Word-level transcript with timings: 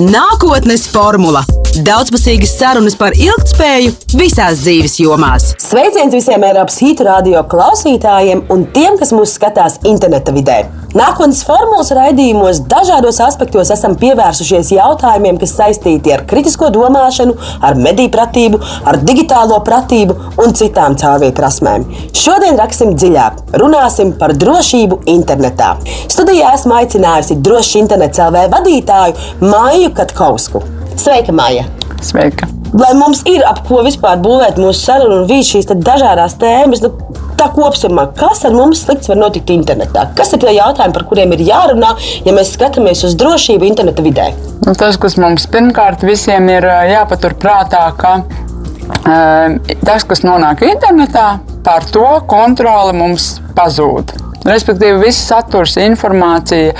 Nākotnes 0.00 0.88
formula- 0.90 1.44
daudzpusīgas 1.82 2.52
sarunas 2.58 2.94
par 2.98 3.16
ilgspēju 3.18 3.92
visās 4.14 4.60
dzīves 4.62 4.98
jomās. 5.02 5.50
Sveiciens 5.62 6.14
visiem 6.14 6.44
Eiropas 6.46 6.76
hītu 6.82 7.06
radio 7.08 7.42
klausītājiem 7.50 8.44
un 8.54 8.66
tiem, 8.74 8.98
kas 9.00 9.10
mūs 9.16 9.34
skatās 9.38 9.80
interneta 9.88 10.34
vidē. 10.36 10.60
Nākotnes 10.94 11.40
formulas 11.42 11.90
raidījumos 11.96 12.60
dažādos 12.70 13.18
aspektos 13.24 13.72
esam 13.74 13.96
pievērsušies 13.98 14.70
jautājumiem, 14.76 15.40
kas 15.42 15.56
saistīti 15.58 16.12
ar 16.14 16.22
kritisko 16.30 16.68
domāšanu, 16.74 17.34
ar 17.66 17.74
mediju 17.80 18.12
pratību, 18.14 18.60
ar 18.86 19.00
digitālo 19.02 19.58
pratību 19.66 20.14
un 20.44 20.54
citām 20.54 20.94
caurvietu 21.00 21.40
prasmēm. 21.40 21.88
Šodien 22.14 22.60
raksim 22.60 22.94
dziļāk, 22.94 23.42
runāsim 23.58 24.14
par 24.20 24.36
drošību 24.38 25.02
internetā. 25.16 25.74
Studijā 26.06 26.54
esmu 26.60 26.78
aicinājusi 26.78 27.40
drošu 27.42 27.82
internetu 27.82 28.20
CLV 28.20 28.46
vadītāju 28.54 29.42
Māju 29.42 29.90
Katkausku. 29.98 30.62
Sveika, 31.00 31.32
Māja! 31.34 31.64
Sveika! 32.04 32.46
Lai 32.74 32.90
mums 32.98 33.20
ir 33.30 33.42
ap 33.46 33.60
ko 33.68 33.82
vispār 33.86 34.18
būvēt 34.22 34.58
mūsu 34.58 34.80
sarunu 34.80 35.20
un 35.20 35.28
vīd 35.28 35.46
šīs 35.46 35.68
dažādas 35.70 36.34
tēmas, 36.40 36.82
nu, 36.82 36.90
tā 37.38 37.46
kopumā, 37.54 38.08
kas 38.18 38.42
ar 38.46 38.54
mums 38.56 38.82
slikts 38.82 39.10
var 39.10 39.18
notikt 39.20 39.52
internetā? 39.54 40.08
Kas 40.18 40.32
ir 40.34 40.42
tie 40.42 40.56
jautājumi, 40.56 40.94
par 40.96 41.06
kuriem 41.10 41.34
ir 41.36 41.44
jārunā, 41.46 41.94
ja 42.26 42.34
mēs 42.34 42.54
skatāmies 42.56 43.04
uz 43.06 43.14
drošību 43.20 43.68
interneta 43.68 44.02
vidē? 44.06 44.30
Nu, 44.66 44.74
tas, 44.78 44.98
kas 44.98 45.18
mums 45.22 45.46
pirmkārt 45.50 46.02
visiem 46.06 46.50
ir 46.50 46.66
jāpatur 46.90 47.36
prātā, 47.38 47.84
ka 47.98 48.16
uh, 48.24 49.74
tas, 49.86 50.06
kas 50.06 50.24
nonāk 50.26 50.66
internetā, 50.66 51.28
par 51.64 51.86
to 51.90 52.06
kontroli 52.30 52.94
mums 52.96 53.34
pazūd. 53.56 54.12
Respektīvi, 54.44 54.98
viss 55.06 55.24
saturs, 55.24 55.78
informācija, 55.80 56.74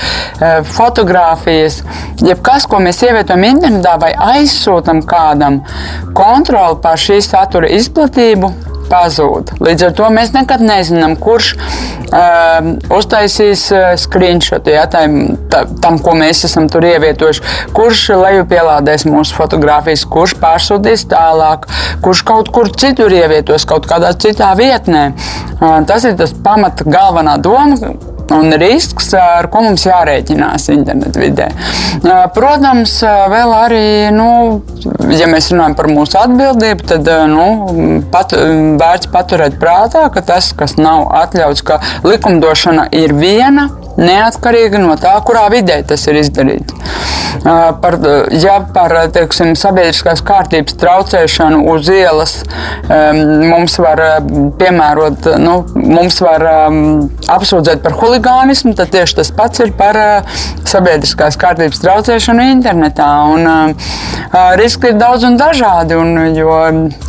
fotografijas, 0.68 1.78
jebkas, 2.20 2.66
ko 2.68 2.82
mēs 2.84 3.00
ievietojam 3.06 3.46
internetā 3.48 3.94
vai 4.02 4.12
aizsūtām 4.34 5.00
kādam, 5.08 5.62
kontroli 6.16 6.76
pār 6.84 7.00
šī 7.00 7.22
satura 7.24 7.72
izplatību 7.72 8.52
pazūd. 8.90 9.54
Līdz 9.64 9.88
ar 9.88 9.94
to 9.98 10.08
mēs 10.14 10.32
nekad 10.34 10.62
nezinām, 10.64 11.16
kurš 11.20 11.54
uh, 11.56 12.70
uztaisīs 12.94 13.66
uh, 13.74 13.90
screenshot 14.00 14.68
ja, 14.70 14.86
tam, 14.90 15.36
tam, 15.50 15.98
ko 16.04 16.16
mēs 16.18 16.44
esam 16.48 16.68
tur 16.72 16.86
ievietojuši, 16.88 17.44
kurš 17.76 18.06
lejupielādēs 18.22 19.06
mūsu 19.10 19.36
fotogrāfijas, 19.38 20.06
kurš 20.10 20.36
pārsūtīs 20.42 21.06
tālāk, 21.10 21.68
kurš 22.04 22.24
kaut 22.28 22.50
kur 22.54 22.72
citur 22.72 23.12
ievietos, 23.14 23.66
kaut 23.68 23.88
kādā 23.90 24.14
citā 24.16 24.54
vietnē. 24.58 25.10
Uh, 25.60 25.80
tas 25.88 26.06
ir 26.08 26.18
tas 26.20 26.34
pamata 26.44 26.86
galvenā 26.88 27.38
doma 27.42 28.13
un 28.32 28.54
risks, 28.60 29.10
ar 29.18 29.48
ko 29.52 29.64
mums 29.66 29.84
jārēķinās 29.86 30.68
internetu 30.72 31.22
vidē. 31.22 31.48
Protams, 32.34 32.96
vēl 33.32 33.54
arī, 33.56 33.86
nu, 34.14 34.28
ja 35.12 35.28
mēs 35.30 35.50
runājam 35.52 35.76
par 35.78 35.90
mūsu 35.92 36.18
atbildību, 36.22 36.88
tad 36.94 37.10
nu, 37.30 37.46
pat, 38.14 38.36
vērts 38.80 39.10
paturēt 39.12 39.58
prātā, 39.60 40.06
ka 40.14 40.24
tas, 40.24 40.52
kas 40.56 40.78
nav 40.80 41.08
atļauts, 41.24 41.64
ka 41.66 41.80
likumdošana 42.06 42.88
ir 42.96 43.16
viena, 43.18 43.68
neatkarīgi 44.00 44.80
no 44.82 44.96
tā, 45.00 45.14
kurā 45.26 45.46
vidē 45.52 45.80
tas 45.88 46.06
ir 46.10 46.20
izdarīts. 46.22 46.74
Par, 47.44 47.96
ja 48.40 48.54
par 48.72 48.94
teiksim, 49.12 49.52
sabiedriskās 49.58 50.22
kārtības 50.24 50.76
traucēšanu 50.80 51.64
uz 51.72 51.88
ielas 51.92 52.36
mums 52.88 53.74
var 53.82 54.00
piemērot, 54.60 55.28
nu, 55.42 55.56
mums 55.74 56.20
var 56.24 56.46
apsūdzēt 57.34 57.82
par 57.84 57.98
huligānismu, 58.00 58.72
tad 58.78 58.94
tieši 58.94 59.18
tas 59.20 59.32
pats 59.34 59.64
ir 59.64 59.74
par 59.76 59.98
sabiedriskās 60.64 61.36
kārtības 61.40 61.82
traucēšanu 61.84 62.48
internetā. 62.54 63.10
Un, 63.34 63.74
riski 64.58 64.90
ir 64.90 64.98
daudz 64.98 65.24
un 65.28 65.36
dažādi, 65.38 65.96
un 65.98 66.34
jo, 66.34 66.54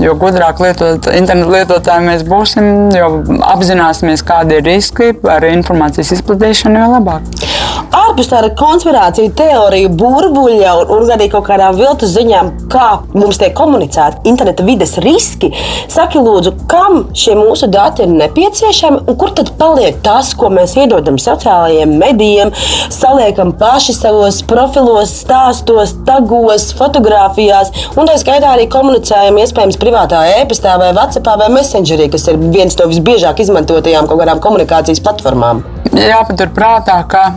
jo 0.04 0.16
gudrāk 0.20 0.60
lietot, 0.62 1.08
internetu 1.16 1.54
lietotāji 1.54 2.06
mēs 2.10 2.26
būsim, 2.28 2.68
jo 2.96 3.10
apzināsimies, 3.54 4.24
kādi 4.26 4.60
ir 4.60 4.68
riski 4.68 5.12
par 5.22 5.46
informācijas 5.48 6.14
izplatīšanu, 6.18 6.75
jo 6.80 6.88
labāk. 6.92 7.55
Ārpus 7.94 8.30
tāda 8.32 8.50
konspirāciju 8.58 9.34
teoriju 9.38 9.90
burbuļa 10.00 10.72
un, 10.82 10.92
un 10.96 11.12
arī 11.14 11.28
kaut 11.32 11.46
kādām 11.48 11.76
viltus 11.78 12.14
ziņām, 12.16 12.52
kā 12.72 12.86
mums 13.14 13.40
tiek 13.42 13.54
komunicēti 13.58 14.26
interneta 14.30 14.66
vides 14.66 14.96
riski, 15.04 15.52
saki, 15.92 16.22
lūdzu, 16.24 16.54
kam 16.72 17.06
šie 17.18 17.36
mūsu 17.38 17.70
dati 17.72 18.06
ir 18.06 18.14
nepieciešami 18.16 19.04
un 19.06 19.20
kur 19.20 19.34
tad 19.38 19.52
paliek 19.60 20.00
tas, 20.06 20.34
ko 20.38 20.50
mēs 20.54 20.76
iedodam 20.80 21.20
sociālajiem 21.22 21.96
medijiem, 22.02 22.54
saliekam 22.94 23.54
paši 23.60 23.96
savos 23.98 24.42
profilos, 24.48 25.14
stāstos, 25.24 25.96
tagos, 26.08 26.72
fotografijās 26.78 27.74
un 27.96 28.10
tā 28.10 28.18
skaitā 28.22 28.56
arī 28.56 28.68
komunicējam 28.72 29.40
iespējams 29.44 29.80
privātā 29.82 30.24
e-pastā 30.40 30.76
vai 30.82 30.92
WhatsApp 30.96 31.36
vai 31.42 31.52
Messengerī, 31.58 32.10
kas 32.14 32.28
ir 32.32 32.40
viens 32.40 32.78
no 32.80 32.90
visbiežāk 32.92 33.42
izmantotajām 33.44 34.10
kaut 34.10 34.22
kādām 34.22 34.42
komunikācijas 34.44 35.04
platformām. 35.06 35.64
Jāpatur 35.96 36.52
prātā, 36.56 36.98
ka 37.08 37.30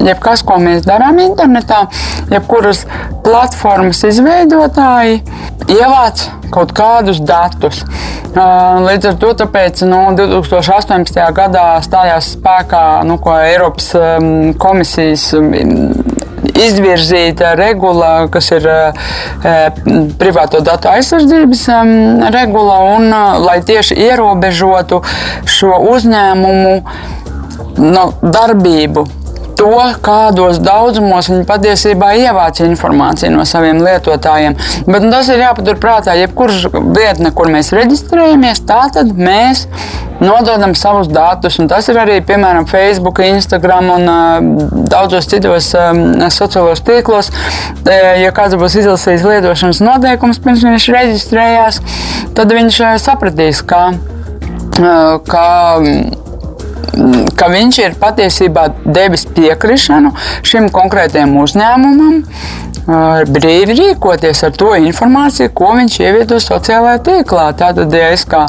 jebkas, 0.00 0.44
ko 0.46 0.58
mēs 0.62 0.86
darām 0.86 1.20
internetā, 1.22 1.86
jebkuras 2.32 2.84
platformas 3.24 4.02
izveidotāji 4.06 5.22
ievāc 5.72 6.26
kaut 6.54 6.72
kādus 6.76 7.20
datus. 7.26 7.82
Līdz 8.36 9.10
ar 9.10 9.16
to 9.20 9.32
tāpēc, 9.40 9.82
nu, 9.88 10.02
2018. 10.18 11.20
gadā 11.36 11.68
stājās 11.84 12.34
spēkā 12.36 12.84
nu, 13.08 13.16
Eiropas 13.36 13.90
komisijas 14.60 15.30
izvirzīta 16.56 17.54
regula, 17.58 18.12
kas 18.32 18.50
ir 18.54 18.68
privāto 20.20 20.60
datu 20.64 20.92
aizsardzības 20.92 21.66
regula, 22.34 22.78
un 22.96 23.10
lai 23.44 23.58
tieši 23.66 23.98
ierobežotu 24.06 25.02
šo 25.56 25.76
uzņēmumu 25.94 26.74
nu, 27.76 28.04
darbību 28.22 29.06
to, 29.56 29.72
kādos 30.04 30.60
daudzumos 30.62 31.30
viņi 31.32 31.46
patiesībā 31.48 32.12
ievāc 32.20 32.60
informāciju 32.64 33.32
no 33.34 33.44
saviem 33.48 33.80
lietotājiem. 33.84 34.56
Bet 34.86 35.04
nu, 35.04 35.12
tas 35.12 35.30
ir 35.32 35.42
jāpaturprātā. 35.42 36.16
Jebkurā 36.20 36.72
vietne, 36.96 37.32
kur 37.36 37.50
mēs 37.52 37.72
reģistrējamies, 37.76 38.62
tā 38.68 38.86
tad 38.94 39.12
mēs 39.16 39.66
nododam 40.20 40.74
savus 40.78 41.10
datus. 41.12 41.58
Tas 41.68 41.88
ir 41.92 42.00
arī 42.00 42.18
piemēram 42.24 42.68
Facebook, 42.70 43.20
Instagram 43.24 43.90
un 43.96 44.10
uh, 44.10 44.66
daudzos 44.90 45.28
citos 45.30 45.72
um, 45.76 46.04
sociālos 46.32 46.84
tīklos. 46.86 47.32
Ja 47.86 48.32
kāds 48.36 48.56
būs 48.58 48.78
izlasījis 48.80 49.26
lietošanas 49.26 49.82
noteikumus, 49.84 50.40
pirms 50.42 50.64
viņš 50.66 50.90
reģistrējās, 50.96 51.80
tad 52.36 52.54
viņš 52.56 52.82
sapratīs, 53.04 53.64
ka. 53.66 53.88
Uh, 54.76 55.16
ka 55.24 55.44
ka 57.36 57.50
viņš 57.52 57.80
ir 57.82 57.98
patiesībā 58.00 58.68
devis 58.84 59.26
piekrišanu 59.36 60.14
šim 60.46 60.70
konkrētajam 60.74 61.36
uzņēmumam 61.42 62.22
brīvi 62.86 63.74
rīkoties 63.74 64.44
ar 64.46 64.52
to 64.54 64.70
informāciju, 64.78 65.50
ko 65.56 65.72
viņš 65.74 65.96
ievieto 66.04 66.38
sociālajā 66.42 67.00
tīklā. 67.08 67.46
Tātad, 67.58 67.92
ja 67.94 68.12
es 68.14 68.22
kā 68.28 68.44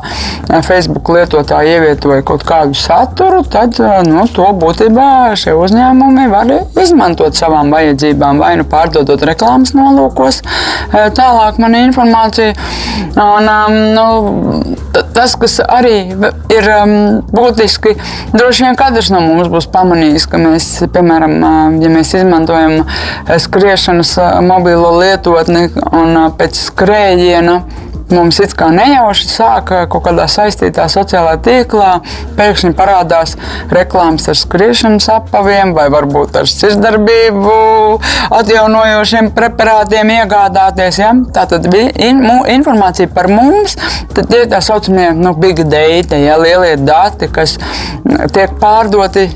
Facebook 0.65 1.09
lietotāji 1.15 1.73
ievietoju 1.77 2.25
kaut 2.27 2.45
kādu 2.47 2.77
saturu, 2.77 3.41
tad 3.49 3.79
nu, 4.07 4.27
to 4.33 4.45
būtībā 4.61 5.33
šie 5.39 5.55
uzņēmumi 5.57 6.27
var 6.29 6.53
izmantot 6.83 7.37
savām 7.37 7.73
vajadzībām, 7.73 8.41
vai 8.43 8.53
nu 8.61 8.67
pārdodot 8.69 9.25
reklāmas 9.25 9.73
nolūkos, 9.77 10.43
tālāk 10.93 11.61
man 11.63 11.79
informāciju. 11.81 12.53
Un, 13.17 13.49
nu, 13.97 14.07
tas, 15.17 15.33
kas 15.39 15.57
arī 15.65 15.95
ir 16.53 16.69
būtiski, 17.33 17.95
droši 18.35 18.67
vien 18.67 18.77
katrs 18.77 19.09
no 19.13 19.21
mums 19.23 19.49
būs 19.51 19.69
pamanījis, 19.73 20.27
ka 20.29 20.41
mēs, 20.41 20.69
piemēram, 20.93 21.35
ja 21.81 21.91
mēs 21.93 22.13
izmantojam 22.19 22.83
skriešanas 23.47 24.13
mobilo 24.45 24.93
lietotni 24.99 25.67
un 25.89 26.21
pēc 26.37 26.61
skrējiena 26.69 27.61
mums 28.13 28.39
it 28.43 28.53
kā 28.57 28.69
nejauši 28.73 29.27
sāka 29.29 29.81
kaut 29.91 30.05
kādā 30.07 30.27
saistītā 30.31 30.87
sociālā 30.91 31.35
tīklā, 31.43 31.89
pēkšņi 32.37 32.73
parādās 32.77 33.35
reklāmas 33.73 34.27
ar 34.31 34.37
skriešanas 34.39 35.09
apaviem 35.17 35.73
vai 35.77 35.87
varbūt 35.93 36.39
ar 36.41 36.49
sirdsdarbību 36.51 37.57
atjaunojošiem 38.39 39.31
preparātiem 39.37 40.13
iegādāties. 40.19 41.01
Ja? 41.01 41.11
Tā 41.33 41.47
tad 41.51 41.67
in, 41.73 42.23
informācija 42.57 43.11
par 43.13 43.31
mums, 43.31 43.77
tad 44.15 44.31
tie 44.31 44.45
ir 44.45 44.51
tā 44.51 44.61
saucamie 44.63 45.11
nu, 45.17 45.35
big 45.37 45.63
data, 45.67 46.19
ja? 46.19 46.39
lielie 46.41 46.77
dati, 46.79 47.31
kas 47.33 47.57
tiek 48.33 48.55
pārdoti 48.61 49.29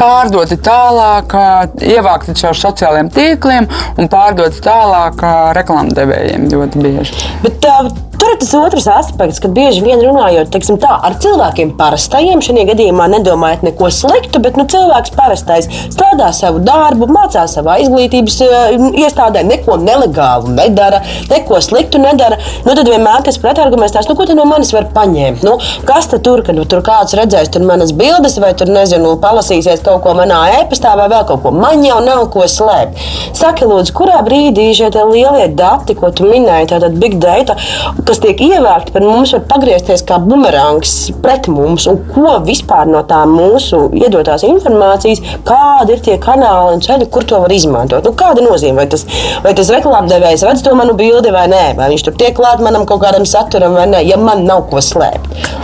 pārdoti 0.00 0.58
tālāk, 0.64 1.36
ievākti 1.84 2.36
caur 2.40 2.58
sociālajiem 2.58 3.12
tīkliem 3.14 3.68
un 3.96 4.10
pārdoti 4.12 4.62
tālāk 4.64 5.24
reklāmdevējiem 5.56 6.48
ļoti 6.52 6.84
bieži. 6.84 7.30
Bet, 7.44 7.60
tā, 7.64 7.78
tur 8.20 8.32
ir 8.32 8.38
tas 8.40 8.52
otrs 8.58 8.86
aspekts, 8.90 9.40
kad 9.42 9.54
bieži 9.56 9.82
vien 9.84 10.00
runājot 10.02 10.50
teiksim, 10.54 10.78
tā, 10.82 10.92
ar 11.08 11.16
cilvēkiem 11.22 11.74
parastajiem, 11.78 12.42
šajā 12.44 12.66
gadījumā 12.70 13.08
nedomājot 13.16 13.64
neko 13.66 13.90
sliktu, 13.94 14.40
bet 14.44 14.58
nu, 14.58 14.66
cilvēks 14.70 15.14
parastais 15.16 15.68
strādā 15.92 16.30
savu 16.36 16.60
darbu, 16.64 17.08
mācās 17.12 17.56
savā 17.56 17.78
izglītības 17.84 18.38
uh, 18.46 18.76
iestādē, 19.02 19.44
neko 19.46 19.78
nelegālu 19.82 20.54
nedara, 20.56 21.02
neko 21.30 21.60
sliktu 21.64 22.00
nedara. 22.02 22.38
Nu, 22.66 22.74
tad 22.74 22.88
vienmēr 22.88 23.24
tas 23.26 23.38
pretarguments 23.42 23.94
tās, 23.96 24.08
nu, 24.10 24.16
ko 24.18 24.26
no 24.36 24.46
manis 24.48 24.72
vari 24.74 24.90
paņemt? 24.94 25.44
Nu, 25.46 25.56
kas 25.88 26.10
tur, 26.14 26.42
kad 26.46 26.58
tur 26.70 26.82
kāds 26.86 27.16
redzēs 27.18 27.50
tur 27.52 27.64
manas 27.66 27.92
bildes, 27.96 28.38
vai 28.42 28.52
tur 28.58 28.70
nezinu, 28.72 29.16
palasīsies 29.22 29.84
kaut 29.86 30.02
ko 30.04 30.14
manā 30.18 30.40
e-pastā, 30.60 30.94
vai 30.98 31.08
vēl 31.12 31.26
kaut 31.28 31.44
ko. 31.44 31.52
Man 31.54 31.84
jau 31.86 31.98
nav 32.04 32.26
ko 32.34 32.46
slēpt. 32.50 33.00
Saki, 33.36 33.66
lūdzu, 33.68 33.94
kurā 33.96 34.20
brīdī 34.26 34.68
šie 34.76 34.90
lielie 34.96 35.48
dati, 35.56 35.96
ko 35.98 36.10
tu 36.14 36.26
minēji, 36.28 36.70
tātad 36.72 36.96
big 37.00 37.18
data, 37.22 37.56
kas 38.06 38.20
tiek 38.22 38.40
ievērti 38.46 38.94
par 38.94 39.04
mums, 39.04 39.32
var 39.34 39.44
pagriezties 39.50 40.04
kā 40.06 40.18
bumerangs 40.22 40.94
pret 41.24 41.48
mums, 41.50 41.88
un 41.90 41.98
ko 42.12 42.36
vispār 42.46 42.88
no 42.90 43.02
tā 43.08 43.22
mūsu 43.30 43.86
iedotās 43.98 44.44
informācijas, 44.46 45.22
kādi 45.46 45.96
ir 45.96 46.04
tie 46.06 46.16
kanāli 46.22 46.76
un 46.76 46.84
ceļi, 46.86 47.10
kur 47.12 47.26
to 47.26 47.42
var 47.42 47.54
izmantot. 47.54 48.06
Nu, 48.06 48.14
kāda 48.18 48.44
nozīme? 48.44 48.78
Vai 48.80 48.88
tas, 48.92 49.06
vai 49.44 49.54
tas 49.58 49.72
reklāmdevējs 49.74 50.46
redz 50.46 50.64
to 50.66 50.74
manu 50.78 50.96
bildi 50.98 51.32
vai 51.34 51.46
nē, 51.50 51.64
vai 51.78 51.90
viņš 51.92 52.06
tur 52.06 52.18
tiek 52.20 52.36
klāt 52.36 52.62
manam 52.64 52.86
kaut 52.88 53.02
kādam 53.04 53.26
saturam 53.28 53.76
vai 53.78 53.88
nē, 53.90 54.04
ja 54.06 54.20
man 54.20 54.44
nav 54.46 54.66
ko 54.70 54.82
slēpt. 54.84 55.56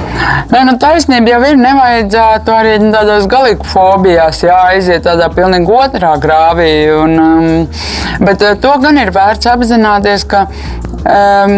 Nē, 0.52 0.62
nu 0.68 0.74
taisnība 0.80 1.34
jau 1.34 1.40
ir. 1.48 1.58
Nevajadzētu 1.62 2.52
arī 2.54 2.74
tādos 2.92 3.26
galīgi 3.30 3.66
fobijās 3.72 4.42
jāaiziet 4.44 5.06
tādā 5.06 5.28
pilnīgi 5.34 5.72
otrā 5.72 6.12
grāvī. 6.22 6.72
Un, 6.94 7.16
um, 7.18 8.18
bet 8.26 8.44
uh, 8.44 8.56
to 8.60 8.74
gan 8.82 9.00
ir 9.02 9.12
vērts 9.14 9.48
apzināties, 9.52 10.26
ka 10.28 10.44
um, 10.46 11.56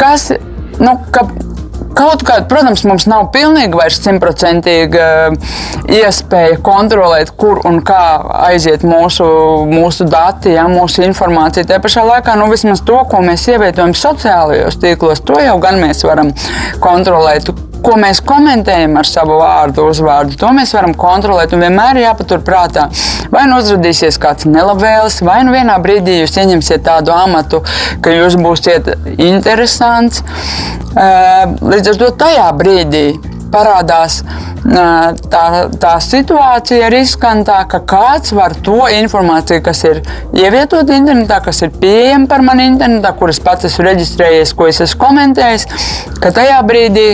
kas. 0.00 0.30
Nu, 0.80 0.98
ka 1.14 1.28
Kaut 1.94 2.24
kādā, 2.26 2.42
protams, 2.50 2.82
mums 2.88 3.04
nav 3.06 3.28
pilnīgi 3.34 3.78
vairs 3.78 4.00
simtprocentīga 4.02 5.04
uh, 5.28 5.58
iespēja 5.94 6.56
kontrolēt, 6.64 7.30
kur 7.38 7.60
un 7.68 7.78
kā 7.86 8.18
aiziet 8.48 8.82
mūsu, 8.86 9.26
mūsu 9.70 10.06
dati, 10.10 10.56
ja, 10.56 10.66
mūsu 10.70 11.04
informācija. 11.06 11.66
Tajā 11.68 11.82
pašā 11.84 12.02
laikā, 12.08 12.34
nu, 12.40 12.48
vismaz 12.50 12.82
to, 12.86 12.98
ko 13.10 13.22
mēs 13.22 13.46
ievietojam 13.52 13.94
sociālajos 13.98 14.80
tīklos, 14.82 15.22
to 15.22 15.38
jau 15.38 15.54
gan 15.62 15.78
mēs 15.82 16.02
varam 16.08 16.34
kontrolēt 16.82 17.52
ko 17.84 17.98
mēs 18.00 18.22
komentējam 18.24 18.96
ar 19.00 19.08
savu 19.08 19.38
vārdu, 19.40 19.88
uzvārdu, 19.92 20.38
to 20.40 20.50
mēs 20.56 20.74
varam 20.76 20.94
kontrolēt. 20.98 21.52
Un 21.54 21.64
vienmēr 21.66 22.00
ir 22.00 22.06
jāpaturprātā, 22.08 22.88
vai 23.34 23.44
nu 23.50 23.58
uzrādīsies 23.60 24.18
kāds 24.22 24.48
nelabvēlis, 24.48 25.20
vai 25.26 25.42
nu 25.46 25.54
vienā 25.54 25.76
brīdī 25.84 26.20
jūs 26.22 26.38
ieņemsiet 26.40 26.86
tādu 26.86 27.14
amatu, 27.16 27.62
ka 28.04 28.14
jūs 28.14 28.38
būsiet 28.40 28.90
interesants. 29.18 30.24
Līdz 30.94 31.94
ar 31.94 32.02
to 32.02 32.10
tajā 32.24 32.50
brīdī 32.58 33.06
parādās 33.54 34.20
tā, 35.30 35.44
tā 35.80 35.92
situācija 36.02 36.88
riskantā, 36.92 37.60
ka 37.70 37.80
kāds 37.86 38.34
var 38.34 38.56
to 38.66 38.80
informāciju, 38.96 39.62
kas 39.64 39.84
ir 39.86 40.02
ievietota 40.34 40.96
internetā, 40.96 41.40
kas 41.44 41.62
ir 41.66 41.74
pieejama 41.80 42.30
par 42.30 42.44
mani 42.46 42.66
internetā, 42.72 43.14
kuras 43.18 43.40
pats 43.44 43.68
esmu 43.70 43.86
reģistrējies, 43.90 44.54
ko 44.56 44.68
es 44.70 44.82
esmu 44.84 45.02
komentējis, 45.04 45.68
ka 46.22 46.34
tajā 46.34 46.60
brīdī 46.66 47.08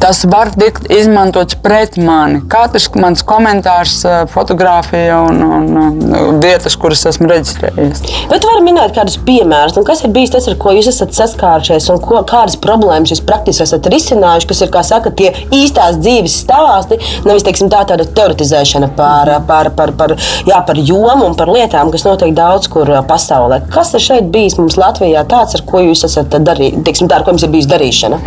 tas 0.00 0.24
var 0.30 0.50
tikt 0.54 0.86
izmantots 0.92 1.56
pret 1.62 1.96
mani. 2.00 2.40
Katrs 2.50 2.88
mans 2.94 3.22
komentārs, 3.26 3.96
eh, 4.06 4.20
fotografija 4.32 5.20
un, 5.26 5.42
un, 5.42 5.68
un 5.78 6.40
vietas, 6.42 6.76
kuras 6.80 7.04
esmu 7.10 7.28
reģistrējis. 7.30 8.02
Bet 8.30 8.46
var 8.46 8.62
minēt 8.66 8.94
kādus 8.96 9.18
piemērus, 9.26 9.76
nu, 9.78 9.84
kas 9.86 10.04
ir 10.04 10.12
bijis 10.14 10.32
tas, 10.34 10.48
ar 10.50 10.58
ko 10.60 10.72
jūs 10.76 10.90
esat 10.92 11.16
saskārušies 11.16 11.88
un 11.92 12.00
ko, 12.04 12.22
kādas 12.28 12.58
problēmas 12.62 13.12
jūs 13.12 13.22
praktiski 13.26 13.66
esat 13.66 13.88
risinājuši, 13.92 14.48
kas 14.52 14.62
ir, 14.64 14.72
kā 14.74 14.84
saka, 14.86 15.12
tie 15.18 15.32
īstās 15.54 15.98
dzīves 16.02 16.38
stāsti, 16.44 17.00
nevis, 17.26 17.46
teiksim, 17.46 17.70
tā 17.72 17.82
tāda 17.88 18.06
teoretizēšana 18.06 18.92
par, 18.98 19.32
par, 19.48 19.72
par, 19.76 19.94
par, 19.98 20.16
jā, 20.48 20.62
par 20.68 20.82
jomu 20.82 21.28
un 21.28 21.36
par 21.38 21.50
lietām, 21.52 21.92
kas 21.94 22.06
notiek 22.06 22.34
daudz 22.36 22.70
kur 22.72 22.90
pasaulē. 23.08 23.62
Kas 23.72 23.92
ir 23.98 24.04
šeit 24.04 24.30
bijis 24.34 24.58
mums 24.60 24.78
Latvijā 24.80 25.24
tāds, 25.28 25.58
ar 25.58 25.64
ko 25.68 25.82
jūs 25.84 26.04
esat 26.08 26.38
darījuši, 26.46 26.84
teiksim, 26.86 27.10
tā, 27.10 27.20
ar 27.20 27.26
ko 27.26 27.34
jums 27.34 27.46
ir 27.46 27.52
bijis 27.54 27.70
darīšana? 27.70 28.20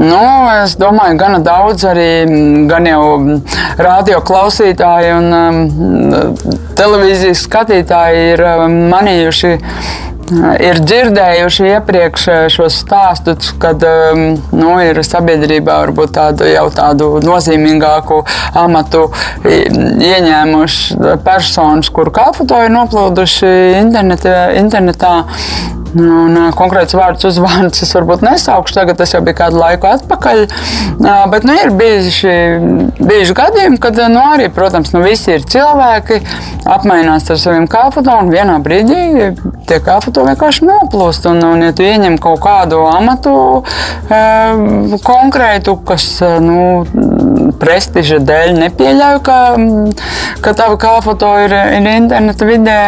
Nu, 0.00 0.22
es 0.60 0.76
domāju, 0.80 0.89
domāju, 0.90 1.18
gana 1.20 1.38
daudz 1.44 1.86
arī 1.88 2.10
gan 2.70 2.86
jau 2.88 3.04
radio 3.78 4.20
klausītāji 4.26 5.16
un 5.16 5.32
um, 5.38 6.36
televīzijas 6.78 7.46
skatītāji 7.46 8.30
ir 8.34 8.46
um, 8.46 8.78
manījuši 8.90 9.56
ir 10.62 10.78
dzirdējuši 10.86 11.64
iepriekš 11.72 12.26
šos 12.54 12.76
stāstus, 12.84 13.50
kad 13.58 13.82
um, 13.86 14.36
nu, 14.54 14.76
ir 14.82 15.00
sabiedrībā 15.06 15.80
varbūt 15.84 16.14
tādu 16.14 16.46
jau 16.50 16.68
tādu 16.74 17.10
nozīmīgāku 17.24 18.20
amatu 18.58 19.08
ieņēmuši 19.46 21.18
personas, 21.26 21.90
kuru 21.94 22.14
kāpatoju 22.14 22.70
ir 22.70 22.74
noplūduši 22.78 23.52
internetā. 23.82 24.38
internetā 24.60 25.14
Un, 25.98 26.36
konkrēts 26.54 26.94
vārds, 26.94 27.24
uzvārds 27.26 27.82
es 27.82 27.90
varbūt 27.96 28.22
nesaukšu, 28.22 28.76
tagad 28.76 29.00
tas 29.00 29.14
jau 29.14 29.22
bija 29.26 29.38
kādu 29.42 29.58
laiku 29.58 29.88
atpakaļ. 29.90 30.44
Bet 31.32 31.46
nu, 31.48 31.56
ir 31.58 31.72
bijuši, 31.74 32.34
bijuši 33.00 33.36
gadījumi, 33.38 33.80
kad 33.82 33.98
nu, 34.12 34.22
arī, 34.34 34.46
protams, 34.54 34.92
nu, 34.94 35.02
visi 35.02 35.34
ir 35.34 35.46
cilvēki, 35.50 36.20
apmainās 36.70 37.26
ar 37.32 37.40
saviem 37.42 37.66
kāpatu, 37.70 38.12
un 38.22 38.30
vienā 38.30 38.60
brīdī 38.62 39.32
tie 39.66 39.80
kāpatu 39.82 40.26
vienkārši 40.28 40.68
noplūst. 40.68 41.26
Un, 41.30 41.42
un, 41.48 41.66
ja 41.66 41.74
tu 41.74 41.86
ieņem 41.86 42.20
kaut 42.22 42.42
kādu 42.44 42.84
amatu 42.90 43.34
konkrētu, 45.06 45.76
kas 45.86 46.06
nu, 46.42 46.60
prestiža 47.60 48.20
dēļ 48.26 48.54
nepieļauj, 48.58 49.18
ka, 49.26 49.38
ka 50.44 50.54
tava 50.58 50.78
kāfoto 50.80 51.32
ir, 51.44 51.54
ir 51.78 51.88
interneta 51.96 52.48
vidē 52.48 52.78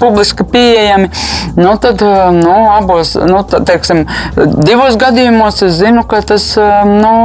publiski 0.00 0.46
pieejami, 0.52 1.10
nu, 1.56 1.74
tad 1.82 2.02
nu, 2.36 2.56
abos, 2.74 3.14
nu, 3.16 3.42
teiksim, 3.46 4.04
divos 4.36 4.98
gadījumos 5.00 5.62
es 5.66 5.80
zinu, 5.80 6.04
ka 6.08 6.22
tas 6.26 6.52
nu, 6.86 7.16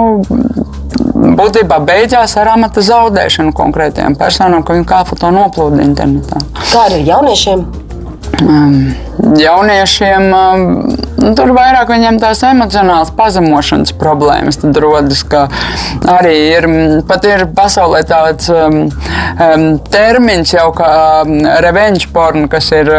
būtībā 1.38 1.80
beidzās 1.86 2.36
ar 2.40 2.54
amata 2.56 2.84
zaudēšanu 2.86 3.54
konkrētajām 3.58 4.18
personām, 4.20 4.66
ka 4.66 4.76
viņi 4.78 4.90
kā 4.90 5.04
foto 5.08 5.32
noplūda 5.34 5.84
internetā. 5.86 6.42
Kā 6.72 6.88
ar 6.90 6.98
jauniešiem? 6.98 7.66
Um, 8.40 8.94
jauniešiem 9.38 10.32
um, 10.34 10.62
nu, 11.20 11.32
tur 11.38 11.52
vairāk 11.54 11.92
viņiem 11.92 12.18
tās 12.22 12.42
emocionālas 12.48 13.12
pazemošanas 13.18 13.94
problēmas 14.00 14.58
rodas. 14.82 15.22
Arī 16.10 16.34
ir, 16.56 16.68
pat 17.08 17.28
ir 17.30 17.46
pasaulē 17.56 18.02
tāds 18.08 18.50
um, 18.54 18.80
um, 18.88 19.66
termins 19.94 20.56
jau 20.56 20.70
kā 20.76 20.92
revenge 21.64 22.10
porn, 22.14 22.48
kas 22.52 22.72
ir, 22.74 22.90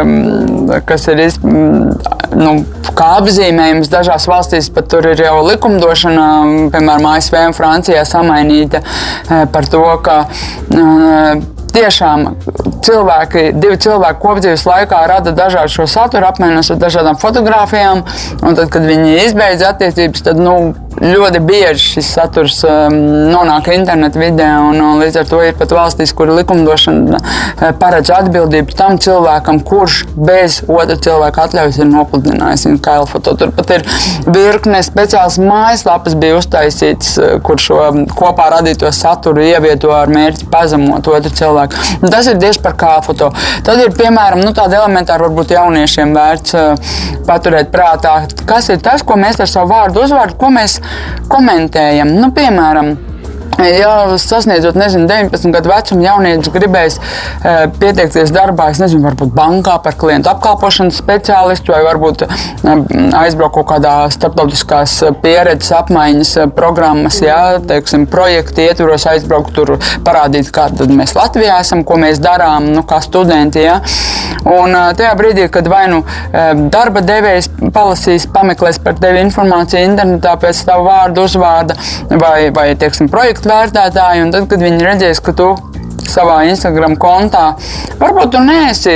kas 0.86 1.08
ir 1.10 1.24
iz, 1.26 1.40
nu, 1.42 2.54
kā 2.92 3.08
apzīmējums 3.20 3.90
dažās 3.92 4.28
valstīs, 4.30 4.70
pat 4.72 4.90
tur 4.92 5.10
ir 5.10 5.24
jau 5.24 5.40
likumdošana, 5.48 6.28
piemēram, 6.74 7.08
ASV 7.16 7.38
un 7.48 7.56
Francijā 7.56 8.04
samainīta 8.08 8.82
eh, 8.82 9.44
par 9.52 9.66
to, 9.70 9.82
ka 10.04 10.18
uh, 10.28 11.51
tiešām 11.74 12.28
cilvēki, 12.82 13.44
divi 13.56 13.78
cilvēki 13.82 14.22
kopdzīves 14.22 14.64
laikā 14.68 15.02
rada 15.10 15.34
dažādu 15.36 15.72
šo 15.72 15.86
saturu, 15.90 16.28
apmaiņas 16.28 16.72
ar 16.74 16.80
dažādām 16.82 17.18
fotografijām, 17.22 18.04
tad, 18.42 18.64
kad 18.72 18.86
viņi 18.86 19.18
izbeidz 19.26 19.64
attiecības, 19.70 20.24
tad 20.28 20.40
nu, 20.42 20.56
ļoti 21.00 21.40
bieži 21.46 21.94
šis 21.96 22.08
saturs 22.16 22.58
um, 22.66 22.94
nonāk 23.32 23.70
interneta 23.72 24.20
vidē, 24.20 24.48
un, 24.68 24.80
un 24.82 25.00
līdz 25.00 25.20
ar 25.22 25.28
to 25.30 25.40
ir 25.44 25.56
pat 25.58 25.72
valstīs, 25.74 26.12
kur 26.16 26.30
likumdošana 26.34 27.18
uh, 27.18 27.62
paredz 27.80 28.12
atbildību 28.12 28.76
tam 28.76 28.98
cilvēkam, 29.02 29.62
kurš 29.66 30.02
bez 30.12 30.60
otra 30.68 30.98
cilvēka 31.02 31.46
atļaujas 31.46 31.80
ir 31.80 31.88
nopludinājis 31.90 32.66
viņa 32.68 32.82
kailfoto. 32.84 33.34
Tur 33.40 33.54
pat 33.56 33.72
ir 33.78 33.86
virkne 34.26 34.82
speciāls 34.84 35.38
mājaslapas 35.42 36.16
bija 36.20 36.38
uztaisīts, 36.42 37.14
uh, 37.18 37.34
kur 37.46 37.62
šo 37.62 37.80
kopā 38.12 38.50
radīto 38.58 38.90
saturu 38.92 39.44
ievieto 39.46 39.94
ar 39.96 40.12
mērķi 40.12 40.50
pazemot 40.52 41.08
otru 41.08 41.32
cilvēku. 41.40 41.80
Un 42.02 42.12
tas 42.12 42.28
ir 42.28 42.40
tieši 42.42 42.62
par 42.64 42.76
kā 42.78 42.92
foto. 43.06 43.32
Tad 43.64 43.80
ir 43.80 43.96
piemēram 43.96 44.44
nu, 44.44 44.52
tāda 44.56 44.82
elementāra, 44.82 45.26
varbūt 45.26 45.56
jauniešiem 45.56 46.14
vērts 46.16 46.58
uh, 46.58 46.94
paturēt 47.26 47.72
prātā, 47.72 48.18
kas 48.48 48.68
ir 48.72 48.82
tas, 48.82 49.04
ko 49.06 49.16
mēs 49.20 49.40
ar 49.40 49.50
savu 49.50 49.72
vārdu 49.72 50.02
uzvārdu, 50.04 50.36
ko 50.40 50.50
mēs 50.52 50.78
komentējam. 51.32 52.14
Nu, 52.18 52.32
piemēram, 52.36 52.94
Ja 53.58 54.18
sasniedzot 54.18 54.74
nezinu, 54.74 55.06
19 55.06 55.52
gadu 55.52 55.70
vecumu, 55.70 56.02
jaunietis 56.02 56.50
gribēs 56.54 56.96
e, 56.96 57.52
pieteikties 57.78 58.32
darbā, 58.34 58.70
es 58.72 58.80
nezinu, 58.80 59.04
varbūt 59.04 59.34
bankā 59.36 59.76
par 59.84 59.94
klientu 60.00 60.30
apkalpošanas 60.32 60.96
speciālistu 60.98 61.74
vai 61.74 61.82
varbūt 61.86 62.24
e, 62.24 62.28
aizbraukt 63.20 63.54
kaut 63.58 63.68
kādā 63.74 63.94
starptautiskās 64.14 64.96
pieredzes 65.22 65.70
apmaiņas 65.76 66.32
programmas, 66.56 67.20
ja, 67.22 67.60
teiksim, 67.68 68.08
projekti 68.10 68.64
ietvaros 68.70 69.06
aizbraukt 69.12 69.52
tur, 69.54 69.76
parādīt, 70.06 70.50
kāda 70.54 70.88
mēs 70.88 71.14
Latvijā 71.18 71.60
esam, 71.62 71.84
ko 71.86 72.00
mēs 72.00 72.22
darām, 72.24 72.72
nu, 72.72 72.86
kā 72.88 73.02
studenti. 73.04 73.62
Ja. 73.62 73.78
Un 74.48 74.74
tajā 74.96 75.12
brīdī, 75.18 75.44
kad 75.52 75.68
vai 75.70 75.84
nu 75.92 76.00
darba 76.72 77.02
devējs 77.04 77.50
palasīs, 77.74 78.26
pameklēs 78.32 78.80
par 78.82 78.96
tevi 78.98 79.20
informāciju 79.22 79.84
internetā 79.92 80.34
pēc 80.40 80.64
tava 80.66 80.86
vārda, 80.88 81.26
uzvārda 81.28 81.76
vai, 82.18 82.48
vai 82.54 82.72
teiksim, 82.78 83.10
projektu 83.42 83.50
vērtētāji, 83.50 84.22
un 84.22 84.30
tad, 84.30 84.46
kad 84.50 84.62
viņi 84.62 84.84
redzēs, 84.86 85.20
ka 85.22 85.32
tu 85.34 85.48
savā 86.06 86.42
Instagram 86.46 86.94
kontā 87.00 87.56
varbūt 87.98 88.34
tu 88.34 88.42
neesi 88.44 88.94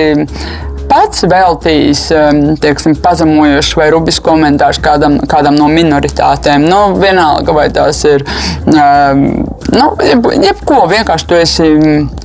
pats 0.91 1.25
veltījis 1.29 2.03
um, 2.17 2.41
teiksim, 2.61 2.97
pazemojošs 3.03 3.75
vai 3.79 3.89
rubis 3.95 4.19
komentārs 4.25 4.81
kādam, 4.83 5.19
kādam 5.29 5.57
no 5.59 5.69
minoritātēm. 5.71 6.67
Nu, 6.67 6.81
vienalga, 7.01 7.55
vai 7.57 7.69
tās 7.75 8.03
ir 8.09 8.25
um, 8.71 9.25
nu, 9.73 9.89
jeb, 10.07 10.29
jebko. 10.43 10.83
Vienkārši 10.91 11.29
tu 11.29 11.39
esi 11.39 11.69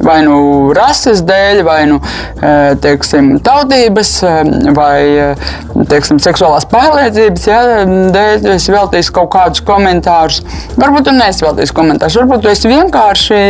vai 0.04 0.20
nu 0.26 0.38
rases 0.76 1.24
dēļ, 1.28 1.62
vai 1.68 1.80
nu 1.90 2.00
uh, 2.02 2.72
teiksim, 2.82 3.34
tautības, 3.46 4.14
um, 4.28 4.54
vai 4.78 5.00
uh, 5.32 5.52
teiksim, 5.92 6.22
seksuālās 6.24 6.68
pārliecības 6.72 7.48
ja, 7.50 7.62
dēļ. 7.86 8.46
Tu 8.46 8.54
esi 8.56 8.76
veltījis 8.76 9.12
kaut 9.16 9.32
kādus 9.36 9.66
komentārus. 9.68 10.42
Varbūt 10.80 11.10
tu 11.10 11.16
neesi 11.16 11.46
veltījis 11.46 11.76
komentārus, 11.76 12.20
varbūt 12.22 12.46
tu 12.46 12.52
esi 12.54 12.72
vienkārši 12.72 13.42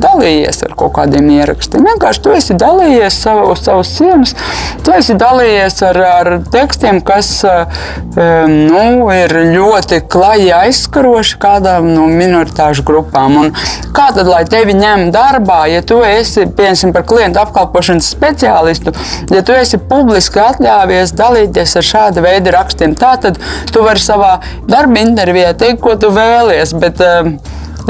dalījies 0.00 0.64
ar 0.66 0.76
kaut 0.78 0.94
kādiem 0.98 1.30
ierakstiem. 1.36 1.86
Vienkārši 1.92 2.24
tu 2.24 2.34
esi 2.36 2.58
dalījies 2.60 3.22
savu, 3.24 3.50
uz 3.54 3.64
savas 3.66 3.94
sienas 3.98 4.36
Tu 4.84 4.92
esi 4.96 5.14
dalījies 5.18 5.76
ar, 5.90 5.98
ar 6.08 6.28
tekstiem, 6.52 7.00
kas 7.04 7.28
um, 7.44 8.54
nu, 8.70 8.84
ir 9.12 9.34
ļoti 9.52 10.00
klaji 10.10 10.48
aizskaroši 10.56 11.36
kādām 11.42 11.90
no 11.92 12.06
minoritāšu 12.08 12.84
grupām. 12.88 13.36
Un 13.42 13.52
kā 13.96 14.08
tad, 14.16 14.28
lai 14.30 14.42
tevi 14.48 14.74
ņem 14.78 15.10
darbā, 15.14 15.62
ja 15.70 15.82
tu 15.86 16.00
esi, 16.06 16.46
piemēram, 16.46 16.94
par 16.96 17.04
klientu 17.10 17.42
apkalpošanas 17.42 18.08
speciālistu, 18.14 18.94
ja 19.34 19.44
tu 19.46 19.56
esi 19.56 19.80
publiski 19.90 20.40
atļāvies 20.42 21.14
dalīties 21.18 21.76
ar 21.80 21.88
šāda 21.90 22.24
veida 22.24 22.56
rakstiem, 22.56 22.96
tad 22.98 23.38
tu 23.70 23.84
vari 23.84 24.02
savā 24.02 24.38
darba 24.68 25.04
intervijā 25.04 25.52
teikt, 25.60 25.82
ko 25.84 25.96
tu 26.00 26.12
vēlies. 26.14 26.72
Bet, 26.80 27.04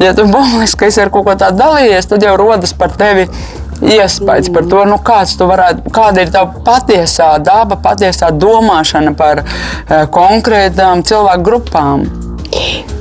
ja 0.01 0.13
tu 0.17 0.27
publiski 0.31 0.91
esi 0.91 1.03
ar 1.03 1.15
kaut 1.15 1.29
ko 1.29 1.39
tādu 1.39 1.63
dalījies, 1.63 2.11
tad 2.11 2.27
jau 2.27 2.37
rodas 2.41 2.75
par 2.77 2.95
tevi 2.99 3.29
iespējas 3.81 4.51
par 4.55 4.67
to, 4.71 4.85
nu, 4.89 4.99
varētu, 5.51 5.93
kāda 5.95 6.25
ir 6.25 6.33
tava 6.35 6.65
patiesā 6.67 7.33
daba, 7.45 7.79
patiesā 7.81 8.31
domāšana 8.37 9.15
par 9.19 9.45
uh, 9.45 10.05
konkrētām 10.13 11.05
cilvēku 11.07 11.47
grupām. 11.47 12.30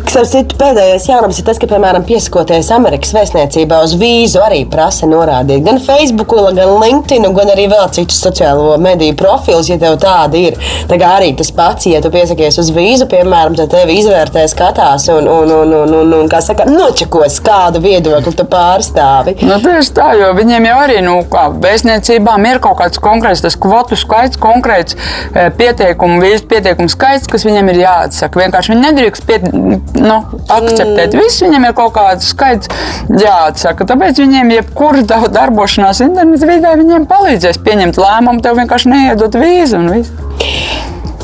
Kas 0.10 0.32
citu 0.34 0.58
pēdējais 0.58 1.04
jaunums 1.06 1.38
ir 1.38 1.46
tas, 1.46 1.60
ka, 1.62 1.68
piemēram, 1.70 2.02
piesakoties 2.04 2.72
Amerikas 2.74 3.12
vēstniecībā 3.14 3.78
uz 3.86 3.94
vīzu, 4.00 4.40
arī 4.42 4.64
prasa 4.68 5.06
norādīt 5.08 5.62
gan 5.68 5.78
Facebook, 5.80 6.34
gan 6.58 6.72
LinkedIn, 6.82 7.28
gan 7.38 7.52
arī 7.54 7.68
vēl 7.70 7.92
citus 7.94 8.18
sociālo 8.24 8.74
mediju 8.82 9.14
profilus, 9.20 9.70
ja 9.70 9.78
tev 9.80 10.00
tādi 10.02 10.42
ir. 10.50 10.58
Tā 10.90 10.98
kā 11.00 11.12
arī 11.20 11.30
tas 11.38 11.52
pats, 11.54 11.86
ja 11.88 12.02
tu 12.02 12.10
piesakies 12.12 12.58
uz 12.60 12.72
vīzu, 12.74 13.06
piemēram, 13.12 13.54
tad 13.60 13.70
tevi 13.72 14.00
izvērtē, 14.02 14.48
skatās 14.50 15.06
un, 15.14 15.30
un, 15.30 15.54
un, 15.60 15.76
un, 15.84 15.94
un, 16.02 16.16
un 16.24 16.32
kā 16.32 16.42
saka, 16.44 16.66
nočakos, 16.68 17.38
kādu 17.46 17.84
viedokli 17.86 18.34
tu 18.36 18.48
pārstāvi. 18.50 19.38
Nu, 19.46 19.60
tieši 19.62 19.94
tā, 20.02 20.10
jo 20.20 20.34
viņiem 20.36 20.68
jau 20.72 20.80
arī, 20.88 21.00
nu, 21.06 21.16
kā 21.30 21.46
vēstniecībām 21.62 22.50
ir 22.50 22.64
kaut 22.66 22.82
kāds 22.82 23.04
konkrēts 23.04 23.46
tas 23.46 23.60
kvotu 23.62 24.00
skaits, 24.00 24.42
konkrēts 24.42 24.98
e, 24.98 25.48
pieteikumu, 25.62 26.20
vīzu 26.26 26.50
pieteikumu 26.50 26.90
skaits, 26.92 27.30
kas 27.30 27.46
viņiem 27.48 27.72
ir 27.76 27.82
jāatsaka. 27.86 28.44
Vienkārši 28.44 28.76
viņi 28.76 28.86
nedrīkst 28.90 29.30
piet 29.40 30.00
nu, 30.00 30.18
akceptēt. 30.48 31.14
Mm. 31.14 31.22
Viss 31.24 31.44
viņam 31.44 31.68
ir 31.68 31.76
kaut 31.78 31.94
kāds 31.98 32.32
skaits 32.34 32.72
jāatsaka. 33.10 33.88
Tāpēc 33.90 34.22
viņiem 34.24 34.54
jebkura 34.58 35.06
darbošanās 35.30 36.04
interneta 36.06 36.50
vidē 36.50 36.76
viņiem 36.80 37.08
palīdzēs 37.10 37.62
pieņemt 37.66 38.00
lēmumu, 38.02 38.44
tev 38.46 38.60
vienkārši 38.62 38.94
neiedot 38.94 39.40
vīzu 39.40 39.80
un 39.82 39.92
viss. 39.98 40.16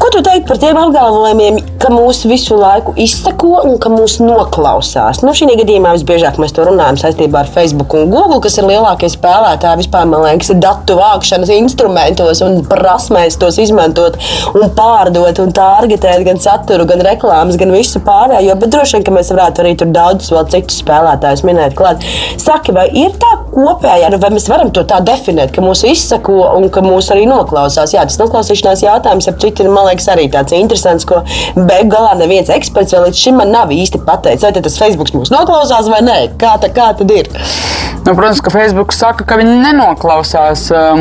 Ko 0.05 0.11
tu 0.13 0.19
teiktu 0.21 0.45
par 0.45 0.59
tiem 0.61 0.77
apgalvojumiem, 0.77 1.55
ka 1.81 1.89
mūs 1.89 2.19
visu 2.29 2.53
laiku 2.59 2.91
izsako 3.01 3.63
un 3.65 3.79
ka 3.81 3.89
mūs 3.89 4.19
noklausās? 4.21 5.23
Nu, 5.25 5.31
šī 5.33 5.47
gadījumā 5.63 5.95
visbiežāk 5.95 6.35
mēs 6.37 6.53
to 6.53 6.61
runājam 6.67 6.99
saistībā 7.01 7.39
ar 7.41 7.49
Facebook 7.49 7.95
un 7.97 8.11
Google, 8.13 8.37
kas 8.43 8.59
ir 8.59 8.67
lielākie 8.69 9.09
spēlētāji 9.09 9.79
vispār, 9.81 10.05
man 10.11 10.21
liekas, 10.27 10.51
datu 10.61 10.99
vākšanas 10.99 11.49
instrumentos 11.55 12.43
un 12.45 12.61
prasmēs 12.69 13.39
tos 13.41 13.57
izmantot 13.63 14.19
un 14.53 14.67
pārdot 14.77 15.41
un 15.41 15.55
targetēt 15.57 16.21
gan 16.27 16.37
saturu, 16.43 16.85
gan 16.91 17.01
reklāmas, 17.09 17.57
gan 17.57 17.73
visu 17.73 18.03
pārējo. 18.05 18.59
Bet 18.61 18.75
droši 18.77 18.99
vien, 18.99 19.07
ka 19.09 19.15
mēs 19.17 19.33
varētu 19.33 19.65
arī 19.65 19.73
tur 19.81 19.89
daudzus 19.95 20.35
vēl 20.35 20.45
citus 20.53 20.83
spēlētājus 20.83 21.45
minēt 21.49 21.73
klāt. 21.81 22.05
Saki, 22.45 22.77
vai 22.77 22.85
ir 22.93 23.17
tā 23.17 23.33
kopējā, 23.57 24.13
nu, 24.13 24.21
vai 24.21 24.29
mēs 24.37 24.45
varam 24.53 24.69
to 24.69 24.85
tā 24.85 25.01
definēt, 25.09 25.55
ka 25.57 25.65
mūs 25.65 25.81
izsako 25.89 26.37
un 26.59 26.69
ka 26.69 26.85
mūs 26.85 27.09
arī 27.15 27.25
noklausās? 27.31 27.97
Jā, 27.97 28.05
tas 28.05 28.21
noklausīšanās 28.21 28.85
jautājums, 28.85 29.33
ap 29.33 29.41
citu, 29.41 29.65
man 29.73 29.89
liekas, 29.89 29.94
liekas 29.95 30.11
arī 30.13 30.27
tāds 30.31 30.55
interesants, 30.55 31.07
ko 31.07 31.23
beigu 31.55 31.89
galā 31.95 32.15
neviens 32.19 32.51
eksperts 32.53 32.95
vēl 32.95 33.07
līdz 33.07 33.23
šim 33.23 33.39
man 33.41 33.53
nav 33.55 33.73
īsti 33.73 34.03
pateicis. 34.05 34.45
Vai 34.45 34.65
tas 34.65 34.79
Facebook 34.81 35.13
mūs 35.15 35.33
noklausās 35.33 35.89
vai 35.91 36.03
nē? 36.05 36.19
Kā, 36.41 36.57
tā, 36.61 36.71
kā 36.75 36.91
tad 36.99 37.11
ir? 37.15 37.31
Nu, 38.05 38.13
protams, 38.13 38.37
ka 38.45 38.51
Facebook 38.53 38.91
saka, 38.93 39.25
ka 39.25 39.35
viņi 39.39 39.55
nenoklausās. 39.63 40.67
Um, 40.77 40.99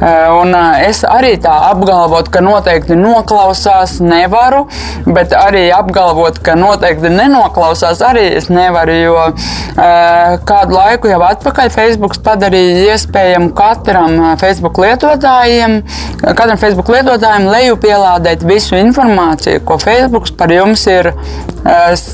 uh, 0.00 0.38
un 0.38 0.54
uh, 0.56 0.78
es 0.80 1.02
arī 1.04 1.34
tā 1.44 1.52
apgalvot, 1.68 2.30
ka 2.32 2.40
noteikti 2.40 2.96
noklausās, 2.96 3.98
nevaru, 4.00 4.62
bet 5.04 5.34
arī 5.36 5.66
apgalvot, 5.76 6.40
ka 6.40 6.54
noteikti 6.56 7.10
nenoklausās, 7.12 8.00
arī 8.00 8.30
es 8.38 8.48
nevaru. 8.48 8.96
Jo 8.96 9.18
uh, 9.26 10.38
kādu 10.48 10.78
laiku 10.78 11.12
jau 11.12 11.20
atpakaļ 11.26 11.68
Facebook 11.74 12.16
padarīja 12.24 12.94
iespējamu 12.94 13.52
katram 13.56 14.16
Facebook 14.40 14.80
lietotājiem, 14.80 15.82
katram 16.24 16.56
Facebook 16.64 16.94
lietotājiem 16.96 17.50
lejupielādēt 17.52 17.95
ielādēt 17.96 18.44
visu 18.46 18.76
informāciju, 18.78 19.64
ko 19.66 19.80
Facebook 19.82 20.30
par 20.38 20.52
jums 20.54 20.86
ir. 20.90 21.12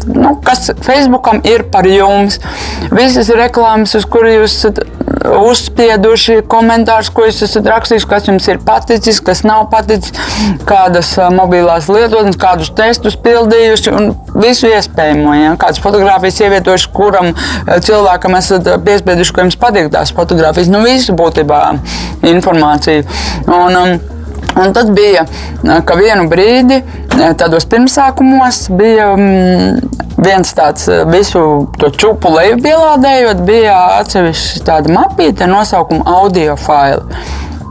Nu, 0.08 0.36
kas 0.44 0.70
Facebookam 0.80 1.42
ir 1.44 1.66
par 1.72 1.86
jums? 1.88 2.38
Visas 2.94 3.28
reklāmas, 3.36 3.92
uz 3.98 4.08
kurām 4.08 4.38
jūs 4.38 4.56
esat 4.62 4.84
uzspieduši, 5.22 6.40
komentārus, 6.50 7.10
ko 7.14 7.26
jūs 7.28 7.42
esat 7.46 7.66
rakstījuši, 7.70 8.08
kas 8.10 8.28
jums 8.28 8.48
ir 8.50 8.60
paticis, 8.64 9.20
kas 9.24 9.42
nav 9.46 9.66
paticis, 9.72 10.14
kādas 10.68 11.12
mobilās 11.34 11.88
lietotnes, 11.92 12.38
kādus 12.40 12.72
testus 12.76 13.16
pildījuši 13.22 13.92
un 13.94 14.12
visu 14.34 14.70
iespējamo. 14.70 15.34
Ja? 15.38 15.52
Kādas 15.60 15.82
fotogrāfijas 15.84 16.40
ievietojuši, 16.46 16.90
kuram 16.96 17.32
cilvēkam 17.68 18.38
esat 18.40 18.72
piespieduši, 18.86 19.36
ka 19.36 19.46
jums 19.46 19.60
patīk 19.60 19.92
tās 19.94 20.14
fotogrāfijas. 20.16 20.72
Nu, 20.72 20.82
visu 20.86 21.14
būtībā 21.18 21.62
informāciju. 22.32 23.06
Un, 23.46 23.78
um, 23.78 24.21
Un 24.56 24.72
tad 24.76 24.90
bija, 24.92 25.24
ka 25.86 25.96
vienu 25.96 26.26
brīdi, 26.28 26.82
tādos 27.40 27.64
pirmsākumos, 27.70 28.66
bija 28.76 29.12
mm, 29.16 30.02
viens 30.20 30.52
tāds 30.56 30.88
visu 31.08 31.44
to 31.80 31.88
čupu 31.96 32.34
leju 32.36 32.58
pielādējot, 32.64 33.40
bija 33.48 33.78
atsevišķi 34.02 34.64
tāda 34.66 34.92
mapīte 34.92 35.46
ar 35.46 35.54
nosaukumu 35.54 36.04
audio 36.18 36.58
faili. 36.60 37.22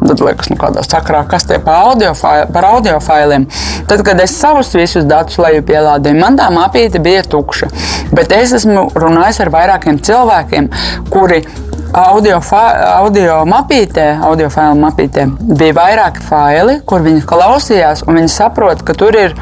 Tad 0.01 0.21
liekas, 0.25 0.49
nu, 0.49 0.57
kādā 0.57 0.81
sakrā, 0.85 1.21
kas 1.29 1.45
tie 1.45 1.59
par 1.61 1.91
audio, 1.91 2.13
par 2.53 2.65
audio 2.71 2.97
failiem. 3.03 3.45
Tad, 3.89 4.01
kad 4.05 4.21
es 4.23 4.33
savus 4.33 4.71
visus 4.73 5.05
datus 5.05 5.37
leju 5.41 5.61
pielādēju, 5.67 6.17
man 6.17 6.39
tā 6.39 6.47
mapīte 6.53 7.01
bija 7.03 7.21
tukša. 7.29 7.69
Bet 8.11 8.33
es 8.35 8.55
esmu 8.57 8.87
runājis 8.97 9.41
ar 9.43 9.51
vairākiem 9.53 10.01
cilvēkiem, 10.01 10.71
kuri 11.13 11.43
audio, 11.93 12.39
audio 12.95 13.37
mapītē, 13.51 14.07
audio 14.25 14.49
failu 14.53 14.79
mapītē 14.81 15.27
bija 15.53 15.77
vairāki 15.77 16.25
faili, 16.25 16.79
kur 16.87 17.05
viņi 17.05 17.21
klausījās, 17.27 18.05
un 18.07 18.21
viņi 18.21 18.35
saprot, 18.39 18.83
ka 18.87 18.97
tur 18.97 19.17
ir. 19.21 19.37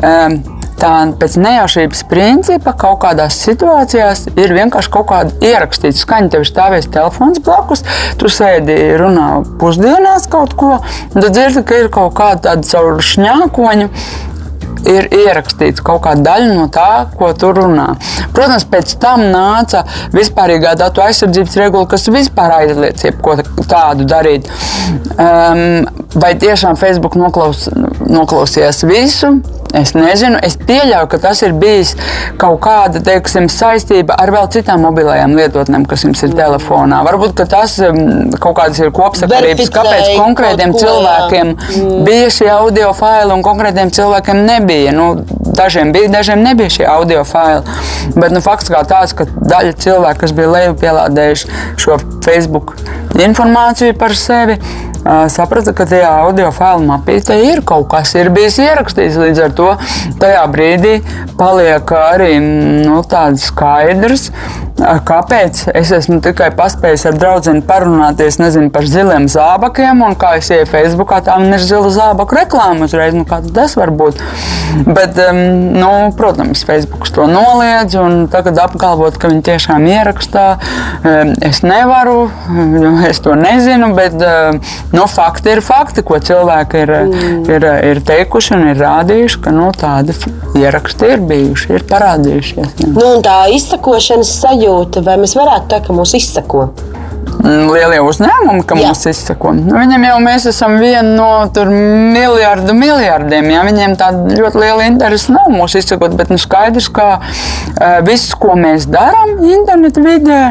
Um, 0.00 0.40
tā 0.80 0.94
pēc 1.20 1.36
nejaušības 1.40 2.02
principa 2.10 2.74
kaut 2.78 3.00
kādās 3.04 3.36
situācijās 3.44 4.26
ir 4.34 4.54
vienkārši 4.56 4.92
kaut 4.94 5.08
kāda 5.10 5.36
ierakstīta 5.44 6.00
skaņa. 6.00 6.32
Tev 6.32 6.44
ir 6.44 6.50
stāvēs 6.50 6.90
telefons 6.92 7.42
blakus, 7.44 7.84
tu 8.20 8.30
sēdi 8.32 8.78
runā 9.00 9.28
pusdienās 9.60 10.28
kaut 10.30 10.56
ko, 10.58 10.78
un 10.80 11.20
tad 11.20 11.30
dzirdi, 11.36 11.64
ka 11.66 11.84
ir 11.84 11.92
kaut 11.92 12.16
kāda 12.18 12.50
tāda 12.50 12.68
caur 12.72 13.00
šņākoņu 13.04 13.90
ir 14.88 15.08
ierakstīts 15.12 15.82
kaut 15.84 16.02
kāda 16.06 16.24
daļa 16.24 16.54
no 16.56 16.66
tā, 16.72 16.88
ko 17.18 17.30
tu 17.36 17.50
runā. 17.56 17.90
Protams, 18.34 18.64
pēc 18.70 18.94
tam 19.02 19.26
nāca 19.32 19.84
vispārīgā 20.16 20.72
datu 20.80 21.04
aizsardzības 21.04 21.58
regula, 21.60 21.88
kas 21.90 22.08
vispār 22.12 22.56
aizliedz 22.62 23.04
jebko 23.04 23.36
tādu 23.68 24.08
darīt. 24.08 24.48
Um, 25.20 25.84
vai 26.16 26.32
tiešām 26.40 26.80
Facebook 26.80 27.18
noklaus, 27.20 27.68
noklausījās 28.08 28.86
visu? 28.88 29.36
Es 29.76 29.92
nezinu, 29.94 30.38
es 30.42 30.56
pieļauju, 30.58 31.06
ka 31.12 31.18
tas 31.22 31.40
ir 31.46 31.52
bijis 31.58 31.92
kaut 32.40 32.58
kāda 32.64 33.02
teiksim, 33.06 33.46
saistība 33.52 34.16
ar 34.18 34.32
vēl 34.34 34.48
citām 34.50 34.82
mobilajām 34.82 35.36
lietotnēm, 35.38 35.84
kas 35.90 36.02
jums 36.06 36.22
ir 36.26 36.34
telefonā. 36.34 37.02
Varbūt 37.06 37.44
tas 37.50 37.76
um, 37.86 38.32
kaut 38.34 38.58
kādas 38.58 38.80
ir 38.82 38.90
kopsakarības, 38.94 39.70
kāpēc 39.74 40.10
konkrētiem 40.18 40.74
ko, 40.74 40.82
cilvēkiem 40.82 41.52
mm. 41.54 42.02
bija 42.08 42.32
šie 42.34 42.50
audio 42.56 42.90
faili 42.98 43.36
un 43.36 43.46
konkrētiem 43.46 43.94
cilvēkiem 43.94 44.42
nebija. 44.48 44.94
Nu, 44.96 45.12
dažiem 45.60 45.94
bija, 45.94 46.10
dažiem 46.18 46.42
nebija 46.42 46.74
šie 46.80 46.86
audio 46.90 47.22
faili. 47.28 47.78
Bet 48.16 48.34
nu, 48.34 48.42
fakts 48.42 48.72
kā 48.72 48.82
tāds, 48.90 49.14
ka 49.14 49.28
daļa 49.38 49.76
cilvēku, 49.78 50.24
kas 50.24 50.34
bija 50.34 50.50
leju 50.56 50.78
pielādējuši 50.82 51.60
šo 51.80 52.00
Facebook 52.26 52.74
informāciju 53.20 53.94
par 54.00 54.14
sevi, 54.18 54.58
sapratu, 55.32 55.74
ka 55.76 55.86
tajā 55.88 56.10
audio 56.24 56.50
failu 56.54 56.86
mapītē 56.88 57.36
ir 57.50 57.64
kaut 57.66 57.88
kas, 57.92 58.14
ir 58.18 58.32
bijis 58.34 58.60
ierakstīts. 58.62 59.18
Līdz 59.20 59.44
ar 59.46 59.54
to 59.56 59.68
tajā 60.20 60.46
brīdī 60.52 60.96
paliek 61.40 61.94
arī 61.96 62.34
nu, 62.40 63.00
tāds 63.08 63.48
skaidrs, 63.50 64.30
kāpēc 64.80 65.66
es 65.76 65.90
esmu 65.92 66.20
tikai 66.24 66.50
paspējis 66.56 67.06
ar 67.10 67.18
draugu 67.20 67.52
parunāties 67.68 68.38
nezinu, 68.40 68.70
par 68.72 68.86
ziliem 68.88 69.26
zābakiem, 69.30 70.00
un 70.06 70.16
kā 70.20 70.36
es 70.40 70.48
ieju 70.52 70.68
Facebookā, 70.70 71.20
tā 71.26 71.36
man 71.40 71.56
ir 71.56 71.64
zila 71.64 71.90
zābaku 71.92 72.38
reklāma 72.38 72.88
uzreiz. 72.88 73.16
Nu, 73.16 73.26
tas 73.26 73.76
var 73.76 73.92
būt? 73.92 74.20
Bet, 74.86 75.18
nu, 75.76 75.90
protams, 76.16 76.62
Facebook 76.64 77.08
to 77.10 77.26
noliedz, 77.26 77.96
un 77.98 78.28
tagad 78.30 78.58
apgalvot, 78.62 79.16
ka 79.20 79.28
viņi 79.32 79.42
tiešām 79.50 79.86
ierakstā, 79.90 80.46
es 81.46 81.62
nevaru, 81.66 82.30
es 83.08 83.20
to 83.24 83.34
nezinu, 83.38 83.90
bet 83.96 84.14
nu, 84.92 85.06
fakti 85.10 85.54
ir 85.54 85.62
fakti, 85.64 86.04
ko 86.06 86.18
cilvēki 86.22 86.84
ir, 86.84 86.94
mm. 87.06 87.42
ir, 87.50 87.66
ir 87.92 88.02
teikuši 88.06 88.56
un 88.56 88.68
ir 88.72 88.80
rādījuši, 88.80 89.42
ka 89.44 89.54
nu, 89.54 89.70
tādi 89.76 90.16
ieraksti 90.60 91.12
ir 91.14 91.26
bijuši, 91.30 91.74
ir 91.78 91.86
parādījušies. 91.90 92.78
Jā. 92.84 92.92
Nu, 92.96 93.12
tā 93.24 93.42
izsakošanas 93.54 94.36
sajūta, 94.42 95.04
vai 95.06 95.18
mēs 95.22 95.36
varētu 95.38 95.70
teikt, 95.74 95.90
ka 95.90 96.00
mūs 96.00 96.16
izsako? 96.18 96.70
Mm, 97.40 97.70
lielie 97.72 98.00
uzņēmumi, 98.04 98.64
ka 98.68 98.76
Jā. 98.76 98.90
mums 98.90 99.06
izsako. 99.08 99.54
Nu, 99.56 99.76
viņam 99.78 100.04
jau 100.04 100.16
mēs 100.24 100.46
esam 100.50 100.76
viena 100.80 101.14
no 101.14 101.68
miljardu 101.70 102.74
miljardiem. 102.76 103.48
Ja? 103.54 103.62
Viņiem 103.64 103.96
tāda 104.00 104.36
ļoti 104.36 104.60
liela 104.60 104.88
interese 104.88 105.32
nav 105.32 105.48
mūsu 105.52 105.80
izsakot, 105.80 106.16
bet 106.18 106.32
nu, 106.32 106.36
skaidrs, 106.40 106.90
ka 106.92 107.08
uh, 107.20 108.00
viss, 108.06 108.34
ko 108.40 108.58
mēs 108.60 108.88
darām 108.92 109.38
internetu 109.46 110.04
vidē, 110.04 110.42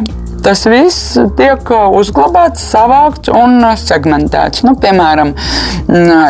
Tas 0.44 0.66
viss 0.70 1.18
tiek 1.40 1.72
uzglabāts, 2.00 2.64
savākts 2.72 3.32
un 3.34 3.62
segmentēts. 3.80 4.64
Nu, 4.68 4.76
piemēram, 4.80 5.34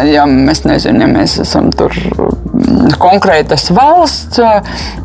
ja 0.10 0.25
mēs 0.30 0.66
nezinām, 0.68 1.06
ja 1.06 1.12
mēs 1.20 1.39
esam 1.46 1.72
tur 1.75 1.96
konkrētas 3.00 3.70
valsts 3.75 4.39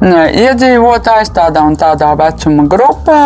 iedzīvotājs 0.05 1.33
tādā 1.35 1.63
un 1.67 1.77
tādā 1.79 2.11
vecuma 2.19 2.65
grupā. 2.71 3.21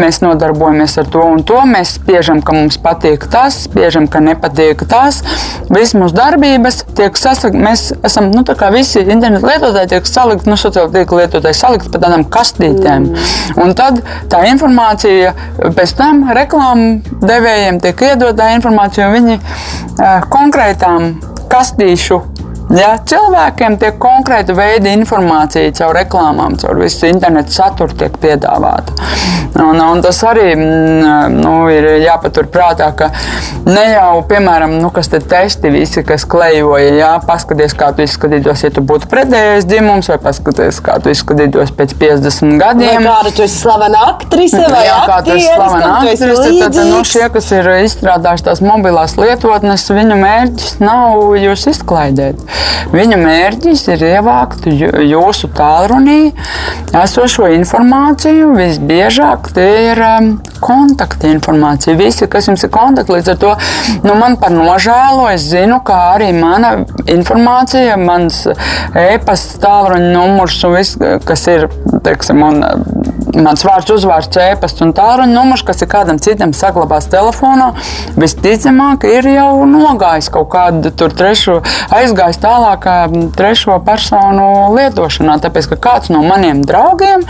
Mēs 0.00 0.20
nodarbojamies 0.24 0.96
ar 1.02 1.10
to 1.12 1.24
un 1.34 1.42
to. 1.46 1.60
Mēs 1.68 1.96
spiežam, 1.98 2.42
ka 2.44 2.54
mums 2.56 2.78
patīk 2.82 3.26
tas, 3.32 3.64
spiežam, 3.68 4.08
ka 4.10 4.22
nepatīk 4.24 4.86
tas. 4.90 5.22
Visas 5.70 5.94
mūsu 5.98 6.16
darbības 6.16 6.82
tiek 6.96 7.16
sasauktas. 7.18 7.60
Mēs 7.64 7.86
esam 8.06 8.30
nu, 8.34 8.44
visi 8.74 9.02
internetu 9.02 9.48
lietotāji, 9.48 9.92
tiek 9.94 10.08
salikti, 10.08 10.50
nu, 10.50 10.58
sociālo 10.60 10.92
tīklu 10.94 11.22
lietotāji 11.22 11.58
salikti 11.58 11.92
pa 11.92 12.02
tādām 12.06 12.26
kastītēm. 12.32 13.08
Mm. 13.10 13.62
Un 13.64 13.74
tad 13.78 14.00
tā 14.32 14.44
informācija 14.50 15.23
pēc 15.76 15.94
tam 15.98 16.24
reklāmu 16.36 17.18
devējiem 17.24 17.80
tiek 17.84 18.06
iedota 18.10 18.50
informācija, 18.56 19.08
un 19.08 19.18
viņi 19.18 19.38
uh, 19.38 20.24
konkrētām 20.32 21.14
kastīšu 21.52 22.20
Ja, 22.72 22.94
cilvēkiem 22.96 23.76
tiek 23.78 23.98
konkrēta 24.00 24.54
veida 24.56 24.88
informācija 24.96 25.72
caur 25.76 25.92
reklāmām, 25.98 26.56
caur 26.60 26.78
visu 26.80 27.06
internetu 27.10 27.52
saturu 27.52 27.92
tiek 27.98 28.16
piedāvāta. 28.22 28.94
Un, 29.54 29.78
un 29.78 30.00
tas 30.02 30.18
arī 30.26 30.48
mm, 30.56 31.34
nu, 31.36 31.52
ir 31.70 31.86
jāpatur 32.02 32.48
prātā, 32.50 32.88
ka 32.96 33.10
ne 33.68 33.84
jau, 33.92 34.24
piemēram, 34.26 34.72
nu, 34.80 34.88
kas 34.94 35.12
te 35.12 35.20
testi 35.22 35.70
visi, 35.70 36.02
kas 36.06 36.24
klejoja, 36.26 36.96
jā, 36.98 37.10
paskaties, 37.28 37.76
kā 37.78 37.92
tu 37.94 38.02
izskatītos, 38.02 38.64
ja 38.66 38.72
tu 38.74 38.82
būtu 38.82 39.06
pretējais 39.12 39.68
dzimums, 39.70 40.10
vai 40.10 40.18
paskaties, 40.24 40.80
kā 40.84 40.96
tu 41.04 41.12
izskatītos 41.14 41.70
pēc 41.76 41.94
50 42.00 42.58
gadiem. 42.64 43.06
Vai 43.06 43.12
kāda 43.12 43.34
tu 43.36 43.46
esi 43.46 43.60
slavena 43.60 44.02
aktrise 44.10 44.64
vai 44.72 44.82
jā, 44.88 44.98
kā 45.06 45.20
tu 45.22 45.36
esi 45.36 45.52
slavena 45.52 45.92
aktrise, 46.00 46.50
tad 46.64 46.80
nu, 46.90 47.04
šie, 47.12 47.28
kas 47.36 47.52
ir 47.54 47.70
izstrādājuši 47.84 48.48
tās 48.50 48.64
mobilās 48.64 49.14
lietotnes, 49.20 49.86
viņu 49.94 50.18
mērķis 50.24 50.76
nav 50.82 51.36
jūs 51.38 51.68
izklaidēt. 51.76 52.42
Viņa 52.94 53.18
mērķis 53.20 53.84
ir 53.94 54.04
ievākt 54.14 54.66
jūsu 54.68 55.50
tālrunī 55.56 56.32
esošo 57.02 57.48
informāciju. 57.56 58.52
Visbiežāk 58.58 59.50
tie 59.56 59.68
ir 59.90 60.02
um, 60.04 60.30
kontakta 60.64 61.28
informācija. 61.32 61.96
Visi, 61.98 62.28
kas 62.30 62.48
jums 62.48 62.64
ir 62.64 62.72
kontakti, 62.74 63.16
līdz 63.16 63.32
ar 63.34 63.40
to 63.42 63.54
nu, 64.06 64.14
man 64.20 64.38
par 64.40 64.54
nožēlu, 64.54 65.26
es 65.34 65.48
zinu, 65.50 65.80
kā 65.86 66.00
arī 66.14 66.30
mana 66.36 66.74
informācija, 67.10 67.98
mans 68.00 68.44
e-pasta, 68.48 69.60
tālruņa 69.64 70.12
numurs 70.14 70.60
un 70.66 70.78
viss, 70.78 71.00
kas 71.28 71.48
ir, 71.52 71.68
teiksim, 72.06 72.44
un 72.46 73.03
mans 73.42 73.64
vārds, 73.66 73.90
uzvārds, 73.94 74.38
e-pasta 74.40 74.84
un 74.86 74.92
tālruņa 74.96 75.32
numurs, 75.32 75.64
kas 75.66 75.82
ir 75.82 75.90
kādam 75.90 76.18
citam 76.22 76.54
saglabāts 76.56 77.08
telefonā, 77.12 77.72
visticamāk, 78.20 79.06
ir 79.08 79.28
jau 79.34 79.64
nogājis 79.68 80.30
kaut 80.34 80.50
kādu 80.54 80.92
tur 80.94 81.14
trešu, 81.14 81.58
aizgājis 81.94 82.40
tālāk 82.42 82.88
trešo 83.38 83.78
personu 83.86 84.48
lietošanā. 84.76 85.38
Tāpēc, 85.44 85.70
ka 85.72 85.80
kāds 85.88 86.12
no 86.14 86.22
maniem 86.26 86.64
draugiem 86.66 87.24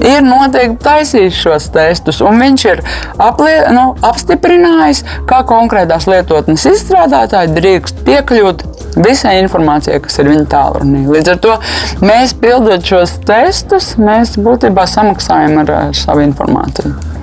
ir 0.00 0.24
noteikti 0.26 0.80
taisījis 0.84 1.40
šos 1.44 1.70
testus, 1.74 2.22
un 2.24 2.40
viņš 2.40 2.66
ir 2.72 2.84
aplie, 3.20 3.56
nu, 3.76 3.90
apstiprinājis, 4.10 5.04
kā 5.30 5.42
konkrētās 5.48 6.08
lietotnes 6.10 6.66
izstrādātāji 6.72 7.54
drīkst 7.56 8.04
piekļūt 8.06 8.79
visai 8.96 9.36
informācijai, 9.42 10.00
kas 10.04 10.18
ir 10.20 10.30
viņa 10.32 10.48
tālrunī. 10.50 11.04
Līdz 11.10 11.34
ar 11.34 11.40
to 11.44 11.56
mēs 12.04 12.34
pildot 12.40 12.86
šos 12.86 13.18
testus, 13.28 13.94
mēs 14.00 14.36
būtībā 14.40 14.86
samaksājam 14.90 15.62
ar, 15.64 15.74
savu 15.96 16.24
informāciju. 16.26 17.19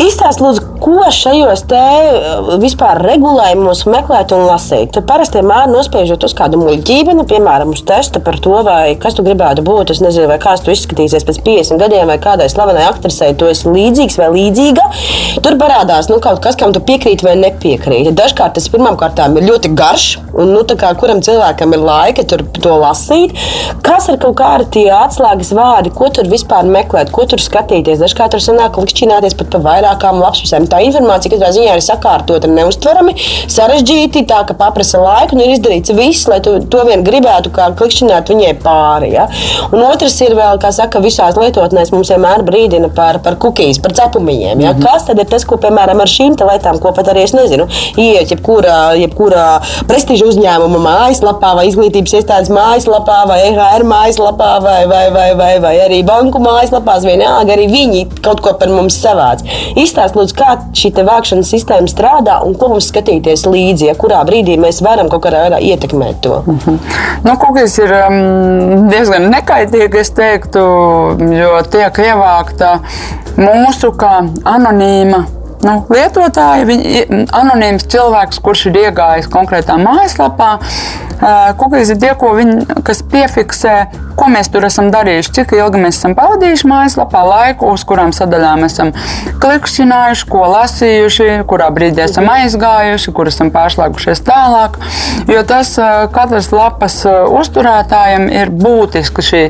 Izstāstiet, 0.00 0.40
lūdzu, 0.44 0.62
ko 0.80 1.08
šajos 1.12 1.64
te 1.68 1.80
uh, 1.80 2.50
vispār 2.62 3.00
regulējumos 3.02 3.82
meklēt 3.90 4.30
un 4.32 4.46
lasīt. 4.46 4.92
Tur 4.94 5.04
parasti 5.08 5.40
vienmēr 5.40 5.66
nospiežot 5.68 6.24
uz 6.24 6.34
kādu 6.36 6.60
muļķību, 6.60 7.16
nu, 7.18 7.24
piemēram, 7.28 7.72
uz 7.74 7.82
testa 7.86 8.22
par 8.24 8.38
to, 8.40 8.54
vai 8.64 8.94
kas 9.00 9.18
tu 9.18 9.24
gribētu 9.26 9.64
būt. 9.66 9.92
Es 9.92 10.00
nezinu, 10.00 10.28
vai 10.30 10.38
kāds 10.40 10.62
tu 10.64 10.72
izskatīsies 10.72 11.26
pēc 11.26 11.40
50 11.44 11.82
gadiem, 11.82 12.06
vai 12.08 12.16
kādai 12.22 12.46
slavenai 12.52 12.86
aktrisei 12.88 13.34
tu 13.36 13.48
esi 13.50 13.68
līdzīgs 13.68 14.16
vai 14.20 14.30
līdzīga. 14.36 14.86
Tur 15.44 15.58
parādās 15.60 16.08
nu, 16.12 16.20
kaut 16.22 16.40
kas, 16.44 16.56
kam 16.60 16.72
tu 16.76 16.82
piekrīti 16.86 17.26
vai 17.26 17.36
nepiekrīti. 17.42 18.14
Dažkārt 18.16 18.56
tas 18.56 18.70
pirmkārt 18.72 19.20
ir 19.26 19.50
ļoti 19.50 19.72
garš, 19.76 20.06
un 20.32 20.54
nu, 20.54 20.64
kā, 20.70 20.94
kuram 21.02 21.20
cilvēkam 21.26 21.76
ir 21.76 21.84
laika 21.84 22.24
tur, 22.30 22.46
to 22.56 22.78
lasīt. 22.80 23.36
Kas 23.84 24.08
ir 24.08 24.20
kaut 24.22 24.38
kādi 24.40 24.70
tie 24.78 24.86
atslēgas 24.94 25.52
vārdi, 25.56 25.92
ko 25.92 26.08
tur 26.14 26.30
vispār 26.30 26.68
meklēt, 26.70 27.12
ko 27.12 27.26
tur 27.28 27.42
skatīties. 27.42 28.00
Dažkārt 28.00 28.36
tur 28.36 28.44
sanāk 28.44 28.78
likšķināties 29.10 29.36
pat 29.38 29.50
pa 29.50 29.60
vairākām 29.64 30.20
lapspusēm 30.22 30.66
tā 30.70 30.80
informācija 30.86 31.34
katrā 31.34 31.50
ziņā 31.54 31.76
ir 31.76 31.82
sakārtota 31.84 32.48
neustverami, 32.50 33.14
sarežģīti, 33.50 34.24
tā 34.30 34.42
ka 34.46 34.54
prasa 34.54 35.00
laiku 35.02 35.36
un 35.36 35.42
ir 35.44 35.54
izdarīts 35.56 35.94
viss, 35.96 36.28
lai 36.30 36.40
tu, 36.44 36.58
to 36.70 36.84
vien 36.86 37.02
gribētu, 37.06 37.50
kā 37.54 37.70
klikšķināt 37.76 38.30
viņai 38.30 38.52
pāri. 38.62 39.12
Ja? 39.16 39.26
Un 39.72 39.82
otrs 39.88 40.18
ir 40.22 40.36
vēl, 40.38 40.60
kā 40.62 40.70
saka, 40.74 41.02
visās 41.02 41.38
lietotnēs 41.40 41.92
mums 41.94 42.12
vienmēr 42.12 42.44
brīdina 42.46 42.90
par, 42.94 43.20
par 43.24 43.38
kukīs, 43.40 43.80
par 43.82 43.96
cepumiņiem. 43.98 44.60
Ja? 44.60 44.72
Mm 44.72 44.78
-hmm. 44.78 44.84
Kas 44.86 45.06
tad 45.08 45.18
ir 45.18 45.26
tas, 45.30 45.44
ko, 45.44 45.58
piemēram, 45.58 46.00
ar 46.00 46.10
šīm 46.10 46.38
lietām, 46.50 46.78
ko 46.78 46.92
pat 46.92 47.10
arī 47.10 47.24
es 47.24 47.34
nezinu, 47.34 47.66
iet 47.96 48.30
jebkurā, 48.30 48.94
jebkurā 49.00 49.60
prestižu 49.88 50.30
uzņēmuma 50.30 50.78
mājaslapā 50.86 51.54
vai 51.56 51.66
izglītības 51.68 52.14
iestādes 52.20 52.50
mājaslapā 52.50 53.26
vai 53.26 53.40
EHR 53.50 53.84
mājaslapā 53.84 54.52
vai, 54.62 54.86
vai, 54.86 55.10
vai, 55.10 55.34
vai, 55.34 55.52
vai 55.60 55.74
arī 55.86 56.02
banku 56.06 56.38
mājaslapās, 56.38 57.04
vienalga 57.04 57.52
arī 57.52 57.66
viņi 57.70 58.06
kaut 58.22 58.40
ko 58.44 58.54
par 58.60 58.68
mums 58.68 58.89
savāc. 58.94 59.44
Izstāst, 59.78 60.16
lūdzu, 60.18 60.36
kā 60.38 60.56
šī 60.76 60.92
vākšanas 61.06 61.50
sistēma 61.54 61.90
strādā 61.90 62.40
un 62.46 62.54
ko 62.58 62.72
mums 62.72 62.90
skatīties 62.90 63.46
līdzi, 63.46 63.90
ja 63.90 63.96
kurā 63.98 64.20
brīdī 64.28 64.58
mēs 64.60 64.82
varam 64.84 65.10
kaut 65.12 65.24
kādā 65.26 65.46
veidā 65.46 65.60
ietekmēt 65.70 66.20
to. 66.24 66.42
Mm 66.46 66.58
-hmm. 66.58 66.78
nu, 67.24 67.36
Kukīs 67.40 67.78
ir 67.78 67.92
um, 67.96 68.88
diezgan 68.90 69.30
nekaitīgi, 69.30 70.00
es 70.00 70.10
teiktu, 70.10 70.60
jo 71.40 71.62
tiek 71.70 71.98
ievākta 71.98 72.78
mūsu 73.36 73.92
kā 73.96 74.16
anonīma 74.44 75.24
nu, 75.66 75.74
lietotāji, 75.92 76.64
viņi, 76.64 77.04
anonīms 77.36 77.88
cilvēks, 77.92 78.40
kurš 78.44 78.66
ir 78.70 78.80
iegājis 78.86 79.30
konkrētā 79.32 79.76
mājaslapā, 79.80 80.58
Kukīs 81.60 81.90
ir 81.92 81.98
tie, 82.00 82.14
viņi, 82.16 82.82
kas 82.86 83.02
piefiksē, 83.12 83.74
ko 84.16 84.28
mēs 84.32 84.50
tur 84.52 84.64
esam 84.66 84.88
darījuši, 84.92 85.32
cik 85.36 85.54
ilgi 85.58 85.80
mēs 85.82 85.98
esam 86.00 86.14
pavadījuši 86.18 86.68
mājaslapā, 86.70 87.22
laiku, 87.26 87.70
uz 87.74 87.84
kurām 87.86 88.14
sadaļām 88.16 88.64
esam 88.66 88.92
klikšķinājuši, 89.42 90.26
ko 90.30 90.44
lasījuši, 90.54 91.28
kurā 91.50 91.68
brīdī 91.74 92.04
esam 92.06 92.30
aizgājuši, 92.32 93.14
kur 93.16 93.30
esam 93.30 93.52
pārslēgušies 93.54 94.24
tālāk. 94.26 94.78
Jo 95.30 95.44
tas 95.46 95.74
katras 96.14 96.50
lapas 96.54 96.96
uzturētājiem 97.06 98.26
ir 98.32 98.50
būtiski 98.50 99.26
šī, 99.26 99.42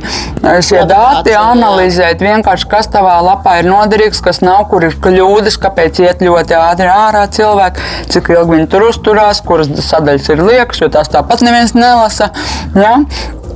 šie 0.66 0.82
dati 0.90 1.36
analizēt, 1.38 2.24
vienkārši 2.24 2.68
kas 2.70 2.90
tavā 2.92 3.16
lapā 3.24 3.60
ir 3.62 3.70
noderīgs, 3.70 4.22
kas 4.24 4.42
nav, 4.44 4.66
kur 4.72 4.88
ir 4.88 4.98
kļūdas, 5.00 5.60
kāpēc 5.62 6.02
iet 6.04 6.26
ļoti 6.26 6.58
ātri 6.58 6.90
ārā 6.90 7.24
cilvēki, 7.32 7.88
cik 8.12 8.32
ilgi 8.34 8.56
viņi 8.56 8.70
tur 8.72 8.88
uzturās, 8.90 9.42
kuras 9.46 9.70
sadaļas 9.86 10.32
ir 10.34 10.44
liekas, 10.44 10.82
jo 10.82 10.90
tās 10.92 11.12
tāpat 11.12 11.44
neviens 11.46 11.60
neviens 11.60 11.74
nelasa. 11.74 12.30
Ja? 12.74 12.98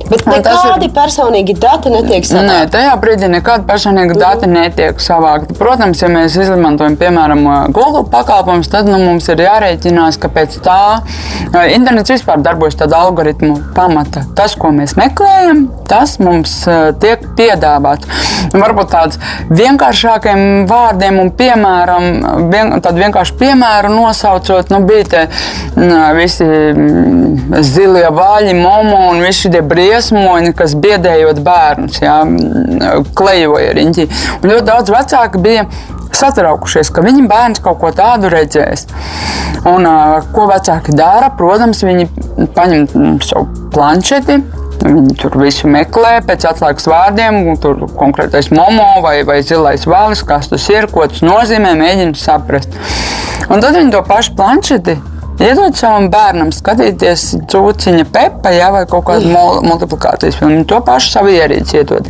Bet 0.09 0.25
nekādi 0.29 0.85
ir... 0.85 0.93
personīgi 0.93 1.55
dati 1.57 1.91
netiek 1.93 2.27
savākti. 2.27 2.49
Nē, 2.49 2.59
tajā 2.73 2.93
brīdī 3.01 3.29
nekādi 3.31 3.65
personīgi 3.69 4.13
mm. 4.13 4.21
dati 4.21 4.49
netiek 4.49 5.01
savākti. 5.01 5.57
Protams, 5.57 6.01
ja 6.03 6.09
mēs 6.11 6.37
izmantojam, 6.37 6.97
piemēram, 6.99 7.41
Google 7.73 8.05
pakalpojumus, 8.11 8.69
tad 8.71 8.89
nu, 8.89 8.99
mums 9.01 9.29
ir 9.33 9.41
jārēķinās, 9.45 10.19
ka 10.21 10.29
pēc 10.33 10.59
tā 10.65 10.79
internets 11.73 12.13
vispār 12.13 12.43
darbojas 12.45 12.77
tādā 12.79 12.99
algoritmu 13.07 13.57
pamata. 13.75 14.25
Tas, 14.37 14.53
ko 14.59 14.71
mēs 14.75 14.95
meklējam, 14.99 15.65
tas 15.89 16.17
mums 16.21 16.53
tiek 17.01 17.25
piedāvāts. 17.37 18.09
Varbūt 18.55 18.91
tāds 18.93 19.19
vienkāršākiem 19.49 20.65
vārdiem 20.69 21.19
un 21.23 21.31
piemēram, 21.35 22.05
vien, 22.53 22.75
tādu 22.83 23.01
vienkāršu 23.03 23.37
piemēru 23.41 23.91
nosaucot, 23.95 24.69
nu, 24.73 24.81
bija 24.85 25.09
te 25.11 25.23
visi 26.15 26.47
zilie 27.65 28.07
vaļi, 28.15 28.53
momo 28.57 29.01
un 29.11 29.23
visi 29.25 29.45
šie 29.45 29.53
briesmoņi, 29.95 30.53
kas 30.57 30.75
biedējot 30.75 31.39
bērnus, 31.45 32.01
jā, 32.03 32.19
klejoja 33.15 33.75
riņķī. 33.77 34.07
Un 34.41 34.51
ļoti 34.51 34.67
daudz 34.67 34.91
vecāku 34.91 35.39
bija 35.43 35.65
satraukušies, 36.15 36.91
ka 36.91 37.03
viņi 37.03 37.27
bērns 37.29 37.63
kaut 37.63 37.79
ko 37.79 37.91
tādu 37.95 38.29
redzēs. 38.31 38.87
Un, 39.67 39.87
ko 40.35 40.49
vecāki 40.51 40.95
dara? 40.95 41.31
Protams, 41.37 41.83
viņi 41.83 42.09
paņem 42.55 42.85
savu 43.23 43.47
planšeti. 43.73 44.41
Viņi 44.85 45.15
tur 45.17 45.37
visu 45.39 45.69
meklē 45.71 46.19
pēc 46.27 46.45
atslēgas 46.51 46.85
vārdiem, 46.91 47.55
tur 47.63 47.87
konkrētais 47.97 48.51
momo 48.53 48.99
vai, 49.01 49.21
vai 49.25 49.39
zilais 49.47 49.87
valis, 49.87 50.21
kas 50.27 50.51
tas 50.51 50.67
ir, 50.69 50.91
ko 50.91 51.07
tas 51.09 51.23
nozīmē, 51.25 51.73
mēģina 51.79 52.19
saprast. 52.19 52.75
Un 53.47 53.63
tad 53.63 53.73
viņi 53.79 53.95
to 53.95 54.03
pašu 54.05 54.35
planšeti 54.37 54.99
Iedod 55.35 55.75
savam 55.75 56.05
bērnam 56.13 56.51
skatīties 56.55 57.25
cūciņa 57.51 58.05
pepa 58.13 58.53
ja, 58.55 58.69
vai 58.71 58.85
kaut 58.87 59.03
kādu 59.09 59.27
multiplikācijas 59.65 60.37
filmu. 60.39 60.63
To 60.69 60.79
pašu 60.85 61.11
savu 61.11 61.33
ierīci 61.33 61.81
iedod. 61.81 62.07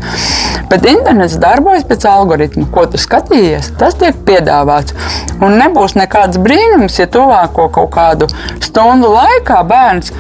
Bet 0.70 0.86
internets 0.90 1.40
darbojas 1.42 1.88
pēc 1.90 2.06
algoritma. 2.10 2.68
Ko 2.74 2.86
tu 2.92 3.02
skatījies, 3.02 3.72
tas 3.80 3.98
tiek 3.98 4.18
piedāvāts. 4.28 4.94
Un 5.42 5.58
nebūs 5.58 5.98
nekāds 5.98 6.38
brīnums, 6.42 7.00
ja 7.02 7.10
tuvāko 7.12 7.68
kaut 7.74 7.92
kādu 7.98 8.30
stundu 8.64 9.10
laikā 9.16 9.62
bērns 9.68 10.14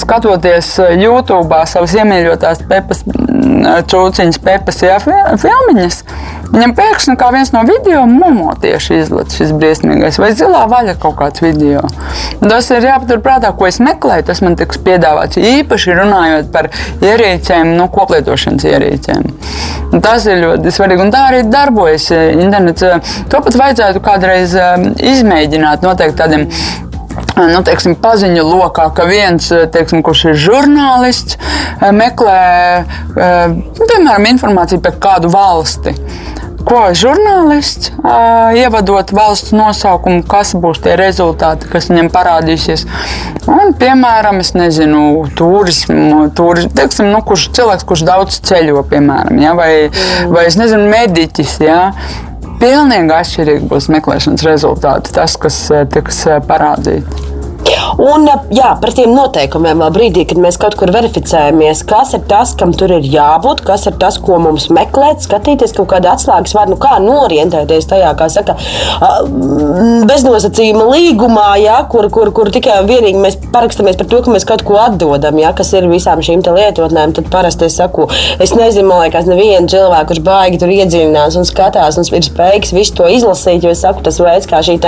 skatoties 0.00 0.72
YouTube 0.96 1.60
savas 1.68 1.94
iemīļotās 2.00 2.64
pepas, 2.70 3.04
cūciņas, 3.92 4.40
pepas 4.42 4.82
ja, 4.84 4.98
filmiņas. 5.02 6.02
Viņam 6.52 6.74
pēkšņi 6.78 7.16
kā 7.20 7.30
viens 7.34 7.52
no 7.54 7.62
video 7.66 8.04
momo 8.10 8.52
tieši 8.62 9.00
izlaiž 9.02 9.34
šis 9.38 9.52
briesmīgais, 9.56 10.18
vai 10.22 10.30
zilā 10.36 10.64
vaļa 10.70 10.96
kaut 11.02 11.18
kāds 11.18 11.42
video. 11.44 11.82
Tas 12.42 12.70
ir 12.74 12.86
jāpaturprātā, 12.86 13.52
ko 13.56 13.68
es 13.68 13.80
meklēju. 13.82 14.26
Tas 14.30 14.42
man 14.44 14.56
tiks 14.58 14.80
piedāvāts 14.86 15.40
īpaši 15.40 15.96
runājot 15.98 16.50
par 16.54 16.70
ierīcēm, 17.04 17.74
nu, 17.78 17.88
koplietošanas 17.92 18.66
ierīcēm. 18.70 19.28
Tas 20.04 20.26
ir 20.28 20.42
ļoti 20.42 20.72
svarīgi. 20.74 21.06
Un 21.06 21.14
tā 21.14 21.26
arī 21.30 21.42
darbojas 21.50 22.10
internets. 22.14 22.86
To 23.32 23.42
pat 23.44 23.58
vajadzētu 23.58 24.02
kādreiz 24.04 24.54
um, 24.58 24.90
izmēģināt 24.96 25.86
noteikti 25.86 26.20
tādiem 26.20 26.48
nu, 27.36 27.60
teiksim, 27.66 27.96
paziņu 28.00 28.44
lokā, 28.46 28.88
ka 28.96 29.08
viens, 29.08 29.50
teiksim, 29.72 30.02
kurš 30.06 30.24
ir 30.30 30.40
žurnālists, 30.46 31.38
meklē 31.92 32.40
piemēram 33.16 34.30
informāciju 34.32 34.82
par 34.84 34.98
kādu 35.02 35.32
valsti 35.32 35.96
ko 36.66 36.80
žurnālists, 36.98 37.92
ievadot 38.58 39.12
valsts 39.14 39.54
nosaukumu, 39.54 40.24
kas 40.26 40.52
būs 40.58 40.80
tie 40.82 40.96
rezultāti, 40.98 41.68
kas 41.70 41.90
viņam 41.92 42.10
parādīsies. 42.14 42.86
Un, 43.46 43.70
piemēram, 43.78 44.40
es 44.42 44.52
nezinu, 44.58 45.02
turismu, 45.38 46.26
turis, 46.36 46.66
teiksim, 46.74 47.12
nu, 47.14 47.22
kurš 47.26 47.48
cilvēks, 47.56 47.86
kurš 47.86 48.02
daudz 48.08 48.40
ceļo, 48.48 48.82
piemēram, 48.90 49.38
ja, 49.42 49.54
vai, 49.58 49.70
vai 50.32 50.48
es 50.50 50.58
nezinu, 50.58 50.90
mediķis. 50.90 51.58
Ja, 51.62 51.80
Pilnīgi 52.60 53.12
atšķirīgi 53.12 53.68
būs 53.70 53.90
meklēšanas 53.92 54.44
rezultāti, 54.46 55.12
tas, 55.16 55.36
kas 55.40 55.58
tiks 55.92 56.24
parādīts. 56.48 57.35
Un 58.02 58.26
jā, 58.52 58.72
par 58.80 58.92
tiem 58.96 59.14
noteikumiem 59.16 59.80
vēl 59.82 59.92
brīdī, 59.94 60.26
kad 60.28 60.40
mēs 60.42 60.58
kaut 60.60 60.76
kur 60.78 60.92
verificējamies, 60.94 61.82
kas 61.88 62.12
ir 62.18 62.24
tas, 62.28 62.52
kam 62.58 62.74
tur 62.76 62.92
ir 62.98 63.06
jābūt, 63.08 63.62
kas 63.66 63.86
ir 63.88 63.96
tas, 64.00 64.18
ko 64.22 64.38
mums 64.42 64.68
meklēt, 64.74 65.24
skatīties 65.24 65.74
kaut 65.76 65.88
kādā 65.94 66.12
atslēgas 66.16 66.54
vārdā, 66.56 66.74
nu, 66.74 66.78
kā 66.80 66.98
norientēties 67.02 67.88
tajā, 67.90 68.12
kā 68.18 68.28
saka, 68.32 68.56
beznosacījuma 70.06 70.86
līgumā, 70.92 71.48
jā, 71.62 71.78
kur, 71.92 72.10
kur, 72.12 72.32
kur 72.36 72.52
tikai 72.54 72.80
un 72.82 72.90
vienīgi 72.90 73.22
mēs 73.22 73.38
parakstamies 73.54 73.98
par 73.98 74.10
to, 74.12 74.22
ka 74.24 74.34
mēs 74.34 74.46
kaut 74.48 74.64
ko 74.66 74.78
atdodam, 74.82 75.40
jā, 75.40 75.52
kas 75.56 75.72
ir 75.76 75.88
visām 75.90 76.22
šīm 76.24 76.44
lietotnēm. 76.46 77.14
Tad 77.16 77.30
parasti 77.32 77.66
es 77.66 77.78
saku, 77.80 78.06
es 78.42 78.52
nezinu, 78.56 78.86
man 78.90 79.06
liekas, 79.06 79.26
nevienu 79.28 79.70
cilvēku, 79.72 80.10
kurš 80.12 80.22
baigi 80.26 80.60
tur 80.62 80.72
iedziļinās 80.74 81.38
un 81.40 81.48
skatās 81.48 81.98
un 82.00 82.06
ir 82.06 82.26
spējīgs 82.26 82.74
visu 82.76 82.96
to 83.00 83.08
izlasīt, 83.12 83.64
jo 83.64 83.72
es 83.72 83.82
saku, 83.84 84.04
tas 84.06 84.20
veids, 84.22 84.48
kā 84.50 84.62
šī 84.64 84.78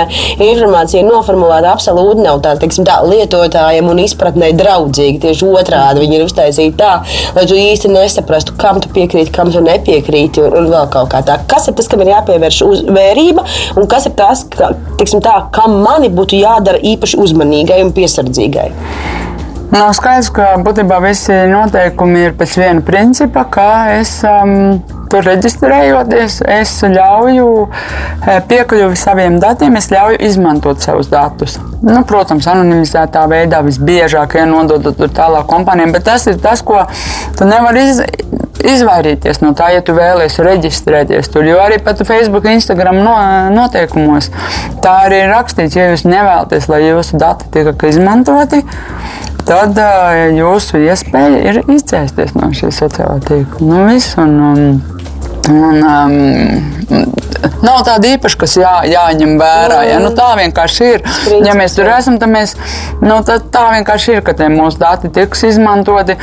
informācija 0.45 1.03
noformulēta, 1.07 1.73
absolūti 1.73 2.23
nav 2.23 2.41
tāda 2.45 2.68
teiksim, 2.69 2.85
tā, 2.87 2.99
lietotājiem 3.05 3.89
un 3.89 4.01
izpratnē 4.03 4.51
draudzīgi. 4.57 5.19
Tieši 5.23 5.49
otrādi 5.49 6.03
viņi 6.03 6.17
ir 6.19 6.25
uztaisīti 6.25 6.77
tā, 6.79 6.91
lai 7.35 7.45
tu 7.49 7.57
īsti 7.57 7.91
nesaprastu, 7.91 8.55
kam 8.59 8.79
tu 8.83 8.91
piekrīti, 8.93 9.33
kam 9.35 9.51
tu 9.51 9.63
nepiekrīti, 9.65 10.43
un, 10.45 10.55
un 10.61 10.69
vēl 10.71 10.89
kaut 10.93 11.09
kā 11.13 11.23
tā. 11.25 11.39
Kas 11.49 11.69
ir 11.69 11.77
tas, 11.77 11.89
kam 11.89 12.03
ir 12.05 12.13
jāpievērš 12.13 12.61
vērība, 12.89 13.45
un 13.79 13.89
kas 13.89 14.09
ir 14.09 14.15
tas, 14.19 14.45
ka, 14.53 14.73
tiksim, 14.99 15.23
tā, 15.25 15.35
kam 15.55 15.79
mani 15.83 16.11
būtu 16.13 16.39
jādara 16.39 16.81
īpaši 16.93 17.19
uzmanīgai 17.19 17.81
un 17.85 17.93
piesardzīgai? 17.95 18.69
Nav 19.69 19.91
skaidrs, 19.93 20.31
ka 20.33 20.55
būtībā 20.65 20.97
visi 21.03 21.35
noteikumi 21.51 22.23
ir 22.25 22.37
pēc 22.37 22.55
viena 22.57 22.81
principa, 22.85 23.43
kā 23.53 23.69
es 23.99 24.15
um, 24.25 24.79
tur 25.11 25.25
reģistrējoties, 25.27 26.39
es 26.59 26.75
ļauju 26.83 27.49
eh, 27.65 28.39
piekļuvi 28.49 28.99
saviem 28.99 29.39
datiem, 29.41 29.77
es 29.79 29.89
ļauju 29.93 30.21
izmantot 30.29 30.83
savus 30.83 31.11
datus. 31.11 31.57
Nu, 31.81 32.01
protams, 32.07 32.47
anonimizētā 32.51 33.25
veidā 33.31 33.63
visbiežāk 33.65 34.37
ja 34.39 34.47
nododot 34.49 34.97
tur 34.99 35.11
tālāk 35.15 35.47
kompānijām, 35.49 35.95
bet 35.95 36.07
tas 36.09 36.27
ir 36.31 36.39
tas, 36.43 36.63
ko 36.65 36.83
tu 37.37 37.49
nevari 37.49 37.87
izdarīt 37.89 38.29
izvairīties 38.59 39.39
no 39.39 39.53
tā, 39.55 39.69
ja 39.71 39.83
tu 39.85 39.93
vēlies 39.95 40.35
reģistrēties 40.43 41.31
tur. 41.31 41.45
Jo 41.47 41.61
arī 41.63 41.79
pat 41.83 42.01
Facebook, 42.07 42.47
Instagram 42.51 42.99
no, 43.05 43.15
noteikumos 43.55 44.27
tā 44.83 44.95
arī 45.05 45.23
ir 45.23 45.31
rakstīts, 45.31 45.77
ja 45.79 45.89
jūs 45.93 46.03
nevēlaties, 46.07 46.67
lai 46.71 46.83
jūsu 46.83 47.19
dati 47.21 47.47
tiek 47.55 47.87
izmantoti 47.89 48.63
tad 49.49 49.79
uh, 49.81 50.27
jūsu 50.35 50.81
iespēja 50.85 51.39
ir 51.49 51.59
izcēsties 51.73 52.35
no 52.37 52.51
šī 52.53 52.69
sociālā 52.75 53.17
tīkla. 53.25 53.65
Nu, 53.65 53.79
viss, 53.89 54.13
un, 54.21 54.35
un, 54.51 54.98
un, 55.49 55.83
um, 55.83 57.28
nav 57.65 57.81
tāda 57.87 58.13
īpaša, 58.15 58.39
kas 58.39 58.55
jā, 58.59 58.73
jāņem 58.89 59.35
vērā. 59.39 59.79
Ja? 59.87 59.99
Nu, 60.03 60.11
tā 60.15 60.29
vienkārši 60.39 60.89
ir. 60.93 61.05
Ja 61.45 61.55
mēs 61.57 61.75
tur 61.77 61.89
esam, 61.91 62.19
tad, 62.21 62.31
mēs, 62.33 62.55
nu, 63.03 63.19
tad 63.25 63.47
tā 63.53 63.65
vienkārši 63.75 64.17
ir, 64.17 64.23
ka 64.25 64.35
mūsu 64.51 64.81
dati 64.81 65.11
tiks 65.13 65.43
izmantoti. 65.49 66.17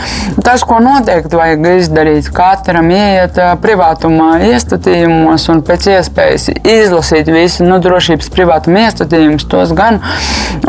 Tas, 0.45 0.65
ko 0.67 0.79
noteikti 0.83 1.39
vajag 1.39 1.69
izdarīt, 1.77 2.31
katram 2.35 2.91
iet 2.95 3.39
privātuma 3.63 4.37
iestatījumos 4.47 5.49
un 5.53 5.63
pēc 5.67 5.89
iespējas 5.97 6.49
izlasīt 6.61 7.31
visu 7.33 7.67
nu, 7.67 7.81
drošības 7.83 8.31
privātuma 8.35 8.87
iestatījumus, 8.87 9.47
tos 9.51 9.75
gan 9.77 10.01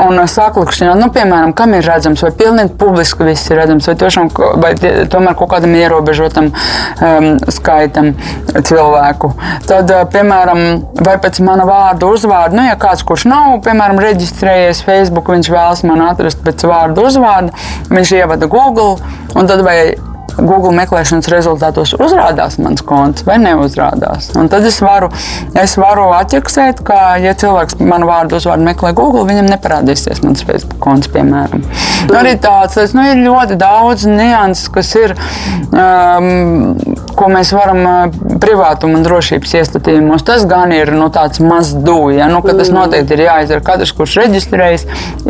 un 0.01 0.21
saklikšķināt, 0.27 0.99
nu, 0.99 1.09
piemēram, 1.13 1.53
kam 1.57 1.75
ir 1.77 1.85
redzams, 1.87 2.23
vai 2.25 2.31
pilnīgi 2.37 2.75
publiski 2.79 3.27
viss 3.27 3.51
ir 3.51 3.61
redzams, 3.61 3.87
vai, 3.89 3.95
tiešām, 3.99 4.31
vai 4.61 4.73
tie, 4.79 4.93
tomēr 5.11 5.37
kaut 5.39 5.51
kādam 5.55 5.75
ierobežotam 5.77 6.51
um, 6.51 7.29
skaitam 7.53 8.13
cilvēku. 8.57 9.31
Tad, 9.69 9.91
piemēram, 10.13 10.36
piemēram, 10.37 11.03
vai 11.05 11.15
pēc 11.21 11.39
mana 11.45 11.65
vārda 11.67 12.09
uzvārda, 12.11 12.57
nu, 12.57 12.65
ja 12.67 12.75
kāds, 12.79 13.05
kurš 13.07 13.27
nav, 13.29 13.57
piemēram, 13.65 13.99
reģistrējies 14.01 14.83
Facebook, 14.85 15.31
viņš 15.33 15.49
vēlas 15.53 15.83
man 15.87 16.03
atrast 16.05 16.43
pēc 16.45 16.67
vārda 16.67 17.07
uzvārda, 17.07 17.55
viņš 17.89 18.13
ievada 18.19 18.49
Google, 18.51 18.97
un 19.35 19.49
tad 19.49 19.63
vai 19.65 19.95
Google 20.37 20.69
meklēšanas 20.77 21.31
rezultātos 21.33 21.95
uzrādās 21.97 22.59
mans 22.61 22.83
konts 22.85 23.25
vai 23.25 23.39
neuzrādās. 23.41 24.29
Un 24.37 24.51
tad 24.53 24.67
es 24.69 24.77
varu, 24.85 25.09
es 25.57 25.73
varu 25.81 26.11
atķeksēt, 26.13 26.83
ka, 26.85 27.17
ja 27.23 27.33
cilvēks 27.33 27.79
manu 27.81 28.05
vārdu 28.11 28.37
uzvārdu 28.37 28.67
meklē 28.67 28.93
Google, 28.97 29.25
viņam 29.25 29.49
neparādīsies 29.49 30.21
mans 30.21 30.45
Facebook 30.45 30.77
konts, 30.83 31.09
piemēram. 31.09 31.65
Nu, 32.11 32.19
arī 32.21 32.37
tāds, 32.37 32.77
tas 32.77 32.93
nu, 32.93 33.07
ir 33.09 33.25
ļoti 33.25 33.57
daudz 33.57 34.05
nianses, 34.11 34.69
kas 34.77 34.93
ir. 35.01 35.17
Um, 35.73 36.75
ko 37.17 37.27
mēs 37.33 37.51
varam 37.55 37.81
privātuma 38.41 38.99
un 38.99 39.05
drošības 39.05 39.53
iestatījumos. 39.61 40.23
Tas 40.27 40.45
gan 40.49 40.71
ir 40.75 40.91
nu, 40.95 41.09
tāds 41.13 41.41
mazs 41.43 41.73
dūja. 41.83 42.19
Ja? 42.23 42.27
Nu, 42.31 42.41
tas 42.45 42.69
Mm. 42.69 42.75
noteikti 42.77 43.13
ir 43.17 43.23
jāizdara. 43.25 43.63
Katrs, 43.65 43.91
kurš 43.97 44.15
reģistrējas, 44.21 44.85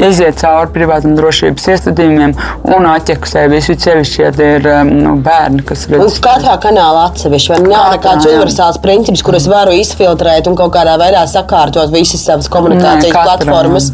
iziet 0.10 0.40
cauri 0.42 0.72
privātuma 0.76 1.16
drošības 1.20 1.68
iestatījumiem 1.74 2.34
un 2.76 2.88
atķeksē 2.92 3.46
visu 3.52 3.76
sevišķi, 3.80 4.20
ja 4.24 4.32
tie 4.36 4.50
ir 4.58 4.68
nu, 4.90 5.16
bērni, 5.24 5.64
kas 5.68 5.86
redz. 5.92 6.20
katrā 6.24 6.58
kanālā 6.64 7.06
atsevišķi. 7.12 7.54
Vai 7.54 7.60
nav 7.64 7.72
Katrā, 7.78 7.96
nekāds 7.98 8.26
jā. 8.28 8.34
universāls 8.36 8.82
princips, 8.82 9.22
kur 9.24 9.36
es 9.40 9.48
varu 9.48 9.72
izfiltrēt 9.78 10.48
un 10.48 10.56
kaut 10.60 10.74
kādā 10.76 10.98
veidā 11.00 11.24
sakārtot 11.30 11.92
visas 11.94 12.24
savas 12.26 12.48
komunikācijas 12.50 13.14
Nē, 13.14 13.24
platformas. 13.24 13.92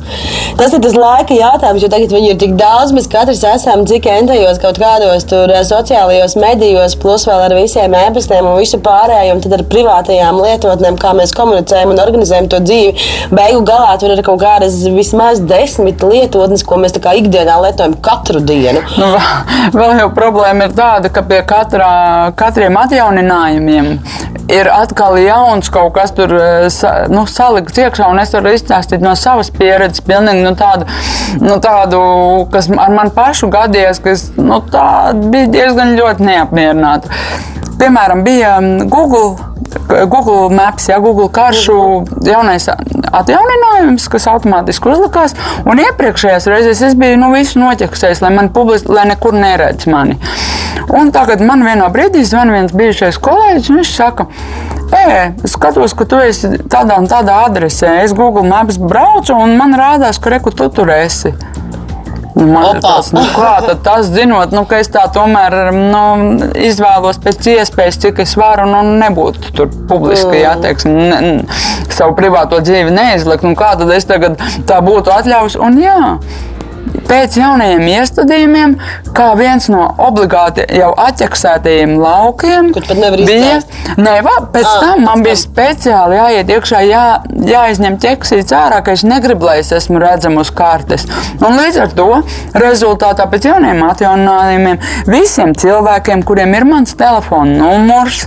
Tas 0.57 0.73
ir 0.73 0.79
tas 0.81 0.95
laika 0.97 1.33
jautājums, 1.37 1.81
jo 1.83 1.89
tagad 1.91 2.09
viņi 2.15 2.31
ir 2.33 2.37
tik 2.39 2.55
daudz. 2.59 2.93
Mēs 2.95 3.09
katrs 3.11 3.43
esam 3.43 3.85
cik 3.89 4.05
entajos 4.07 4.59
kaut 4.63 4.79
kādos 4.81 5.27
tur 5.29 5.47
sociālajos 5.67 6.35
medijos, 6.39 6.95
plus 6.95 7.25
vēl 7.27 7.45
ar 7.49 7.53
visiem 7.57 7.82
e-pastiem 7.91 8.47
un 8.47 8.55
visu 8.61 8.79
pārējo. 8.83 9.35
Un 9.35 9.43
tad 9.43 9.57
ar 9.57 9.65
privātajām 9.67 10.39
lietotnēm, 10.39 10.99
kā 11.01 11.11
mēs 11.17 11.35
komunicējam 11.35 11.91
un 11.91 11.99
organizējam 11.99 12.47
to 12.51 12.61
dzīvi. 12.63 13.09
Beigu 13.35 13.63
galā 13.67 13.97
tur 13.99 14.15
ir 14.15 14.23
kaut 14.23 14.39
kādas 14.41 14.79
vismaz 14.95 15.41
desmit 15.43 16.03
lietotnes, 16.07 16.63
ko 16.63 16.79
mēs 16.79 16.95
ikdienā 16.95 17.59
lietojam 17.65 17.97
katru 18.03 18.39
dienu. 18.39 18.81
Nu, 18.97 19.11
vēl- 19.73 19.99
jau 20.03 20.09
problēma 20.15 20.67
ir 20.69 20.75
tāda, 20.77 21.11
ka 21.13 21.23
pie 21.27 21.41
katrā, 21.47 22.33
katriem 22.39 22.77
atjauninājumiem 22.81 23.99
ir 24.51 24.69
atkal 24.71 25.17
jauns 25.21 25.69
kaut 25.73 25.93
kas 25.95 26.13
tur 26.15 26.33
sa, 26.73 26.93
nu, 27.11 27.25
salikts 27.29 27.79
iekšā, 27.79 28.09
un 28.11 28.21
es 28.23 28.33
varu 28.35 28.53
izstāstīt 28.53 29.03
no 29.03 29.15
savas 29.19 29.51
pieredzes, 29.53 30.03
pilnīgi 30.07 30.43
nu, 30.43 30.53
tādu, 30.59 30.87
nu, 31.41 31.57
tādu, 31.63 32.01
kas 32.53 32.69
ar 32.73 32.93
mani 32.95 33.13
pašu 33.15 33.49
gadījās, 33.53 34.01
kas 34.03 34.29
nu, 34.37 34.61
bija 35.31 35.49
diezgan 35.57 35.95
ļoti 35.99 36.29
neapmierināta. 36.29 37.11
Piemēram, 37.83 38.23
bija 38.23 38.59
mm, 38.61 38.87
Google. 38.89 39.35
Google 40.07 40.49
Maps, 40.53 40.85
ja 40.87 40.99
Google 41.01 41.27
karšu 41.33 41.75
jaunais 42.25 42.67
atjauninājums, 42.69 44.05
kas 44.09 44.27
automātiski 44.29 44.91
uzlikās. 44.91 45.33
Un 45.69 45.81
iepriekšējās 45.81 46.47
reizēs 46.49 46.83
es 46.87 46.95
biju 46.97 47.17
nu, 47.19 47.31
visu 47.33 47.59
noķeksējis, 47.59 48.21
lai 48.23 48.31
man 48.37 48.51
publiski, 48.53 48.93
lai 48.93 49.07
nekur 49.09 49.35
neredz 49.35 49.89
mani. 49.91 50.15
Un 50.93 51.11
tagad 51.15 51.41
man 51.43 51.65
vienā 51.65 51.89
brīdī 51.93 52.23
zvan 52.27 52.53
viens 52.53 52.75
bijušais 52.75 53.19
kolēģis, 53.23 53.71
un 53.73 53.81
viņš 53.81 53.95
saka, 53.97 54.29
Ē, 54.93 55.33
es 55.43 55.55
skatos, 55.57 55.95
ka 55.97 56.05
tu 56.05 56.19
esi 56.21 56.53
tādā 56.69 56.99
un 57.01 57.09
tādā 57.09 57.39
adresē. 57.47 57.95
Es 58.03 58.13
Google 58.13 58.45
Maps 58.45 58.77
braucu, 58.77 59.33
un 59.33 59.57
man 59.57 59.73
rādās, 59.77 60.21
ka 60.21 60.35
reku 60.35 60.53
tu 60.53 60.69
tur 60.69 60.93
esi. 60.93 61.33
Nu, 62.43 62.53
Man 62.53 62.81
tas, 62.83 63.11
nu, 63.15 63.23
kā 63.35 63.53
tad 63.65 63.83
tas 63.85 64.09
zinot, 64.13 64.53
nu, 64.55 64.65
ka 64.69 64.79
es 64.83 64.91
tā 64.93 65.05
tomēr 65.13 65.71
nu, 65.75 66.03
izvēlos 66.59 67.19
pēc 67.23 67.49
iespējas, 67.55 67.99
cik 68.03 68.23
es 68.25 68.35
varu, 68.39 68.67
nu, 68.69 68.81
nebūt 69.01 69.51
tur 69.55 69.71
publiski, 69.89 70.41
jā, 70.43 70.55
teiksim, 70.63 70.97
ne, 70.97 71.19
ne, 71.23 71.61
savu 71.93 72.15
privāto 72.17 72.59
dzīvi 72.63 72.93
neizlikt. 72.93 73.45
Nu, 73.47 73.55
kā 73.59 73.73
tad 73.79 73.91
es 73.95 74.07
tagad 74.09 74.39
tā 74.69 74.81
būtu 74.85 75.13
atļaus? 75.13 75.59
Un 75.61 75.79
jā. 75.81 75.99
Pēc 77.07 77.35
jaunajiem 77.37 77.83
iestādījumiem, 77.91 78.73
kā 79.15 79.29
viens 79.37 79.67
no 79.71 79.83
obligāti 80.01 80.65
jau 80.77 80.89
atķeksētajiem 81.03 81.95
laukiem, 82.01 82.71
Kur 82.75 82.85
pat 82.87 82.99
nevar 82.99 83.21
izcelt? 83.23 83.75
Nē, 83.99 84.15
pēc 84.53 84.67
Ah, 84.67 84.79
tam 84.81 85.03
man 85.05 85.23
bija 85.25 85.37
speciāli 85.37 86.17
jāiet 86.17 86.51
iekšā, 86.55 86.81
jā, 86.87 87.03
jāizņem 87.49 87.97
ķeksīts 88.03 88.55
ārā, 88.57 88.81
ka 88.85 88.95
es 88.97 89.05
negribu, 89.07 89.45
lai 89.49 89.59
es 89.61 89.71
esmu 89.75 90.01
redzams 90.01 90.47
uz 90.47 90.53
kartes. 90.57 91.05
Un 91.39 91.59
līdz 91.59 91.81
ar 91.85 91.93
to 91.97 92.09
rezultātā 92.63 93.27
pēc 93.31 93.49
jauniem 93.51 93.83
atjauninājumiem 93.89 94.81
visiem 95.11 95.53
cilvēkiem, 95.53 96.23
kuriem 96.27 96.55
ir 96.57 96.67
mans 96.69 96.95
telefona 96.99 97.59
numurs, 97.59 98.25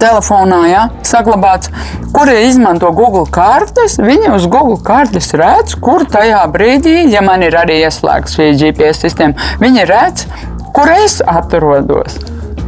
telefonā 0.00 0.60
ja, 0.70 0.86
saglabāts, 1.06 1.70
kuri 2.14 2.46
izmanto 2.48 2.90
Google 2.96 3.26
kartes. 3.30 3.98
Viņi 4.02 4.32
uz 4.34 4.48
Google 4.50 4.80
kartes 4.84 5.32
redz, 5.38 5.76
kur 5.80 6.06
tajā 6.10 6.42
brīdī, 6.52 7.04
ja 7.12 7.22
man 7.26 7.44
ir 7.46 7.58
arī 7.60 7.80
ieslēgts 7.84 8.38
šī 8.38 8.50
GPS 8.60 9.06
sistēma, 9.06 9.50
viņi 9.62 9.88
redz, 9.90 10.26
kur 10.74 10.90
es 10.96 11.20
atrodos. 11.26 12.18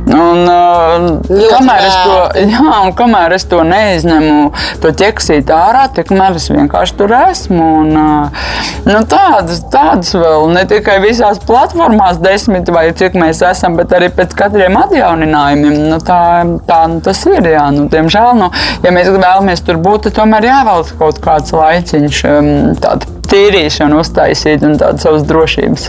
Un, 0.03 0.41
uh, 0.51 1.47
kamēr, 1.53 1.85
es 1.87 1.95
to, 2.03 2.17
jā, 2.53 2.62
un 2.83 2.91
kamēr 2.99 3.37
es 3.37 3.47
to 3.49 3.61
neizņemu, 3.67 4.38
to 4.83 4.91
ķeksīt 4.99 5.53
ārā, 5.55 5.85
tikmēr 5.95 6.38
es 6.41 6.49
vienkārši 6.51 6.97
tur 6.99 7.15
esmu. 7.17 7.69
Un, 7.83 7.93
uh, 7.97 8.49
nu, 8.88 8.99
tādas, 9.09 9.62
tādas 9.73 10.11
vēl 10.17 10.49
ne 10.57 10.65
tikai 10.69 10.99
visās 11.05 11.38
platformās, 11.47 12.21
desmit 12.23 12.71
vai 12.75 12.88
cik 12.99 13.17
mēs 13.19 13.45
esam, 13.47 13.79
bet 13.79 13.95
arī 13.95 14.11
pēc 14.12 14.35
katriem 14.38 14.81
atjauninājumiem. 14.83 15.79
Nu, 15.93 16.01
tā, 16.03 16.23
tā 16.69 16.83
nu, 16.91 16.99
tas 17.05 17.23
ir. 17.31 17.47
Jā, 17.53 17.69
nu, 17.75 17.87
diemžēl, 17.93 18.35
nu, 18.38 18.51
ja 18.83 18.95
mēs 18.95 19.11
vēlamies 19.12 19.65
tur 19.67 19.79
būt, 19.83 20.09
tad 20.09 20.19
tomēr 20.19 20.51
jāvelk 20.51 20.95
kaut 20.99 21.23
kāds 21.23 21.55
laiciņš. 21.55 22.23
Um, 22.33 22.53
tādu 22.83 23.19
Tīrīšanu 23.33 24.03
uztaisīt 24.03 24.65
un 24.67 24.77
tādu 24.81 25.01
savas 25.01 25.25
drošības 25.25 25.88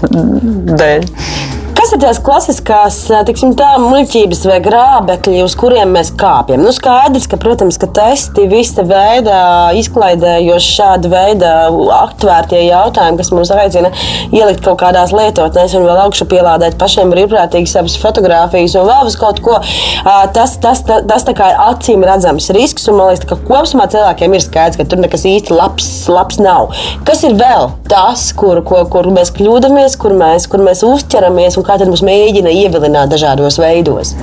dēļ. 0.80 1.10
Kas 1.84 1.92
ir 1.92 2.00
tās 2.00 2.20
klasiskās 2.24 2.98
tiksim, 3.28 3.50
tā, 3.60 3.74
muļķības 3.84 4.46
vai 4.48 4.62
grābekļi, 4.64 5.42
uz 5.44 5.52
kuriem 5.60 5.90
mēs 5.92 6.14
kāpjam? 6.16 6.62
Nu, 6.64 6.72
skaidrs, 6.72 7.26
ka, 7.28 7.36
protams, 7.36 7.76
ka 7.76 7.90
testi, 7.92 8.46
visa 8.48 8.86
veida 8.88 9.40
izklaidējoši 9.76 10.70
šāda 10.78 11.12
veida 11.12 11.50
aktvērtie 11.98 12.62
jautājumi, 12.70 13.20
kas 13.20 13.32
mums 13.36 13.52
aicina 13.52 13.92
ielikt 14.32 14.64
kaut 14.64 14.80
kādās 14.80 15.12
lietotnēs 15.12 15.76
un 15.76 15.84
vēl 15.90 16.00
augšu 16.06 16.30
pielādēt 16.32 16.78
pašiem 16.80 17.12
brīvprātīgi 17.12 17.74
savas 17.74 17.98
fotogrāfijas 18.00 18.78
un 18.80 18.88
vēl 18.88 19.12
uz 19.12 19.20
kaut 19.20 19.44
ko. 19.44 19.60
Tas, 20.08 20.56
tas, 20.64 20.86
tas, 20.88 21.04
tas 21.12 21.28
tā 21.28 21.36
kā 21.36 21.52
ir 21.52 21.60
acīm 21.66 22.08
redzams 22.08 22.48
risks, 22.56 22.88
un 22.88 23.02
man 23.02 23.12
liekas, 23.12 23.28
ka 23.28 23.40
kopumā 23.44 23.90
cilvēkiem 23.92 24.40
ir 24.40 24.46
skaidrs, 24.48 24.80
ka 24.80 24.88
tur 24.88 25.04
nekas 25.04 25.28
īsti 25.28 25.60
labs, 25.60 25.92
labs 26.08 26.40
nav. 26.40 26.72
Kas 27.04 27.28
ir 27.28 27.36
vēl 27.44 27.74
tas, 27.92 28.30
kur, 28.40 28.64
kur, 28.64 28.88
kur 28.88 29.12
mēs 29.12 29.36
kļūdāmies, 29.36 30.00
kur 30.00 30.16
mēs, 30.24 30.48
kur 30.48 30.64
mēs 30.64 30.88
uzķeramies 30.88 31.60
kā 31.74 31.82
tad 31.82 31.90
mums 31.90 32.06
mēģina 32.06 32.54
ievilināt 32.54 33.10
dažādos 33.14 33.58
veidos? 33.62 34.14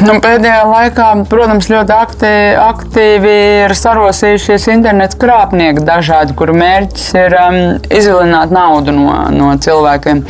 Nu, 0.00 0.14
pēdējā 0.16 0.60
laikā, 0.64 1.06
protams, 1.28 1.66
ļoti 1.68 1.92
aktīvi, 1.92 2.52
aktīvi 2.62 3.32
ir 3.66 3.74
sarosījušies 3.76 4.64
internetu 4.72 5.18
krāpnieki 5.20 5.82
dažādi, 5.84 6.32
kuru 6.38 6.54
mērķis 6.56 7.08
ir 7.20 7.36
um, 7.36 7.58
izvilināt 7.92 8.54
naudu 8.54 8.94
no, 8.96 9.18
no 9.34 9.50
cilvēkiem. 9.60 10.22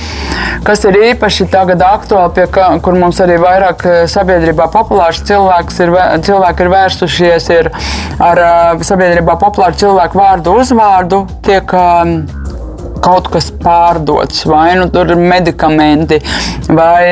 Kas 0.66 0.82
ir 0.90 0.98
īpaši 1.12 1.46
tagad 1.52 1.84
aktuāli, 1.86 2.34
pie 2.40 2.48
kā, 2.50 2.66
kur 2.82 2.98
mums 2.98 3.22
arī 3.22 3.38
vairāk 3.38 3.86
eh, 3.86 4.00
sabiedrībā 4.10 4.66
populārs 4.74 5.22
cilvēks 5.30 5.78
ir, 5.84 5.94
vē- 5.94 6.10
cilvēki 6.26 6.66
ir 6.66 6.74
vērsušies 6.74 7.48
ir 7.60 7.70
ar 8.18 8.42
uh, 8.42 8.84
sabiedrībā 8.90 9.38
populāru 9.38 9.78
cilvēku 9.86 10.18
vārdu 10.18 10.58
uzvārdu. 10.64 11.24
Tiek, 11.46 11.78
um, 11.78 12.18
kaut 13.02 13.30
kas 13.32 13.50
pārdots, 13.62 14.44
vai 14.48 14.74
nu 14.78 14.88
tur 14.92 15.10
ir 15.14 15.20
medikamenti, 15.20 16.20
vai, 16.68 17.02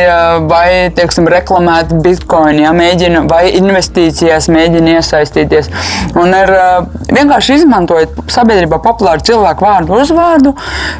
vai 0.48 0.68
teiksim, 0.96 1.28
reklamēt 1.30 1.92
bitkoinu, 2.04 2.62
ja, 2.66 2.72
mēģina, 2.76 3.24
vai 3.30 3.48
investīcijās 3.58 4.48
mēģina 4.52 4.98
iesaistīties. 4.98 5.70
Un 6.18 6.34
ir 6.36 6.52
vienkārši 7.14 7.58
izmantojot 7.60 8.22
sabiedrībā 8.32 8.80
populāru 8.84 9.24
cilvēku 9.28 9.66
vārdu, 9.66 9.98
uzvārdu, 10.02 10.54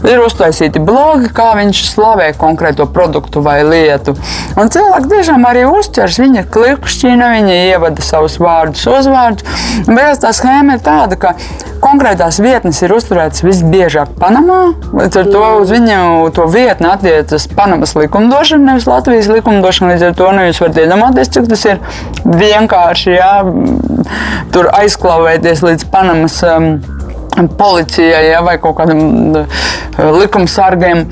ir 0.09 0.23
uztaisīti 0.25 0.83
blogi, 0.83 1.31
kā 1.35 1.51
viņš 1.59 1.85
slavē 1.93 2.31
konkrēto 2.39 2.89
produktu 2.93 3.43
vai 3.45 3.61
lietu. 3.67 4.17
Un 4.59 4.73
cilvēki 4.73 5.13
tiešām 5.13 5.47
arī 5.49 5.65
uzķers, 5.69 6.21
viņa 6.23 6.47
klikšķina, 6.55 7.33
viņa 7.37 7.59
ievada 7.73 8.05
savus 8.05 8.39
vārdus, 8.43 8.87
uzvārdus. 8.91 9.59
Bet 9.89 10.23
tā 10.25 10.33
schēma 10.35 10.79
ir 10.79 10.85
tāda, 10.85 11.19
ka 11.21 11.35
konkrētās 11.83 12.39
vietnes 12.43 12.81
ir 12.85 12.93
uzturētas 12.95 13.45
visbiežāk 13.47 14.15
Panamā. 14.21 14.75
Līdz 14.93 15.21
ar 15.23 15.31
to 15.33 15.45
uz 15.63 15.73
viņu 15.73 16.29
to 16.37 16.47
vietni 16.53 16.91
attiecas 16.91 17.49
Panamas 17.55 17.95
likumdošana, 17.99 18.73
nevis 18.73 18.89
Latvijas 18.91 19.31
likumdošana. 19.33 19.95
Līdz 19.95 20.07
ar 20.11 20.19
to 20.19 20.31
nu, 20.37 20.47
jūs 20.49 20.63
varat 20.65 20.83
iedomāties, 20.85 21.33
cik 21.35 21.51
tas 21.51 21.67
ir 21.71 21.83
vienkārši 22.29 23.17
jā, 23.17 23.33
tur 24.55 24.71
aizklavēties 24.81 25.65
līdz 25.67 25.91
Panamas. 25.95 26.41
Um, 26.47 26.79
Policijai 27.59 28.33
ja, 28.33 28.41
vai 28.43 28.57
kaut 28.59 28.81
kādam 28.81 29.37
uh, 29.37 29.59
likumsargiem. 30.17 31.05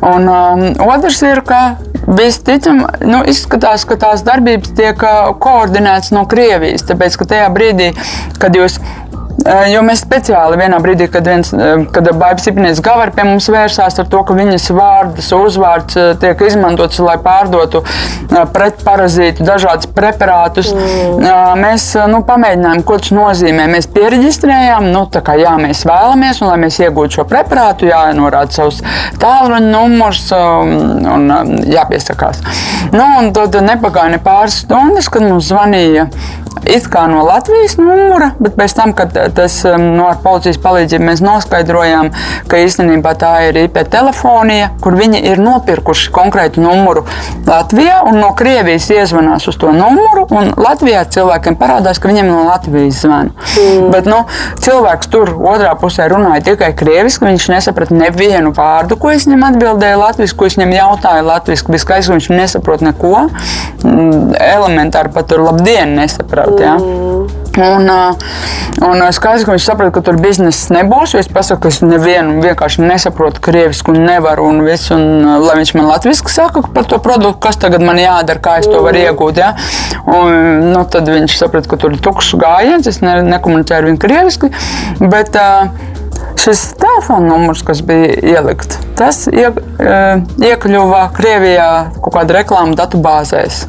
Un 0.00 0.30
um, 0.32 0.62
otrs 0.86 1.18
ir, 1.26 1.42
ka 1.44 1.76
visticamāk, 2.08 3.02
nu, 3.04 3.20
izskatās, 3.28 3.84
ka 3.88 3.98
tās 4.00 4.24
darbības 4.24 4.72
tiek 4.78 5.04
uh, 5.04 5.34
koordinētas 5.40 6.14
no 6.16 6.24
Krievijas. 6.30 6.86
Tāpēc, 6.88 7.18
ka 7.20 7.28
tajā 7.34 7.50
brīdī, 7.52 7.90
kad 8.40 8.56
jūs 8.56 8.78
Jo 9.42 9.80
mēs 9.82 10.04
speciāli 10.04 10.56
vienā 10.60 10.78
brīdī, 10.80 11.08
kad, 11.10 11.26
viens, 11.26 11.50
eh, 11.52 11.82
kad 11.92 12.06
Bābis 12.14 12.46
Ipnieks 12.48 12.80
Gavar 12.84 13.10
pie 13.12 13.24
mums 13.26 13.48
vērsās 13.50 13.98
ar 13.98 14.06
to, 14.10 14.20
ka 14.24 14.36
viņas 14.36 14.68
vārdas, 14.72 15.30
uzvārds 15.34 15.98
eh, 15.98 16.12
tiek 16.22 16.44
izmantots, 16.46 17.00
lai 17.02 17.16
pārdotu 17.22 17.82
eh, 17.82 18.44
pretparazītu 18.54 19.44
dažādus 19.44 19.90
preparātus, 19.96 20.70
mm. 20.70 21.58
mēs 21.60 21.88
eh, 21.98 22.06
nu, 22.12 22.22
pamēģinājām, 22.28 22.84
ko 22.86 23.00
tas 23.02 23.10
nozīmē. 23.16 23.66
Mēs 23.74 23.90
pieregistrējām, 23.96 24.86
nu, 24.94 25.02
kā 25.10 25.36
jā, 25.40 25.56
mēs 25.60 25.82
vēlamies, 25.88 26.40
un 26.40 26.52
lai 26.52 26.60
mēs 26.68 26.78
iegūtu 26.84 27.18
šo 27.18 27.26
preparātu, 27.28 27.90
jānorāda 27.90 28.54
savus 28.54 28.80
tālruņa 29.20 29.66
numurs 29.66 30.28
um, 30.36 30.72
un 31.10 31.28
um, 31.34 31.52
jāpiesakās. 31.74 32.40
Nu, 32.94 33.04
un 33.18 33.34
tad 33.34 33.58
nepagāja 33.66 34.14
ne 34.14 34.22
pāris 34.22 34.62
stundas, 34.62 35.10
kad 35.10 35.26
mums 35.26 35.50
zvanīja 35.50 36.06
it 36.68 36.86
kā 36.90 37.04
no 37.10 37.24
Latvijas 37.26 37.76
numura, 37.80 38.30
bet 38.38 38.56
pēc 38.58 38.74
tam, 38.76 38.94
kad 38.96 39.14
tas 39.36 39.56
um, 39.68 39.90
no 39.98 40.08
ar 40.10 40.20
policijas 40.24 40.60
palīdzību 40.62 41.08
mēs 41.08 41.22
noskaidrojām, 41.24 42.10
ka 42.50 42.60
īstenībā 42.64 43.14
tā 43.20 43.32
ir 43.48 43.58
IP 43.64 43.80
telefonija, 43.92 44.70
kur 44.82 44.96
viņi 44.98 45.22
ir 45.32 45.42
nopirkuši 45.42 46.12
konkrētu 46.14 46.62
numuru 46.64 47.04
Latvijā 47.46 48.00
un 48.08 48.20
no 48.22 48.32
Krievijas 48.38 48.88
iezvanās 48.94 49.48
uz 49.50 49.58
to 49.60 49.72
numuru. 49.74 50.26
Latvijā 50.60 51.04
cilvēkiem 51.14 51.58
parādās, 51.60 52.00
ka 52.00 52.10
viņiem 52.10 52.30
no 52.30 52.44
Latvijas 52.48 53.02
zvana. 53.04 53.34
Mm. 53.54 53.90
Bet 53.92 54.08
nu, 54.10 54.22
cilvēks 54.64 55.10
tur 55.12 55.34
otrā 55.36 55.74
pusē 55.78 56.08
runāja 56.10 56.44
tikai 56.50 56.72
krieviski. 56.76 57.26
Viņš 57.28 57.48
nesaprata 57.52 57.96
nevienu 57.96 58.52
vārdu, 58.56 58.98
ko 59.00 59.12
es 59.14 59.28
viņam 59.28 59.46
atbildēju 59.50 60.00
latviešu, 60.00 60.36
ko 60.38 60.48
es 60.48 60.58
viņam 60.58 60.74
jautāju 60.76 61.26
latviešu. 61.28 61.68
Bija 61.72 61.84
skaidrs, 61.84 62.10
ka 62.10 62.18
viņš 62.18 62.30
nesaprot 62.34 62.84
neko. 62.84 63.12
Mm, 63.84 64.34
Elementāri 64.40 65.12
pat 65.14 65.28
tur 65.30 65.44
labdien 65.44 65.94
nesaprot. 66.44 66.60
Ja? 66.60 66.76
Un, 67.54 67.90
un 68.82 69.02
skaidrs, 69.14 69.44
ka 69.46 69.54
viņš 69.54 69.66
saprot, 69.68 69.92
ka 69.94 70.02
tur 70.04 70.18
biznesa 70.18 70.74
nebūs. 70.74 71.14
Es 71.18 71.30
pasaku, 71.30 71.64
ka 71.64 71.70
es 71.70 71.80
nevienu 71.84 72.42
vienkārši 72.42 72.82
nesaprotu 72.82 73.42
krievisku 73.44 73.94
nevaru. 73.94 74.48
Un 74.50 74.64
visu, 74.66 74.96
un, 74.96 75.24
lai 75.44 75.58
viņš 75.60 75.74
man 75.78 75.90
latviešu 75.92 76.32
saka 76.34 76.64
par 76.74 76.88
to 76.90 76.98
produktu, 77.02 77.38
kas 77.46 77.60
tagad 77.60 77.84
man 77.84 78.00
jādara, 78.02 78.42
kā 78.42 78.58
es 78.62 78.68
to 78.70 78.82
varu 78.84 79.04
iegūt. 79.04 79.40
Ja? 79.40 79.54
Un, 80.04 80.70
nu, 80.74 80.84
tad 80.90 81.08
viņš 81.10 81.38
saprot, 81.38 81.70
ka 81.70 81.78
tur 81.80 81.94
ir 81.94 82.02
tukšs 82.04 82.34
gājiens. 82.40 82.90
Es 82.90 83.00
ne, 83.04 83.20
nekomunicēju 83.28 83.82
ar 83.82 83.90
viņu 83.90 84.04
krieviski. 84.04 84.54
Bet, 85.00 85.38
Šis 86.44 86.74
telefona 86.76 87.30
numurs, 87.30 87.62
kas 87.64 87.78
bija 87.86 88.10
ielikts, 88.34 88.76
tas 88.98 89.22
uh, 89.30 89.54
iekļuva 90.44 91.06
Krievijā 91.16 91.68
kaut 92.02 92.16
kādā 92.18 92.40
reklāmas 92.40 92.76
datubāzēs. 92.82 93.62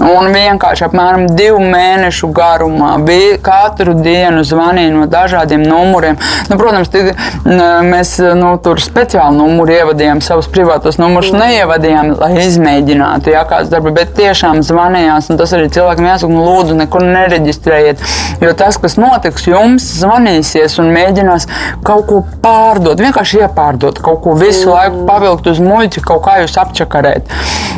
Un 0.00 0.30
vienkārši 0.32 0.86
apmēram 0.86 1.26
divu 1.36 1.58
mēnešu 1.60 2.30
garumā 2.32 2.94
bija 3.04 3.36
katru 3.44 3.92
dienu 4.00 4.40
zvanīja 4.48 4.94
no 4.94 5.04
dažādiem 5.10 5.60
numuriem. 5.66 6.16
Nu, 6.48 6.56
protams, 6.56 6.88
tig, 6.88 7.10
n- 7.44 7.60
mēs 7.90 8.14
nu, 8.38 8.54
tur 8.64 8.80
speciāli 8.80 9.36
numuru 9.36 9.74
ievadījām, 9.76 10.22
savus 10.24 10.48
privātos 10.48 10.96
numurus 11.00 11.34
neievadījām, 11.36 12.14
lai 12.20 12.30
izmēģinātu, 12.46 13.34
ja 13.34 13.42
kāds 13.50 13.68
darba, 13.72 13.92
bet 14.00 14.14
tiešām 14.16 14.62
zvanījās. 14.64 15.28
un 15.30 15.40
Tas 15.40 15.52
arī 15.56 15.68
cilvēkiem 15.72 16.08
jāsaka, 16.08 16.32
nu, 16.32 16.46
lūdzu, 16.48 16.74
nekur 16.80 17.04
nereģistrējiet. 17.04 18.00
Jo 18.40 18.52
tas, 18.56 18.76
kas 18.80 18.96
notiks, 19.00 19.46
jums 19.48 19.84
zvanīsies 20.00 20.78
un 20.80 20.90
mēģinās 20.96 21.46
kaut 21.84 22.06
ko 22.08 22.22
pārdot, 22.44 23.00
vienkārši 23.00 23.42
iepārdot, 23.44 24.00
kaut 24.04 24.22
ko 24.24 24.34
visu 24.38 24.68
laiku 24.72 25.04
pavilkt 25.08 25.48
uz 25.52 25.60
muļķi, 25.64 26.04
kaut 26.08 26.24
kā 26.24 26.38
jūs 26.42 26.56
apčakarēt. 26.60 27.28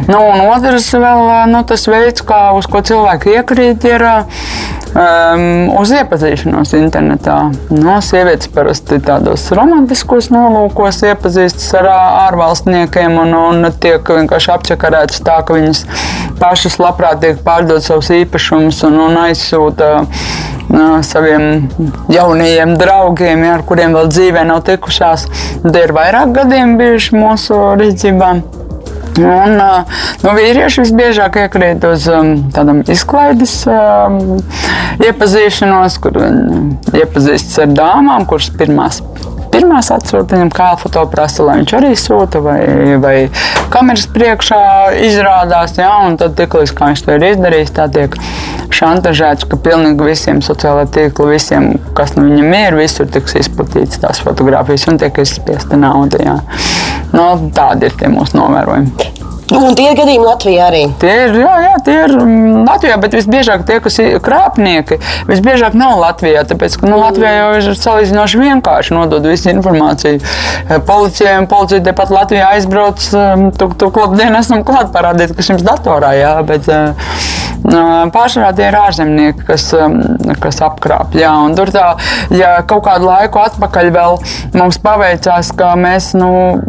Nu, 0.09 0.19
un 0.33 0.41
otrs 0.53 0.89
vēl 0.95 1.51
nu, 1.53 1.63
tas 1.69 1.87
veids, 1.91 2.12
kā, 2.21 2.51
uz 2.59 2.69
ko 2.69 2.83
cilvēki 2.85 3.33
iekrīt, 3.39 3.87
ir 3.89 4.05
um, 4.05 5.73
uz 5.81 5.93
iepazīšanos 5.97 6.75
internetā. 6.77 7.39
No 7.73 7.97
sievietes 8.05 8.51
parasti 8.53 9.01
tādos 9.05 9.49
romantiskos 9.57 10.29
nolūkos 10.35 11.03
iepazīstas 11.09 11.71
ar 11.81 11.89
ārvalstniekiem 12.29 13.19
un, 13.25 13.35
un 13.39 13.71
tiek 13.81 14.13
vienkārši 14.21 14.53
apčakarētas 14.59 15.25
tā, 15.25 15.41
ka 15.47 15.57
viņas 15.57 15.85
pašas 16.43 16.81
labprāt 16.83 17.23
tiek 17.25 17.43
pārdot 17.47 17.85
savus 17.85 18.13
īpašumus 18.13 18.85
un, 18.89 19.01
un 19.09 19.21
aizsūta 19.25 19.95
saviem 21.03 21.69
jaunajiem 22.09 22.77
draugiem, 22.81 23.45
ja, 23.45 23.59
ar 23.59 23.65
kuriem 23.67 23.97
vēl 23.97 24.09
dzīvē 24.13 24.45
nav 24.49 24.63
tikušās. 24.69 25.27
Tie 25.67 25.85
ir 25.85 25.93
vairāk 25.97 26.33
gadiem 26.39 26.79
bijuši 26.81 27.19
mūsu 27.19 27.61
rīcībā. 27.81 28.35
Un, 29.21 29.59
ā, 29.61 29.83
nu, 30.23 30.33
vīrieši 30.39 30.87
visbiežāk 30.87 31.37
iekrīt 31.43 31.85
uz 31.85 32.07
um, 32.09 32.33
tādām 32.55 32.81
izklaides 32.89 33.59
um, 33.69 34.39
iepazīšanos, 35.05 35.99
kur 36.03 36.17
viņi 36.23 37.03
iepazīstas 37.03 37.61
ar 37.67 37.75
dāmām, 37.77 38.25
kuras 38.31 38.49
pirmās. 38.57 39.03
Pirmās 39.53 39.91
atsūta 39.93 40.39
viņam 40.39 40.51
kā 40.57 40.71
foto 40.81 41.03
prasa, 41.13 41.45
lai 41.45 41.59
viņš 41.61 41.75
arī 41.77 41.91
sūta, 42.01 42.41
vai, 42.41 42.63
vai 43.03 43.17
kameras 43.73 44.07
priekšā 44.15 44.63
izrādās. 45.05 45.77
Ja, 45.77 45.93
tad, 46.17 46.39
tiklīdz 46.39 46.73
viņš 46.79 47.05
to 47.05 47.19
ir 47.19 47.27
izdarījis, 47.35 47.75
tā 47.77 47.91
tiek 47.93 48.17
šantažēts, 48.73 49.45
ka 49.51 49.59
pilnīgi 49.61 50.09
visiem 50.09 50.41
sociālajiem 50.45 50.93
tīkliem, 50.97 51.33
visiem, 51.35 51.69
kas 51.97 52.17
nu 52.17 52.25
viņam 52.31 52.57
ir, 52.63 52.79
visur 52.81 53.13
tiks 53.13 53.37
izplatīts 53.43 54.01
tās 54.01 54.23
fotogrāfijas 54.25 54.89
un 54.89 55.01
tiek 55.03 55.21
izspiesta 55.21 55.77
nauda. 55.77 56.23
Jā. 56.25 56.39
Nu, 57.13 57.51
tādi 57.55 57.89
ir 57.89 57.99
tie 58.01 58.09
mūsu 58.13 58.39
novērojumi. 58.39 59.21
Un 59.53 59.75
tie 59.77 59.91
ir 59.91 59.97
gadījumi 59.99 60.25
Latvijā 60.25 60.69
arī. 60.71 60.83
Tie 61.01 61.11
ir, 61.27 61.35
jā, 61.43 61.53
jā, 61.67 61.73
tie 61.85 61.97
ir 62.07 62.15
mm, 62.15 62.63
Latvijā, 62.65 62.97
bet 63.03 63.17
visbiežāk 63.19 63.67
tie, 63.69 63.79
kas 63.85 63.99
ir 64.01 64.17
krāpnieki, 64.25 64.97
visbiežāk 65.29 65.77
nav 65.77 65.99
Latvijā. 66.01 66.47
Tāpēc, 66.49 66.79
ka 66.81 66.89
nu, 66.89 66.97
Latvijā 67.03 67.35
jau 67.37 67.51
ir 67.59 67.69
salīdzinoši 67.77 68.41
vienkārši 68.41 68.97
nodot 68.97 69.29
visu 69.29 69.53
informāciju 69.53 70.23
eh, 70.23 70.79
policijai. 70.89 71.37
un 71.43 71.51
Policija 71.53 71.85
tepat 71.91 72.15
Latvijā 72.15 72.49
aizbrauc, 72.57 73.05
eh, 73.13 73.47
tu, 73.59 73.69
tu 73.77 73.93
klātdienā 73.93 74.41
esam 74.41 74.65
klāt 74.65 74.95
parādīt, 74.95 75.37
kas 75.37 75.53
jums 75.53 75.67
datorā, 75.67 76.15
jā, 76.17 76.35
bet 76.49 76.71
eh, 76.73 77.13
pārsvarā 77.63 78.51
tie 78.57 78.67
ir 78.69 78.77
ārzemnieki, 78.77 79.45
kas, 79.47 79.69
eh, 79.75 80.35
kas 80.41 80.61
apkrāp. 80.65 81.15
Jā, 81.15 81.33
un 81.45 81.55
tur 81.55 81.71
tā, 81.71 81.97
ja 82.31 82.63
kaut 82.67 82.85
kādu 82.87 83.07
laiku 83.07 83.39
atpakaļ 83.43 83.91
vēl 83.95 84.19
mums 84.55 84.79
paveicās, 84.83 85.53
ka 85.57 85.75
mēs, 85.77 86.15
nu, 86.19 86.61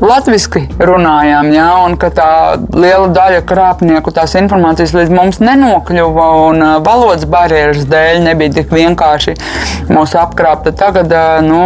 Latvijasiski 0.00 0.62
runājām, 0.80 1.50
ja, 1.52 1.66
un 1.84 1.92
ka 2.00 2.08
tā 2.14 2.28
liela 2.72 3.10
daļa 3.12 3.42
krāpnieku 3.44 4.12
tās 4.16 4.32
informācijas 4.40 4.94
līdz 4.96 5.12
mums 5.12 5.40
nenokļuva, 5.44 6.28
un 6.46 6.64
valodas 6.86 7.26
barjeras 7.28 7.84
dēļ 7.90 8.22
nebija 8.24 8.54
tik 8.56 8.72
vienkārši 8.72 9.34
mūs 9.92 10.14
apkrāpt. 10.16 10.70
Tagad 10.80 11.12
nu, 11.44 11.60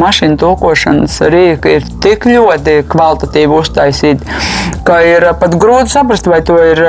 mašīnu 0.00 0.40
tulkošanas 0.40 1.20
rīki 1.30 1.76
ir 1.78 1.86
tik 2.02 2.26
ļoti 2.26 2.80
kvalitatīvi 2.90 3.54
uztaisīti, 3.60 4.40
ka 4.86 4.98
ir 5.06 5.28
pat 5.38 5.54
grūti 5.60 5.94
saprast, 5.94 6.26
vai, 6.26 6.40
ir, 6.72 6.82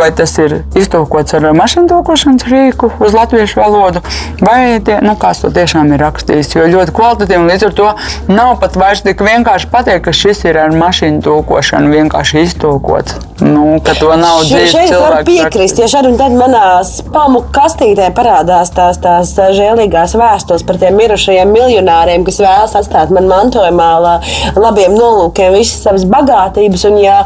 vai 0.00 0.08
tas 0.16 0.32
ir 0.40 0.62
iztulkots 0.80 1.36
ar 1.36 1.50
mašīnu 1.60 1.92
tulkošanas 1.92 2.48
rīku 2.48 2.88
uz 3.04 3.18
latviešu 3.18 3.60
valodu, 3.60 4.00
vai 4.40 4.80
tie, 4.80 4.96
nu, 5.04 5.12
kāds 5.20 5.44
to 5.44 5.52
tiešām 5.52 5.92
ir 5.92 6.00
rakstījis. 6.06 6.54
Jo 6.56 6.72
ļoti 6.72 6.96
kvalitatīvi, 6.96 7.42
un 7.42 7.52
līdz 7.52 7.68
ar 7.68 7.78
to 7.82 7.92
nav 8.32 8.56
pat 8.64 8.80
vairs 8.80 9.04
tik 9.04 9.20
vienkārši 9.28 9.73
pateikt, 9.74 10.04
ka 10.06 10.12
šis 10.14 10.44
ir 10.48 10.58
ar 10.62 10.72
mašīnu 10.78 11.20
tulkošanu 11.26 11.90
vienkārši 11.92 12.44
iztulkots. 12.46 13.18
Nu, 13.42 13.80
ka 13.82 13.96
to 13.98 14.12
nav 14.16 14.44
Še- 14.46 14.46
dzīves 14.46 14.74
varu 14.74 14.90
cilvēks 14.92 15.26
piekrist, 15.26 15.78
ja 15.82 15.88
šādi 15.90 16.12
un 16.12 16.18
tad 16.20 16.34
manā 16.38 16.62
spamu 16.86 17.40
kastītē 17.52 18.06
parādās 18.14 18.70
tās, 18.76 19.00
tās 19.02 19.32
žēlīgās 19.58 20.14
vēstules 20.20 20.62
par 20.68 20.78
tiem 20.78 20.94
mirušajiem 21.00 21.50
miljonāriem, 21.50 22.22
kas 22.28 22.38
vēlas 22.44 22.76
atstāt 22.78 23.10
man 23.14 23.26
mantojumā 23.30 23.88
la- 24.04 24.20
labiem 24.54 24.94
nolūkiem 24.94 25.56
visas 25.58 25.82
savas 25.88 26.04
bagātības. 26.14 26.84
Un, 26.92 26.98
ja 27.02 27.24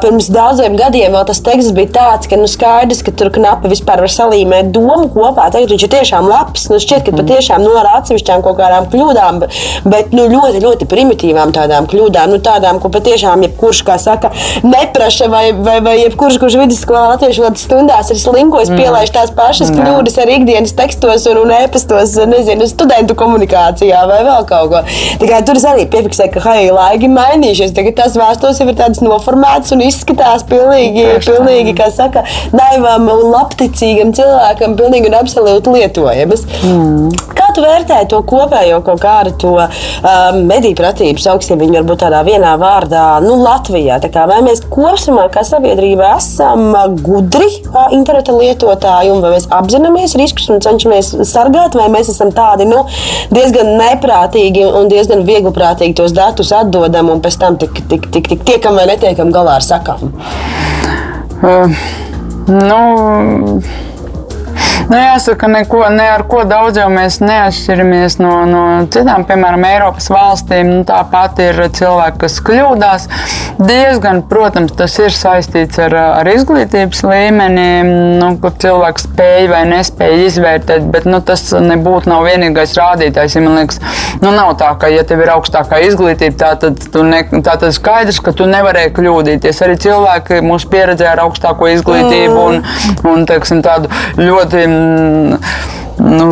pirms 0.00 0.30
daudziem 0.32 0.78
gadiem 0.80 1.12
vēl 1.12 1.26
tas 1.28 1.42
teksts 1.44 1.74
bija 1.76 1.92
tāds, 1.98 2.30
ka 2.30 2.40
nu, 2.40 2.48
skaidrs, 2.48 3.02
ka 3.04 3.12
tur 3.12 3.28
knapi 3.36 3.68
vispār 3.74 4.00
var 4.06 4.14
salīmēt 4.16 4.72
domu 4.72 5.10
kopā, 5.12 5.50
tagad 5.52 5.68
viņš 5.74 5.84
ir 5.86 5.92
tiešām 5.98 6.28
labs. 6.30 6.68
Nu, 6.72 6.80
šķiet, 6.80 7.04
ka 7.10 7.16
patiešām 7.20 7.60
no 7.66 7.76
ar 7.82 7.90
atsevišķām 8.00 8.42
kaut 8.48 8.56
kādām 8.62 8.88
kļūdām, 8.92 9.44
bet 9.92 10.16
nu, 10.16 10.24
ļoti, 10.32 10.64
ļoti 10.64 10.88
primitīvām 10.90 11.52
tādām 11.52 11.89
kļūdām, 11.90 12.30
nu, 12.34 12.38
tādām, 12.44 12.78
ko 12.82 12.92
patiešām 12.94 13.42
jebkurš, 13.48 13.82
kā 13.88 13.98
saka, 14.02 14.30
neprasa 14.62 15.26
vai, 15.32 15.50
vai, 15.56 15.80
vai 15.84 15.96
jebkurš, 16.04 16.38
kurš 16.42 16.58
vidusskolā 16.62 17.08
latviešu 17.14 17.44
valodas 17.44 17.66
stundās 17.66 18.12
ir 18.14 18.22
slinkojis, 18.22 18.70
pielaiž 18.76 19.12
tās 19.14 19.34
pašas 19.34 19.72
Jā. 19.74 19.80
kļūdas 19.80 20.20
arī 20.22 20.38
ikdienas 20.40 20.76
tekstos 20.78 21.26
un, 21.32 21.42
un 21.42 21.54
e-pastos, 21.58 22.14
nezinu, 22.30 22.68
studentu 22.70 23.18
komunikācijā 23.18 24.04
vai 24.10 24.22
vēl 24.28 24.46
kaut 24.50 24.70
ko. 24.70 24.84
Kā 25.26 25.42
tur 25.46 25.58
es 25.58 25.66
arī 25.66 25.88
piefiksēju, 25.90 26.34
ka 26.36 26.44
hei, 26.46 26.70
laiki 26.74 27.10
mainījušies. 27.10 27.74
Tagad 27.74 27.98
tās 27.98 28.16
vēstules 28.18 28.62
jau 28.62 28.68
ir 28.70 28.78
tādas 28.78 29.00
tas 29.00 29.06
noformēts 29.06 29.72
un 29.74 29.84
izskatās 29.84 30.44
pilnīgi, 30.48 31.06
pilnīgi 31.24 31.74
kā 31.78 31.88
saka, 31.92 32.24
naivam 32.52 33.08
un 33.12 33.24
labticīgam 33.32 34.12
cilvēkam, 34.16 34.76
pilnīgi 34.78 35.10
un 35.10 35.16
absolūti 35.20 35.74
lietojams. 35.74 36.44
Mm. 36.66 37.14
Kā 37.36 37.50
tu 37.56 37.64
vērtē 37.64 38.02
to 38.10 38.20
kopējo 38.28 38.80
kaut 38.86 39.02
kādu 39.02 39.34
to 39.40 39.54
um, 39.56 40.40
mediju 40.48 40.76
pratību, 40.78 41.20
sauksim 41.22 41.60
viņu 41.60 41.79
varbūt 41.80 42.02
tādā 42.04 42.20
vienā 42.26 42.52
vārdā, 42.60 43.04
nu, 43.24 43.36
Latvijā? 43.40 43.98
Kā, 44.12 44.26
vai 44.28 44.40
mēs 44.44 44.62
kopumā 44.70 45.26
kā 45.32 45.42
sabiedrība 45.46 46.14
esam 46.16 46.74
gudri 47.04 47.48
interneta 47.96 48.34
lietotāji 48.36 49.12
un 49.14 49.22
vai 49.24 49.34
mēs 49.36 49.48
apzināmies 49.54 50.16
riskus 50.20 50.50
un 50.52 50.62
cenšamies 50.64 51.12
sargāt, 51.30 51.76
vai 51.78 51.88
mēs 51.92 52.12
esam 52.12 52.32
tādi 52.36 52.68
nu, 52.68 52.84
diezgan 53.34 53.74
neprātīgi 53.80 54.66
un 54.68 54.90
diezgan 54.92 55.24
viegliprātīgi 55.28 55.96
tos 56.00 56.14
datus 56.16 56.52
atdodam 56.56 57.12
un 57.12 57.22
pēc 57.24 57.40
tam 57.40 57.58
tik, 57.60 57.82
tik, 57.90 58.10
tik, 58.14 58.30
tik 58.34 58.46
tiekam 58.48 58.78
vai 58.78 58.88
netiekam 58.90 59.32
galā 59.34 59.58
ar 59.60 59.66
sakām? 59.66 60.12
Uh, 61.40 61.78
nu, 62.50 62.80
Nu, 64.90 64.96
jāsaka, 64.98 65.46
neko, 65.46 65.84
ne 65.94 66.06
ar 66.10 66.24
ko 66.26 66.42
daudz 66.48 66.80
jau 66.80 66.88
mēs 66.90 67.20
neatšķiramies 67.22 68.16
no, 68.18 68.32
no 68.48 68.62
citām, 68.90 69.22
piemēram, 69.28 69.62
Eiropas 69.68 70.08
valstīm. 70.10 70.72
Nu, 70.72 70.80
Tāpat 70.88 71.38
ir 71.44 71.60
cilvēki, 71.76 72.18
kas 72.24 72.38
kļūdās. 72.46 73.06
Diezgan, 73.60 74.22
protams, 74.26 74.72
tas 74.74 74.96
ir 74.98 75.14
saistīts 75.14 75.78
ar, 75.84 75.94
ar 75.94 76.30
izglītības 76.32 77.04
līmeni, 77.06 77.66
nu, 78.18 78.32
kur 78.42 78.56
cilvēks 78.64 79.06
spēj 79.06 79.46
vai 79.52 79.60
nespēj 79.70 80.24
izvērtēt, 80.26 80.88
bet 80.90 81.06
nu, 81.06 81.20
tas 81.22 81.44
nebūtu 81.54 82.10
nav 82.10 82.24
vienīgais 82.26 82.74
rādītājs. 82.80 83.36
Ja 83.38 83.44
man 83.44 83.60
liekas, 83.60 83.78
nu, 84.24 84.32
nav 84.34 84.56
tā, 84.58 84.72
ka, 84.80 84.90
ja 84.90 85.04
tev 85.06 85.22
ir 85.22 85.30
augstākā 85.36 85.78
izglītība, 85.86 86.38
tā 86.40 86.50
tad, 86.64 86.82
ne, 87.06 87.22
tā 87.46 87.56
tad 87.62 87.76
skaidrs, 87.76 88.18
ka 88.24 88.34
tu 88.34 88.48
nevarēji 88.50 88.94
kļūdīties. 88.98 89.62
Arī 89.68 89.78
cilvēki 89.86 90.42
mūsu 90.46 90.72
pieredzē 90.72 91.12
ar 91.12 91.24
augstāko 91.28 91.70
izglītību 91.76 92.42
un, 92.48 92.60
un 93.12 93.26
teiksim, 93.28 93.62
tādu 93.62 93.92
ļoti 94.18 94.49
Nu, 96.00 96.26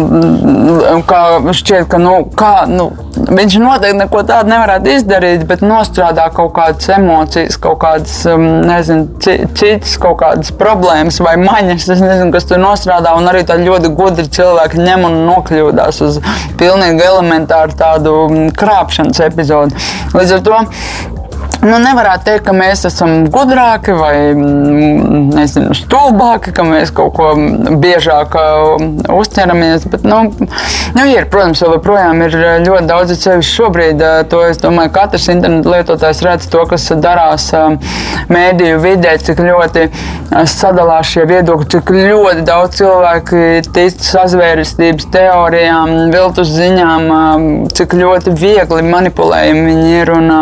kā 1.05 1.21
šķiet, 1.53 1.89
ka 1.93 1.99
nu, 2.01 2.12
kā, 2.39 2.53
nu, 2.71 2.89
viņš 3.29 3.57
noteikti 3.61 3.99
neko 3.99 4.23
tādu 4.29 4.53
nevarētu 4.53 4.95
izdarīt, 4.95 5.45
bet 5.49 5.64
nostrādā 5.64 6.29
kaut 6.35 6.55
kādas 6.57 6.89
emocijas, 6.95 7.59
kaut 7.61 7.81
kādas 7.83 8.14
um, 8.33 8.47
nezinu, 8.64 9.09
citas 9.21 9.99
kaut 10.01 10.21
kādas 10.23 10.55
problēmas 10.57 11.21
vai 11.25 11.37
maņas, 11.43 11.89
nezinu, 11.93 12.31
kas 12.35 12.49
tur 12.49 12.62
nostrādā. 12.62 13.12
Un 13.19 13.29
arī 13.29 13.45
tādi 13.49 13.69
ļoti 13.69 13.93
gudri 13.99 14.29
cilvēki 14.39 14.81
ņem 14.81 15.07
un 15.11 15.21
nokļūdās 15.29 16.03
uz 16.09 16.19
pilnīgi 16.61 17.05
elementāru 17.05 17.77
tādu 17.79 18.19
krāpšanas 18.59 19.21
epizodu. 19.29 19.89
Līdz 20.16 20.39
ar 20.39 20.45
to 20.49 20.64
Nu, 21.59 21.75
nevarētu 21.83 22.23
teikt, 22.29 22.45
ka 22.47 22.53
mēs 22.55 22.85
esam 22.87 23.25
gudrāki 23.35 23.91
vai 23.99 24.13
mm, 24.31 25.33
nezinu, 25.35 25.75
stulbāki, 25.75 26.53
ka 26.55 26.63
mēs 26.63 26.93
kaut 26.95 27.17
ko 27.17 27.33
biežāk 27.83 28.37
uh, 28.39 28.85
uzķeramies. 29.17 29.89
Bet, 29.91 30.07
nu, 30.07 30.21
nu, 30.95 31.07
ir, 31.11 31.27
protams, 31.33 31.65
joprojām 31.67 32.23
ir 32.29 32.37
ļoti 32.63 32.87
daudz 32.87 33.15
ceļu 33.25 33.47
šobrīd. 33.49 33.99
Uh, 33.99 34.21
to 34.31 34.45
es 34.47 34.63
domāju, 34.63 34.93
ka 34.95 35.09
katrs 35.09 35.27
internetu 35.35 35.75
lietotājs 35.75 36.23
redz 36.29 36.47
to, 36.53 36.63
kas 36.71 36.87
darās 37.03 37.49
uh, 37.57 37.75
mēdīju 38.31 38.79
vidē, 38.85 39.17
cik 39.27 39.43
ļoti 39.43 39.89
sadalās 40.47 41.11
šie 41.11 41.27
viedokļi, 41.27 41.69
cik 41.75 41.91
ļoti 41.95 42.47
daudz 42.47 42.79
cilvēku 42.79 43.43
tic 43.75 43.99
sazvērestības 44.05 45.11
teorijām, 45.15 45.95
viltus 46.15 46.55
ziņām, 46.55 47.11
cik 47.75 47.99
ļoti 47.99 48.35
viegli 48.39 48.85
manipulējami 48.87 49.67
viņi 49.73 49.95
ir. 50.03 50.15
Un, 50.19 50.33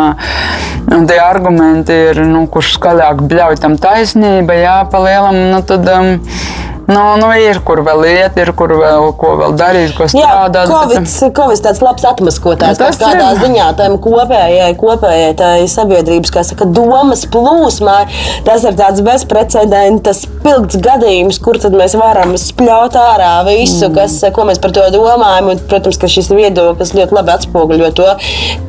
un 0.93 1.07
tie 1.17 1.23
argumenti 1.25 1.95
ir, 2.11 2.19
nu, 2.29 2.43
kurš 2.51 2.75
skaļāk 2.77 3.23
bļauj 3.25 3.57
tam 3.63 3.77
taisnība, 3.81 4.53
jā, 4.61 4.77
pa 4.91 5.01
lielam, 5.01 5.41
nu, 5.49 5.65
tad. 5.65 5.89
Um, 5.89 6.75
Nu, 6.87 7.01
nu, 7.19 7.27
ir 7.35 7.59
kur 7.67 7.81
vēl 7.83 8.05
iet, 8.07 8.37
ir 8.39 8.53
kur 8.55 8.71
vēl 8.79 9.09
ko 9.19 9.33
vēl 9.41 9.55
darīt, 9.59 9.91
ko 9.97 10.05
strādāt. 10.07 10.55
Jā, 10.55 10.67
Covid, 10.71 11.03
bet... 11.03 11.35
Covid 11.35 11.63
tāds 11.65 11.81
labs 11.83 12.05
atmaskotājs, 12.07 12.79
nu, 12.79 12.91
kādā 13.01 13.25
ir. 13.33 13.41
ziņā 13.41 13.65
tam 13.79 13.97
kopējai, 14.03 14.69
kopējai 14.79 15.33
tai 15.41 15.65
sabiedrības, 15.71 16.31
kā 16.31 16.45
saka, 16.47 16.69
domas 16.77 17.25
plūsmai. 17.33 18.05
Tas 18.47 18.63
ir 18.63 18.77
tāds 18.79 19.03
bezprecedenta 19.03 20.15
spilgts 20.15 20.79
gadījums, 20.83 21.41
kur 21.43 21.59
tad 21.59 21.75
mēs 21.75 21.97
varam 21.99 22.37
spļaut 22.39 22.95
ārā 23.01 23.33
visu, 23.49 23.89
mm. 23.89 23.97
kas, 23.99 24.21
ko 24.31 24.47
mēs 24.47 24.63
par 24.63 24.75
to 24.77 24.87
domājam. 24.95 25.51
Un, 25.51 25.65
protams, 25.67 25.99
ka 25.99 26.07
šis 26.11 26.31
viedoklis 26.31 26.95
ļoti 26.95 27.19
labi 27.19 27.35
atspoguļo 27.35 27.91
to, 27.99 28.07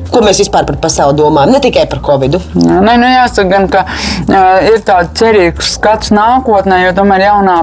ko 0.09 0.21
mēs 0.25 0.41
vispār 0.41 0.65
par 0.67 0.77
pasauli 0.81 1.17
domājam, 1.19 1.53
ne 1.53 1.61
tikai 1.63 1.85
par 1.89 2.01
covid. 2.05 2.37
Nē, 2.57 2.95
nu 2.99 3.09
jāsaka, 3.09 3.47
gan, 3.51 3.67
ka 3.71 3.83
uh, 3.85 4.69
ir 4.69 4.81
tāds 4.85 5.13
cerīgs 5.19 5.75
skats 5.77 6.13
nākotnē, 6.15 6.81
jo 6.87 6.95
tomēr 6.97 7.27
jaunā 7.27 7.59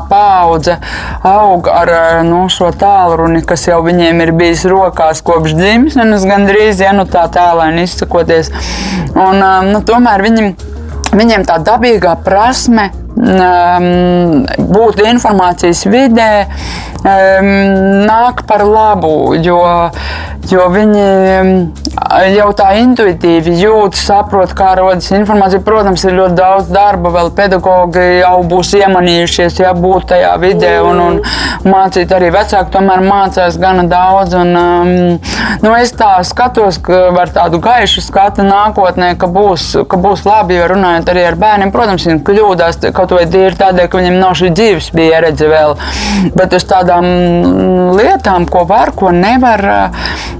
paudze 0.46 0.78
aug 1.26 1.66
ar 1.72 1.92
nu, 2.26 2.44
šo 2.52 2.70
tālruni, 2.78 3.42
kas 3.46 3.66
jau 3.66 3.80
viņiem 3.86 4.22
ir 4.22 4.34
bijis 4.36 4.66
rokās 4.70 5.22
kopš 5.26 5.56
dzimšanas, 5.58 6.26
gandrīz, 6.28 6.82
ja 6.84 6.94
nu 6.96 7.06
tā 7.10 7.26
tēlēni 7.32 7.86
izsakoties. 7.86 8.52
Un, 9.16 9.42
uh, 9.42 9.64
nu, 9.66 9.82
tomēr 9.86 10.22
viņi, 10.26 10.52
viņiem 11.16 11.46
tā 11.48 11.58
dabīgā 11.66 12.16
prasme 12.26 12.90
būt 13.16 15.00
informācijas 15.08 15.86
vidē 15.88 16.46
um, 17.00 17.48
nāk 18.04 18.44
par 18.46 18.64
labu, 18.68 19.34
jo, 19.40 19.62
jo 20.50 20.66
viņi 20.72 21.06
jau 22.36 22.48
tā 22.56 22.68
intuitīvi 22.82 23.54
jūt, 23.60 23.96
saprot, 23.98 24.52
kā 24.56 24.74
rodas 24.78 25.08
informācija. 25.16 25.62
Protams, 25.64 26.04
ir 26.04 26.16
ļoti 26.18 26.36
daudz 26.38 26.68
darba, 26.72 27.10
vēl 27.14 27.32
pedagogi 27.36 28.04
jau 28.20 28.42
būs 28.46 28.74
iemanījušies, 28.82 29.60
ja 29.62 29.72
būt 29.76 30.10
tajā 30.12 30.34
vidē 30.42 30.74
un, 30.84 31.00
un 31.00 31.20
mācīt 31.66 32.12
arī 32.12 32.30
vecāki. 32.34 32.72
Tomēr 32.76 33.02
mācās 33.06 33.56
gana 33.60 33.86
daudz. 33.88 34.36
Un, 34.36 34.52
nu, 35.62 35.72
es 35.78 35.94
tā 35.96 36.12
skatos, 36.26 36.78
ka 36.84 37.06
ar 37.16 37.32
tādu 37.32 37.60
gaišu 37.64 38.04
skatu 38.04 38.44
nākotnē, 38.46 39.14
ka 39.18 39.30
būs, 39.30 39.72
ka 39.88 40.00
būs 40.00 40.26
labi, 40.28 40.58
jo 40.58 40.68
runājot 40.74 41.12
arī 41.12 41.26
ar 41.30 41.40
bērniem, 41.40 41.72
protams, 41.74 42.06
viņi 42.10 42.22
kļūdās 42.26 42.82
kaut 42.96 43.05
vai 43.14 43.26
tīri 43.30 43.58
tādēļ, 43.58 43.88
ka 43.90 44.00
viņiem 44.00 44.18
nav 44.20 44.36
šī 44.38 44.52
dzīves 44.56 44.90
pieredze 44.94 45.50
vēl. 45.50 45.76
Bet 46.36 46.54
uz 46.56 46.64
tādām 46.68 47.06
lietām, 47.96 48.46
ko 48.50 48.64
var, 48.68 48.92
ko 48.96 49.12
nevar 49.14 49.62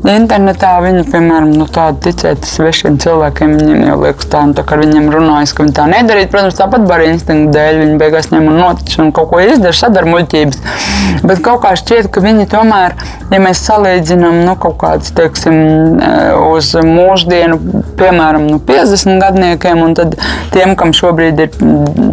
internetā, 0.07 0.77
viņi, 0.85 1.05
piemēram, 1.11 1.53
nu, 1.57 1.67
ticēt 2.03 2.47
svešiem 2.47 2.99
cilvēkiem. 3.03 3.57
Viņiem 3.61 3.85
jau 3.91 3.99
liekas, 4.05 4.29
tā, 4.31 4.43
nu, 4.47 4.57
tā 4.57 4.65
kā 4.67 4.77
ar 4.77 4.85
viņiem 4.85 5.09
runājas, 5.13 5.55
ka 5.57 5.65
viņi 5.65 5.77
tā 5.77 5.87
nedarītu. 5.91 6.31
Protams, 6.33 6.59
tāpat 6.59 6.87
bara 6.89 7.09
instinktu 7.11 7.55
dēļ. 7.57 7.81
Viņi 7.83 7.99
beigās 8.01 8.31
ņem 8.33 8.51
un 8.51 8.61
notic 8.61 8.97
un 9.03 9.13
kaut 9.17 9.31
ko 9.33 9.41
izdara, 9.43 9.75
sadara 9.77 10.11
muļķības. 10.11 10.61
Bet 11.27 11.43
kaut 11.45 11.63
kā 11.65 11.75
šķiet, 11.79 12.11
ka 12.13 12.23
viņi 12.25 12.49
tomēr, 12.53 12.97
ja 13.33 13.41
mēs 13.43 13.63
salīdzinām 13.67 14.43
nu, 14.47 14.57
kaut 14.61 14.79
kādus, 14.83 15.13
teiksim, 15.17 15.57
eh, 16.01 16.33
uz 16.53 16.73
mūsdienu, 16.87 17.59
piemēram, 17.99 18.47
nu, 18.51 18.61
50 18.63 19.21
gadniekiem, 19.23 19.83
un 19.83 19.97
tad 19.99 20.17
tiem, 20.55 20.77
kam 20.79 20.95
šobrīd 20.97 21.43
ir 21.47 21.51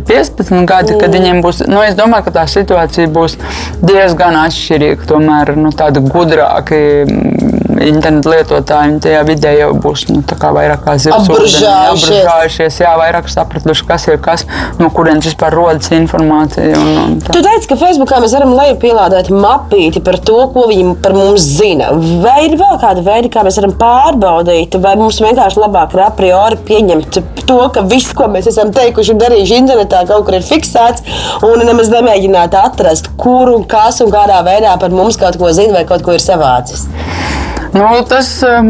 15 0.10 0.43
gadi, 0.70 0.98
kad 1.00 1.14
viņiem 1.14 1.42
būs, 1.46 1.64
nu, 1.70 1.82
es 1.86 1.98
domāju, 2.00 2.28
ka 2.28 2.36
tā 2.40 2.46
situācija 2.52 3.10
būs 3.14 3.38
diezgan 3.84 4.38
atšķirīga, 4.44 5.08
tomēr 5.10 5.54
nu, 5.60 5.72
tādi 5.76 6.04
gudrāki 6.06 6.82
internetu 7.88 8.32
lietotāji 8.34 9.00
tajā 9.04 9.22
vidē 9.28 9.54
jau 9.58 9.72
būs 9.84 10.08
nu, 10.10 10.22
vairāk 10.24 10.84
kā 10.86 10.96
apburžājušies. 11.18 12.80
Jā, 12.84 12.94
vairāk 13.00 13.30
sapratuši, 13.32 13.86
kas 13.88 14.08
ir 14.10 14.20
kas, 14.24 14.46
no 14.80 14.90
kurienes 14.94 15.28
vispār 15.30 15.56
rodas 15.56 15.92
informācija. 15.96 16.78
Un, 16.80 16.92
un 17.04 17.18
tā. 17.24 17.36
tu 17.36 17.44
teici, 17.46 17.70
ka 17.72 17.78
Facebookā 17.80 18.20
mēs 18.24 18.36
varam 18.38 18.56
leju 18.58 18.78
pielādēt 18.84 19.32
mapīti 19.34 20.04
par 20.04 20.20
to, 20.24 20.40
ko 20.54 20.68
viņi 20.72 20.96
par 21.04 21.16
mums 21.18 21.46
zina. 21.60 21.92
Vai 22.24 22.48
ir 22.48 22.58
vēl 22.60 22.80
kāda 22.82 23.04
veida, 23.06 23.32
kā 23.34 23.46
mēs 23.46 23.60
varam 23.62 23.76
pārbaudīt, 23.80 24.78
vai 24.84 24.96
mums 25.00 25.22
vienkārši 25.24 25.64
labāk 25.64 25.98
ir 25.98 26.06
a 26.06 26.10
priori 26.16 26.60
pieņemt 26.70 27.22
to, 27.44 27.60
ka 27.76 27.86
viss, 27.90 28.14
ko 28.16 28.30
mēs 28.32 28.50
esam 28.52 28.72
teikuši 28.76 29.16
un 29.16 29.22
darījuši 29.24 29.60
internetā, 29.64 30.04
kaut 30.10 30.28
kur 30.28 30.40
ir 30.40 30.48
fiksēts, 30.48 31.06
un 31.46 31.66
nemaz 31.68 31.92
nemēģināt 31.94 32.58
atrast, 32.60 33.12
kur 33.20 33.52
un 33.54 33.68
kas 33.70 34.02
un 34.04 34.14
kādā 34.14 34.40
veidā 34.46 34.76
par 34.80 34.96
mums 34.96 35.20
kaut 35.20 35.40
ko 35.42 35.52
zina 35.56 35.80
vai 35.80 35.88
kaut 35.90 36.06
ko 36.06 36.16
ir 36.16 36.24
savācis. 36.24 36.88
Nu, 37.74 37.88
tas 38.06 38.28
um, 38.46 38.68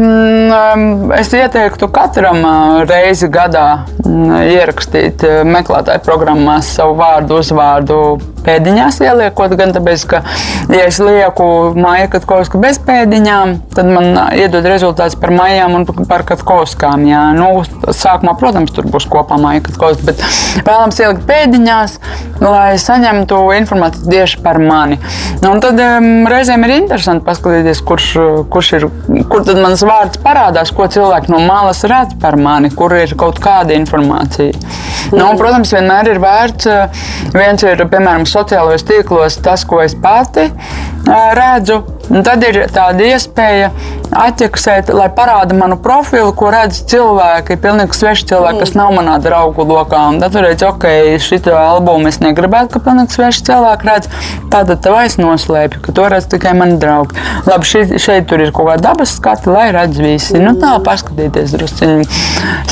um, 0.48 1.12
es 1.12 1.28
ieteiktu 1.36 1.90
katram 1.92 2.38
uh, 2.40 2.78
reizi 2.88 3.28
gadā 3.28 3.84
mm, 4.00 4.38
ierakstīt 4.48 5.26
uh, 5.28 5.42
meklētāju 5.44 6.00
programmās 6.06 6.70
savu 6.78 6.96
vārdu, 7.02 7.42
uzvārdu, 7.44 7.98
pēdiņās 8.44 9.00
ieliekot, 9.04 9.54
gan 9.58 9.74
tāpēc, 9.74 10.04
ka, 10.10 10.22
ja 10.72 10.86
es 10.88 11.00
lieku 11.02 11.46
māju 11.78 12.10
Katkovsku 12.14 12.60
bez 12.62 12.78
pēdiņām, 12.84 13.56
tad 13.74 13.90
man 13.90 14.10
iedod 14.36 14.66
rezultāts 14.68 15.16
par 15.20 15.32
mājām 15.34 15.78
un 15.78 15.86
par 16.08 16.26
Katkovskām. 16.28 17.06
Jā. 17.08 17.24
Nu, 17.36 17.50
sākumā, 17.88 18.36
protams, 18.40 18.74
tur 18.74 18.88
būs 18.90 19.08
kopā 19.10 19.38
māja 19.40 19.64
Katkovska, 19.68 20.08
bet 20.08 20.22
vēlams 20.66 21.00
ielikt 21.02 21.26
pēdiņās, 21.28 21.98
lai 22.44 22.74
saņemtu 22.80 23.40
informāciju 23.58 24.10
tieši 24.10 24.42
par 24.44 24.60
mani. 24.62 25.00
Nu, 25.42 25.54
un 25.54 25.62
tad 25.64 25.80
um, 25.80 26.10
reizēm 26.30 26.64
ir 26.66 26.76
interesanti 26.78 27.26
paskatīties, 27.26 27.82
kurš, 27.86 28.08
kurš 28.52 28.72
ir, 28.78 28.88
kur 29.30 29.44
tad 29.46 29.60
mans 29.62 29.84
vārds 29.86 30.20
parādās, 30.24 30.72
ko 30.74 30.88
cilvēki 30.90 31.32
no 31.32 31.42
malas 31.44 31.84
redz 31.88 32.16
par 32.20 32.38
mani, 32.40 32.72
kur 32.74 32.94
ir 32.96 33.16
kaut 33.18 33.40
kāda 33.42 33.76
informācija. 33.76 34.54
Nu, 35.12 35.26
un, 35.26 35.36
protams, 35.38 35.72
vienmēr 35.74 36.14
ir 36.14 36.20
vērts, 36.22 36.68
viens 37.34 37.64
ir, 37.66 37.82
piemēram, 37.90 38.24
sociālajos 38.34 38.86
tīklos 38.88 39.40
tas, 39.44 39.66
ko 39.68 39.82
es 39.84 39.94
pati 39.94 40.50
redzu, 41.38 41.82
Un 42.12 42.24
tad 42.24 42.42
ir 42.44 42.58
tāda 42.72 43.06
iespēja 43.14 43.70
atķeksēt, 44.18 44.90
lai 44.94 45.08
parāda 45.14 45.56
manu 45.56 45.78
profilu, 45.80 46.32
ko 46.36 46.50
redz 46.52 46.82
cilvēki, 46.90 47.56
pilnīgi 47.62 47.96
sveši 47.96 48.28
cilvēki, 48.30 48.58
mm. 48.58 48.62
kas 48.62 48.74
nav 48.76 48.92
manā 48.94 49.16
draugu 49.22 49.64
lokā. 49.68 50.02
Un 50.12 50.20
tad 50.22 50.34
tur 50.34 50.44
redz, 50.46 50.64
ok, 50.66 50.86
šito 51.22 51.54
albumu 51.56 52.10
es 52.10 52.20
negribētu, 52.22 52.74
ka 52.74 52.82
pilnīgi 52.84 53.16
sveši 53.16 53.46
cilvēki 53.48 53.88
redz. 53.88 54.10
Tātad 54.52 54.82
tev 54.84 54.98
aiz 54.98 55.16
noslēpju, 55.18 55.80
ka 55.86 55.94
to 55.96 56.08
redz 56.12 56.28
tikai 56.34 56.52
mani 56.58 56.76
draugi. 56.82 57.16
Labi, 57.48 57.68
šeit, 57.68 57.96
šeit 58.02 58.28
tur 58.30 58.44
ir 58.44 58.52
kaut 58.54 58.68
kāda 58.70 58.90
dabas 58.90 59.16
skata, 59.16 59.50
lai 59.54 59.70
redz 59.74 60.02
visi. 60.02 60.36
Mm. 60.36 60.44
Nu, 60.44 60.54
tā 60.60 60.74
paskatīties 60.84 61.56
drusciņi, 61.56 62.06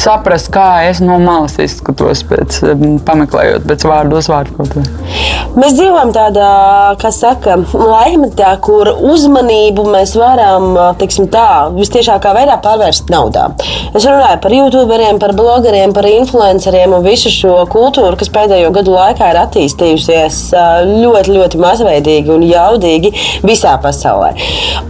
saprast, 0.03 0.53
kā 0.53 0.68
es 0.90 1.01
no 1.05 1.16
malas 1.22 1.57
izskatos 1.62 2.24
pēc 2.28 2.61
pameklējot 3.07 3.64
pēc 3.68 3.88
vārdu 3.88 4.20
uzvārdu 4.20 4.59
kaut 4.59 4.76
ko. 4.76 4.84
Mēs 5.57 5.74
dzīvojam 5.76 6.12
tādā, 6.14 6.53
kā 7.01 7.11
saka, 7.14 7.59
laikmetā, 7.72 8.53
kur 8.64 8.93
uz 8.93 9.22
uzmanību 9.22 9.84
mēs 9.93 10.14
varam 10.18 10.74
teiksim, 11.01 11.28
tā, 11.32 11.48
visciešākā 11.74 12.34
veidā 12.36 12.58
pārvērst 12.62 13.10
naudā. 13.12 13.48
Es 13.92 14.06
runāju 14.08 14.40
par 14.44 14.54
youtuberiem, 14.56 15.18
par 15.22 15.34
blogeriem, 15.36 15.92
par 15.96 16.06
influenceriem 16.08 16.94
un 16.96 17.04
visu 17.04 17.32
šo 17.32 17.62
kultūru, 17.72 18.16
kas 18.20 18.30
pēdējo 18.32 18.70
gadu 18.74 18.94
laikā 18.94 19.32
ir 19.32 19.40
attīstījusies 19.42 20.38
ļoti, 20.88 21.34
ļoti 21.36 21.60
mazveidīgi 21.62 22.32
un 22.32 22.46
jaudīgi 22.46 23.12
visā 23.46 23.74
pasaulē. 23.82 24.32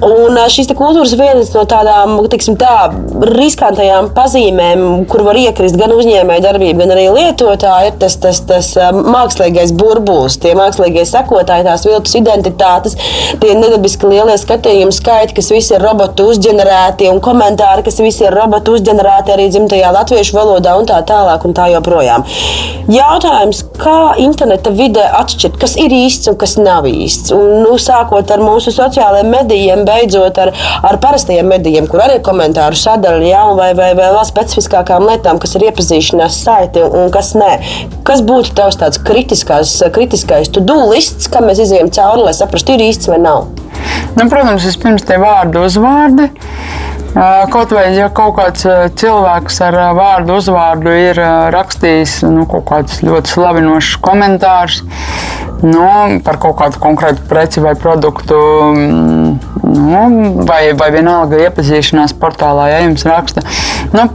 Un 0.07 0.39
šīs 0.53 0.71
kultūras 0.79 1.15
vienas 1.19 1.53
no 1.57 1.65
tādām 1.69 2.19
teiksim, 2.33 2.57
tā, 2.61 2.91
riskantajām 3.33 4.13
pazīmēm, 4.17 5.05
kur 5.11 5.25
var 5.27 5.39
iekrist 5.41 5.79
gan 5.81 5.95
uzņēmēja 5.97 6.47
darbība, 6.47 6.83
gan 6.85 6.95
arī 6.97 7.09
lietotāji, 7.13 7.93
ir 7.93 7.99
tas, 8.03 8.17
tas, 8.23 8.43
tas 8.49 8.73
mākslīgais 8.97 9.75
burbulis, 9.79 10.39
tie 10.43 10.55
mākslīgie 10.59 11.05
sekotāji, 11.09 11.67
tās 11.69 11.87
viltus 11.89 12.17
identitātes, 12.19 12.97
tie 13.43 13.55
nedabiski 13.59 14.11
lielie 14.11 14.39
skatījumu 14.41 14.95
skaiti, 14.95 15.37
kas 15.39 15.53
visi 15.55 15.77
ir 15.77 15.85
robotu 15.85 16.32
uzģenerēti, 16.33 17.09
un 17.13 17.21
komentāri, 17.25 17.85
kas 17.87 18.01
visi 18.03 18.27
ir 18.27 18.35
robotu 18.37 18.77
uzģenerēti 18.79 19.35
arī 19.35 19.49
dzimtajā 19.53 19.93
latviešu 19.95 20.37
valodā, 20.37 20.75
un 20.79 20.89
tā 20.89 20.99
tālāk, 21.09 21.47
un 21.47 21.57
tā 21.57 21.69
joprojām. 21.75 22.27
Jautājums, 22.91 23.61
kā 23.79 24.15
interneta 24.19 24.73
vidē 24.75 25.05
atšķirt, 25.21 25.59
kas 25.61 25.77
ir 25.79 25.93
īsts 25.95 26.31
un 26.33 26.37
kas 26.41 26.57
nav 26.59 26.89
īsts? 26.91 27.31
Un, 27.37 27.63
nu, 27.63 27.77
sākot 27.79 28.31
ar 28.35 28.43
mūsu 28.43 28.73
sociālajiem 28.75 29.31
medijiem, 29.31 29.85
beidzot 29.87 30.41
ar, 30.43 30.51
ar 30.83 30.99
parastajiem 31.03 31.47
medijiem, 31.53 31.87
kur 31.91 32.03
arī 32.03 32.19
ir 32.19 32.25
komentāru 32.27 32.79
sadaļa, 32.79 33.29
ja, 33.29 33.45
vai, 33.59 33.71
vai, 33.79 33.93
vai 33.99 34.11
vēl 34.17 34.27
specifiskākām 34.27 35.07
lietām, 35.09 35.39
kas 35.43 35.55
ir 35.55 35.69
iepazīšanās 35.69 36.43
saiti 36.43 36.83
un, 36.83 37.07
kas 37.15 37.37
nē. 37.39 37.53
Kas 38.09 38.25
būtu 38.27 38.57
tavs 38.59 38.81
tāds 38.83 38.99
kritiskais 38.99 40.51
to-do 40.53 40.81
lists, 40.91 41.31
kā 41.31 41.45
mēs 41.45 41.63
izējām 41.63 41.93
cauri, 41.95 42.27
lai 42.27 42.35
saprastu, 42.37 42.75
ir 42.75 42.89
īsts 42.91 43.13
vai 43.13 43.23
nav? 43.23 43.47
Nu, 44.19 44.29
protams, 44.29 44.67
vispirms 44.67 45.07
tie 45.09 45.19
vārdu 45.23 45.65
uzvārdi. 45.67 46.29
Kaut 47.53 47.75
vai 47.77 47.91
ja 47.93 48.07
kaut 48.15 48.39
kāds 48.39 48.65
cilvēks 48.97 49.59
ar 49.67 49.77
vārdu 49.99 50.39
uzvārdu 50.41 50.95
ir 50.97 51.21
rakstījis 51.53 52.23
nu, 52.25 52.47
kaut 52.49 52.65
kādus 52.71 53.03
ļoti 53.05 53.35
slavinošus 53.35 54.01
komentārus 54.01 54.81
nu, 55.63 56.21
par 56.25 56.39
kaut 56.43 56.57
kādu 56.59 56.81
konkrētu 56.83 57.27
preci 57.29 57.63
vai 57.63 57.75
produktu, 57.79 58.39
nu, 58.75 60.03
vai, 60.49 60.63
vai 60.79 60.89
vienalga 60.95 61.39
iepazīšanās 61.47 62.17
portālā, 62.19 62.71
ja 62.73 62.81
jums 62.87 63.05
raksta. 63.07 63.45
Nu, 63.95 64.09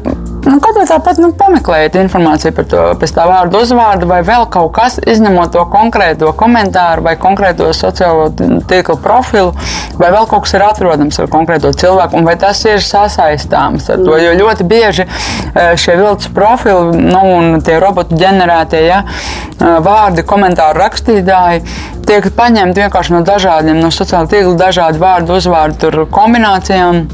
Nu, 0.48 0.62
kā 0.64 0.72
tāpat 0.88 1.18
nu, 1.20 1.34
pameklējiet 1.36 1.98
informāciju 2.00 2.56
par 2.56 2.68
to, 2.72 2.84
pēc 3.02 3.12
tā 3.18 3.26
vārdu 3.28 3.60
uzvārdu, 3.66 4.08
vai 4.08 4.22
vēl 4.26 4.46
kaut 4.52 4.72
kas, 4.78 4.96
izņemot 5.04 5.52
to 5.52 5.66
konkrēto 5.72 6.32
komentāru 6.40 7.04
vai 7.04 7.18
konkrēto 7.20 7.68
sociālo 7.76 8.30
tīklu 8.70 8.96
profilu, 9.04 9.52
vai 10.00 10.14
vēl 10.14 10.30
kaut 10.32 10.46
kas 10.46 10.56
ir 10.56 10.64
atrodams 10.64 11.20
ar 11.20 11.28
konkrēto 11.34 11.74
cilvēku, 11.76 12.20
un 12.20 12.30
vai 12.30 12.38
tas 12.40 12.64
ir 12.70 12.80
sasaistāms 12.84 13.90
ar 13.92 14.06
to. 14.06 14.16
Jo 14.24 14.38
ļoti 14.40 14.68
bieži 14.72 15.04
e, 15.04 15.68
šie 15.76 15.98
viltus 16.00 16.32
profili 16.32 16.96
nu, 16.96 17.22
un 17.36 17.60
tie 17.66 17.76
robotu 17.84 18.16
ģenerētie 18.20 18.86
ja, 18.88 19.04
e, 19.04 19.76
vārdi, 19.84 20.24
komentāru 20.28 20.80
rakstītāji 20.86 21.66
tiek 22.08 22.32
paņemti 22.40 22.86
vienkārši 22.86 23.18
no 23.18 23.24
dažādiem, 23.28 23.84
no 23.84 23.92
sociāla 23.92 24.32
tīkla, 24.32 24.56
dažādu 24.68 25.04
vārdu 25.04 25.42
uzvārdu 25.42 26.08
kombinācijām. 26.14 27.08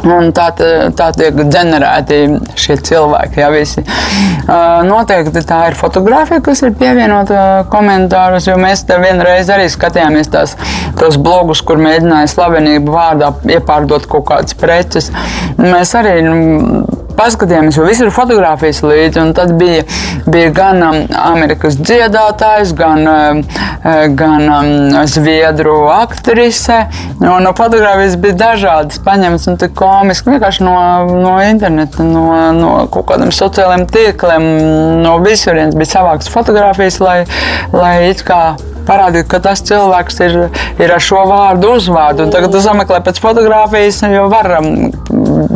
Un 0.00 0.30
tā, 0.32 0.46
tā 0.96 1.10
tiek 1.12 1.36
ģenerēti 1.36 2.20
šie 2.58 2.78
cilvēki. 2.88 3.40
Jā, 3.42 3.50
visi. 3.52 3.82
Noteikti 4.88 5.42
tā 5.44 5.58
ir 5.68 5.76
fotografija, 5.76 6.40
kas 6.44 6.62
ir 6.64 6.72
pievienota 6.78 7.66
komentāros, 7.72 8.48
jo 8.48 8.56
mēs 8.60 8.86
te 8.88 8.96
vienreiz 9.02 9.50
arī 9.52 9.68
skatījāmies 9.70 10.32
tās, 10.32 10.56
tos 10.96 11.20
blogus, 11.20 11.60
kur 11.66 11.82
mēģināja 11.82 12.32
slavenību 12.32 12.96
vārdā 12.96 13.34
iepārdot 13.58 14.08
kaut 14.10 14.28
kādas 14.32 14.56
preces. 14.56 15.10
Mēs 15.60 15.92
arī 16.00 16.16
nu, 16.24 16.40
paskatījāmies, 17.20 17.76
jo 17.78 17.86
visur 17.86 18.10
fotografijas 18.14 18.80
līdzi. 18.84 19.26
Tad 19.36 19.52
bija, 19.60 19.84
bija 20.30 20.50
gan 20.56 20.82
um, 20.86 21.00
Amerikas 21.20 21.76
dziedātājs, 21.80 22.72
gan, 22.78 23.04
uh, 23.06 24.06
gan 24.16 24.46
um, 24.48 24.72
zviedru 25.10 25.76
aktrise. 25.92 26.82
Un 27.20 27.44
no 27.44 27.52
fotografijas 27.56 28.16
bija 28.20 28.38
dažādas, 28.46 29.02
paņemtas 29.04 29.48
un 29.52 29.60
tik 29.60 29.76
komiski 29.78 30.34
vienkārši 30.34 30.66
no, 30.66 30.76
no 31.20 31.36
interneta, 31.44 32.04
no, 32.06 32.26
no 32.56 32.72
kaut 32.92 33.10
kādiem 33.12 33.32
sociāliem 33.34 33.86
tīkliem, 33.90 34.50
no 35.04 35.18
visurienes 35.24 35.76
bija 35.78 35.96
savāktas 35.98 36.32
fotografijas, 36.32 37.00
lai, 37.04 37.18
lai 37.74 37.94
it 38.10 38.24
kā 38.26 38.42
parādīt, 38.90 39.28
ka 39.30 39.40
tas 39.44 39.62
cilvēks 39.66 40.20
ir, 40.24 40.36
ir 40.80 40.94
ar 40.94 41.02
šo 41.04 41.22
vārdu 41.28 41.74
uzvārdu. 41.76 42.26
Un 42.26 42.34
tagad, 42.34 42.54
kad 42.54 42.64
sameklē 42.64 43.00
pēc 43.06 43.20
fotografijas, 43.22 44.02
jau 44.10 44.26
var 44.32 44.48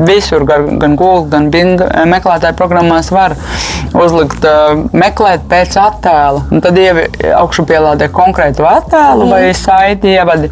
visur, 0.06 0.44
gan, 0.48 0.78
gan 0.78 0.96
Google, 0.96 1.28
gan 1.32 1.50
Bing 1.54 1.80
meklētāju 2.10 2.56
programmās 2.58 3.10
var 3.14 3.36
uzlikt, 3.94 4.44
meklēt 4.92 5.46
pēc 5.50 5.76
attēla. 5.80 6.46
Un 6.52 6.64
tad 6.64 6.78
ievi 6.80 7.06
augšu 7.34 7.66
pielādē 7.68 8.10
konkrētu 8.14 8.66
attēlu 8.68 9.28
vai 9.30 9.44
saiti 9.56 10.14
ievadi. 10.16 10.50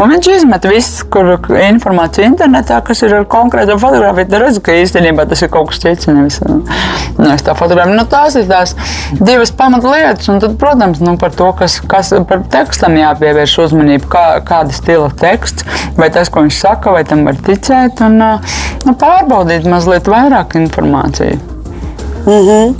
Un 0.00 0.08
viņš 0.08 0.28
izmet 0.32 0.64
visu, 0.64 1.04
kur 1.12 1.34
informāciju 1.60 2.24
internetā, 2.24 2.78
kas 2.84 3.02
ir 3.04 3.12
ar 3.18 3.26
konkrētu 3.28 3.76
fotografiju. 3.80 4.30
Tad 4.30 4.44
redz, 4.44 4.60
ka 4.64 4.76
īstenībā 4.80 5.26
tas 5.28 5.42
ir 5.44 5.50
kaut 5.52 5.68
kas 5.70 5.82
cits, 5.82 6.08
nevis, 6.08 6.38
nevis 7.18 7.44
tā 7.44 7.52
fotografija. 7.58 7.98
Nu, 7.98 8.06
tās 8.08 8.38
ir 8.40 8.48
tās 8.48 8.72
divas 9.20 9.52
pamatlietas. 9.56 10.30
Un 10.32 10.40
tad, 10.40 10.56
protams, 10.60 11.02
nu, 11.04 11.18
par 11.20 11.34
to, 11.36 11.50
kas, 11.58 11.78
kas 11.90 12.14
par 12.30 12.46
tekstam 12.52 12.96
jāpievērš 12.96 13.58
uzmanība, 13.66 14.08
kā, 14.14 14.24
kāda 14.48 14.76
stila 14.76 15.10
teksts, 15.20 15.68
vai 16.00 16.08
tas, 16.14 16.32
ko 16.32 16.46
viņš 16.46 16.62
saka, 16.62 16.96
vai 16.96 17.04
tam 17.04 17.26
var 17.28 17.36
ticēt. 17.50 18.00
Un, 18.06 18.24
nu, 18.84 18.94
pārbaudīt 18.94 19.68
mazliet 19.68 20.08
vairāk 20.08 20.56
informāciju. 20.60 21.38
Mm 22.26 22.40
-hmm. 22.46 22.74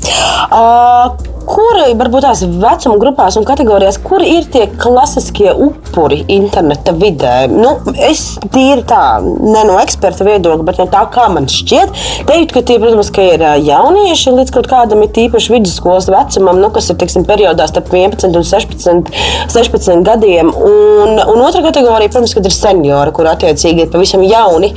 uh, 0.51 1.17
Kuri 1.51 1.97
varbūt 1.99 2.23
tās 2.23 2.45
vecuma 2.47 2.99
grupās 3.01 3.35
un 3.39 3.47
kategorijās, 3.49 3.97
kur 4.07 4.23
ir 4.23 4.45
tie 4.53 4.69
klasiskie 4.71 5.51
upuri 5.51 6.21
interneta 6.31 6.93
vidē? 6.95 7.49
Nu, 7.51 7.73
es 8.07 8.37
tīri 8.55 8.85
tā, 8.87 9.19
ne 9.25 9.65
no 9.67 9.81
eksperta 9.83 10.27
viedokļa, 10.29 10.67
bet 10.69 10.79
no 10.79 10.87
tā, 10.93 11.01
kā 11.11 11.25
man 11.33 11.49
šķiet, 11.51 11.97
teiktu, 12.29 12.55
ka 12.55 12.63
tie, 12.69 12.77
protams, 12.79 13.11
ka 13.15 13.25
ir 13.33 13.43
jaunieši 13.67 14.35
līdz 14.37 14.55
kaut 14.55 14.69
kādam 14.71 15.03
ir 15.03 15.11
tīpaši 15.17 15.57
vidusskolas 15.57 16.07
vecumam, 16.13 16.61
nu, 16.63 16.71
kas 16.75 16.93
ir 16.93 17.01
teiksim, 17.01 17.27
periodā 17.27 17.67
starp 17.71 17.91
11 17.99 18.31
un 18.31 18.47
16, 18.47 19.11
16 19.51 20.07
gadiem. 20.07 20.55
Un, 20.55 21.19
un 21.19 21.43
otra 21.49 21.65
kategorija, 21.67 22.13
protams, 22.15 22.37
ir 22.39 22.55
seniori, 22.55 23.15
kur 23.17 23.27
attiecīgi 23.33 23.89
ir 23.89 23.91
pavisam 23.91 24.23
jauni. 24.23 24.71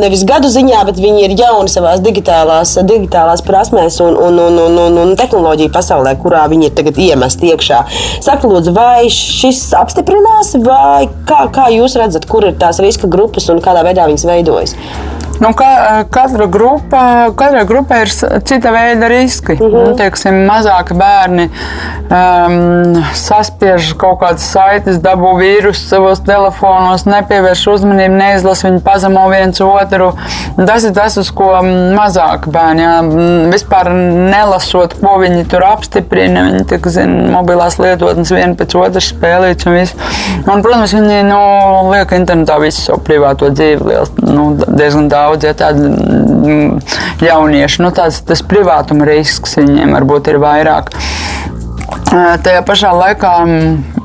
Nevis 0.00 0.24
gadu 0.28 0.48
ziņā, 0.52 0.86
bet 0.88 1.04
viņi 1.04 1.28
ir 1.28 1.36
jauni 1.42 1.72
savās 1.72 2.00
digitālās, 2.00 2.78
digitālās 2.88 3.44
prasmēs 3.44 4.00
un, 4.04 4.16
un, 4.16 4.40
un, 4.48 4.58
un, 4.66 4.82
un, 4.86 5.00
un 5.04 5.14
tehnoloģiju 5.20 5.68
pasaulē, 5.68 5.81
kurā 6.22 6.44
viņi 6.52 6.68
ir 6.70 6.76
tagad 6.78 7.00
iemesti 7.02 7.52
iekšā. 7.52 7.80
Saka, 8.24 8.50
lūdzu, 8.50 8.74
vai 8.76 9.08
šis 9.12 9.64
apstiprinās, 9.78 10.54
vai 10.64 11.08
kā, 11.28 11.46
kā 11.54 11.70
jūs 11.74 11.98
redzat, 12.00 12.28
kur 12.30 12.48
ir 12.48 12.58
tās 12.60 12.82
riska 12.82 13.10
grupas 13.10 13.50
un 13.52 13.62
kādā 13.64 13.84
veidā 13.86 14.08
viņas 14.10 14.28
veidojas? 14.28 14.76
Nu, 15.42 15.50
ka, 15.58 16.04
katra 16.10 16.46
grupa, 16.46 17.02
katrai 17.36 17.64
grupai 17.66 18.04
ir 18.04 18.12
cita 18.46 18.70
veida 18.70 19.08
riski. 19.10 19.58
-huh. 19.58 19.88
nu, 19.88 19.96
teiksim, 19.98 20.44
mazāki 20.46 20.94
bērni 20.94 21.48
um, 22.12 23.02
saspiež 23.16 23.92
kaut 23.98 24.20
kādas 24.20 24.44
saites, 24.52 25.00
dabū 25.02 25.32
vīrusu 25.40 25.88
savos 25.88 26.22
telefonos, 26.26 27.06
nepievērš 27.08 27.64
uzmanību, 27.74 28.18
neizlasa 28.20 28.68
viņu 28.68 28.82
pazemo 28.84 29.24
viens 29.32 29.60
otru. 29.64 30.12
Tas 30.66 30.84
ir 30.84 30.94
tas, 30.96 31.16
uz 31.20 31.30
ko 31.34 31.50
mazāk 31.96 32.46
bērni 32.52 32.84
jā, 32.84 32.94
vispār 33.52 33.90
nelasot, 33.92 34.98
ko 35.00 35.16
viņi 35.22 35.46
tur 35.50 35.64
apstiprina. 35.66 36.44
Viņi 36.50 36.66
tik 36.74 36.88
zina 36.92 37.30
mobilās 37.32 37.78
lietotnes 37.80 38.32
viena 38.34 38.54
pēc 38.58 38.76
otras 38.78 39.10
spēlītas 39.14 39.68
un 39.68 39.78
viss. 39.78 39.96
Un, 40.42 40.62
protams, 40.62 40.94
viņi 40.96 41.22
nu, 41.28 41.40
liek 41.92 42.12
internetā 42.16 42.58
visu 42.62 42.86
savu 42.88 43.02
privāto 43.06 43.48
dzīvi 43.52 43.88
liels, 43.88 44.12
nu, 44.22 44.50
diezgan 44.66 45.08
daudz, 45.12 45.31
ja 45.40 45.54
tādi 45.56 45.88
jaunieši. 47.24 47.82
Nu, 47.84 47.92
tāds, 47.96 48.20
tas 48.26 48.44
privātuma 48.44 49.08
risks 49.08 49.56
viņiem 49.60 49.96
varbūt 49.96 50.32
ir 50.32 50.40
vairāk. 50.42 50.92
Tajā 52.12 52.60
pašā 52.68 52.90
laikā 52.92 53.32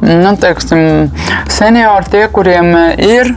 nu, 0.01 0.32
teiksim, 0.39 1.09
seniori, 1.51 2.05
tie, 2.11 2.23
kuriem 2.32 2.69
ir, 3.01 3.32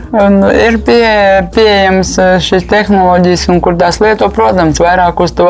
ir 0.55 0.77
pie, 0.85 1.07
pieejamas 1.55 2.13
šīs 2.45 2.67
tehnoloģijas 2.69 3.47
un 3.51 3.61
kur 3.63 3.75
tās 3.79 3.99
lieto, 4.03 4.29
protams, 4.33 4.79
vairāk 4.81 5.19
uz 5.23 5.33
to 5.35 5.49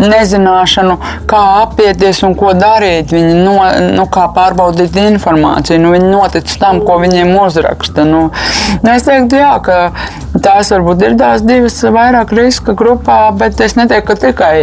nezināšanu, 0.00 0.96
kā 1.30 1.42
apieties 1.62 2.22
un 2.26 2.36
ko 2.38 2.54
darīt. 2.56 3.12
Viņi 3.12 3.36
no, 3.42 3.58
nu, 3.92 4.06
kā 4.12 4.28
pārbaudīt 4.34 4.96
informāciju. 5.02 5.82
Nu, 5.82 5.92
viņi 5.94 6.10
notic 6.12 6.56
tam, 6.62 6.82
ko 6.86 6.98
viņiem 7.02 7.34
uzraksta. 7.42 8.06
Nu, 8.08 8.24
nu 8.82 8.94
es 8.94 9.06
teiktu, 9.08 9.40
jā, 9.42 9.54
ka 9.64 9.78
tās 10.42 10.72
varbūt 10.72 11.04
ir 11.06 11.18
tās 11.20 11.44
divas 11.44 11.76
vairāk 11.82 12.32
riska 12.36 12.76
grupā, 12.78 13.18
bet 13.36 13.60
es 13.64 13.76
neteiktu, 13.78 14.08
ka 14.08 14.18
tikai 14.28 14.54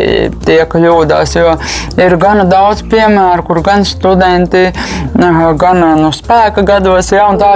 tie 0.46 0.60
kļūdās, 0.70 1.36
jo 1.38 1.54
ir 2.00 2.18
gana 2.22 2.46
daudz 2.50 2.84
piemēru, 2.90 3.46
kur 3.48 3.62
gan 3.70 3.86
studenti, 3.88 4.66
gan 5.62 5.82
no 6.02 6.12
spēka 6.16 6.66
gados, 6.68 7.12
ja, 7.14 7.28
tā, 7.40 7.54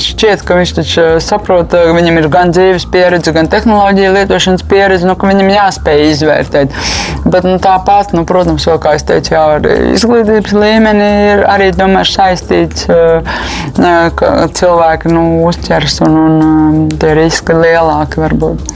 šķiet, 0.00 0.44
ka 0.46 0.58
viņš 0.58 0.74
taču 0.80 1.06
saprot, 1.24 1.70
ka 1.72 1.94
viņam 1.96 2.20
ir 2.20 2.28
gan 2.32 2.54
dzīves 2.54 2.88
pieredze, 2.92 3.34
gan 3.36 3.50
tehnoloģija 3.52 4.14
lietošanas 4.16 4.66
pieredze, 4.70 5.08
nu, 5.08 5.16
ka 5.18 5.30
viņam 5.30 5.52
jāspēj 5.52 6.04
izvērtēt. 6.10 6.76
Bet 7.30 7.46
nu, 7.46 7.56
tāpat, 7.62 8.14
nu, 8.16 8.24
protams, 8.28 8.66
vēl, 8.68 8.80
kā 8.82 8.96
es 8.98 9.06
teicu, 9.08 9.34
jā, 9.36 9.44
izglītības 9.94 10.56
līmeni 10.56 11.08
ir 11.34 11.44
arī 11.50 11.70
tomēr 11.76 12.08
saistīts, 12.08 12.88
ka 14.20 14.30
cilvēki 14.56 15.12
nu, 15.12 15.26
uzķers 15.50 16.00
un, 16.06 16.20
un 16.20 16.86
tie 17.00 17.14
riski 17.18 17.56
lielāki 17.56 18.22
varbūt. 18.24 18.70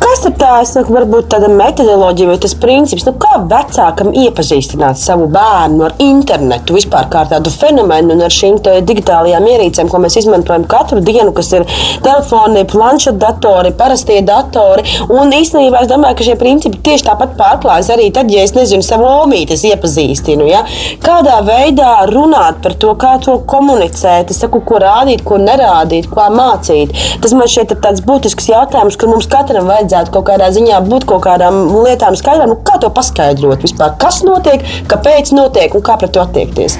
Kas 0.00 0.24
ir 0.26 0.32
tā, 0.40 0.54
saku, 0.66 0.90
varbūt 0.96 1.28
tāda 1.30 1.46
metodoloģija 1.54 2.32
vai 2.32 2.38
tas 2.42 2.54
princips, 2.58 3.04
nu, 3.06 3.12
kā 3.22 3.36
vecākam 3.46 4.10
iepazīstināt 4.18 4.98
savu 4.98 5.28
bērnu 5.30 5.69
ar 5.86 5.94
internetu 6.02 6.76
vispār 6.76 7.08
kā 7.12 7.24
tādu 7.30 7.52
fenomenu 7.52 8.14
un 8.16 8.24
ar 8.26 8.34
šīm 8.34 8.58
digitālajām 8.86 9.46
ierīcēm, 9.50 9.90
ko 9.90 10.00
mēs 10.02 10.18
izmantojam 10.20 10.66
katru 10.70 11.00
dienu, 11.04 11.32
kas 11.36 11.52
ir 11.56 11.66
telefoni, 12.04 12.64
planšetdatori, 12.70 13.72
parastie 13.78 14.20
datori. 14.26 14.84
Un 15.12 15.32
īstenībā 15.34 15.84
es 15.84 15.90
domāju, 15.90 16.18
ka 16.18 16.26
šie 16.26 16.36
principi 16.40 16.80
tieši 16.88 17.06
tāpat 17.08 17.36
pārklājas 17.38 17.90
arī 17.94 18.10
tad, 18.14 18.30
ja 18.32 18.44
es 18.46 18.54
nezinu, 18.56 18.84
savu 18.86 19.08
omītes 19.10 19.64
iepazīstinu. 19.68 20.48
Ja? 20.50 20.64
Kādā 21.04 21.40
veidā 21.46 21.92
runāt 22.10 22.62
par 22.64 22.76
to, 22.80 22.94
kā 23.00 23.16
to 23.24 23.38
komunicēt, 23.50 24.32
saku, 24.36 24.62
ko 24.66 24.80
rādīt, 24.82 25.24
ko 25.26 25.40
nerādīt, 25.40 26.10
ko 26.10 26.26
mācīt. 26.34 26.94
Tas 27.22 27.34
man 27.36 27.50
šķiet 27.50 27.76
tāds 27.84 28.02
būtisks 28.06 28.50
jautājums, 28.50 28.98
kur 29.00 29.12
mums 29.12 29.28
katram 29.30 29.68
vajadzētu 29.70 30.14
kaut 30.14 30.28
kādā 30.30 30.50
ziņā 30.54 30.80
būt 30.88 31.06
kaut 31.10 31.24
kādām 31.26 31.62
lietām 31.84 32.16
skaidrām. 32.18 32.54
Nu, 32.54 32.58
kā 32.66 32.78
to 32.82 32.90
paskaidrot 32.94 33.64
vispār? 33.66 33.94
Kas 34.00 34.22
notiek, 34.26 34.64
kāpēc 34.90 35.32
notiek 35.36 35.59
un 35.76 35.84
kā 35.84 35.98
pret 36.00 36.14
to 36.14 36.22
attiekties? 36.22 36.78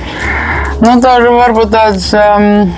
Nu, 0.80 0.96
tā 1.02 1.18
ir 1.20 1.28
varbūt 1.36 1.76
tāds. 1.76 2.14
Um... 2.16 2.72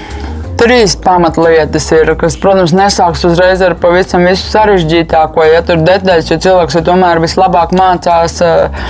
Trīs 0.62 0.92
pamatlietas 1.00 1.88
ir, 1.96 2.12
kas, 2.20 2.36
protams, 2.38 2.74
nesāks 2.76 3.24
uzreiz 3.26 3.62
ar 3.66 3.72
pavisam 3.82 4.22
visu 4.28 4.44
sarežģītāko, 4.52 5.42
ja 5.48 5.62
tur 5.66 5.80
detaļas, 5.82 6.28
jo 6.30 6.36
cilvēks 6.44 6.76
jau 6.76 6.82
tomēr 6.86 7.18
vislabāk 7.24 7.72
mācās 7.74 8.36
uh, 8.44 8.84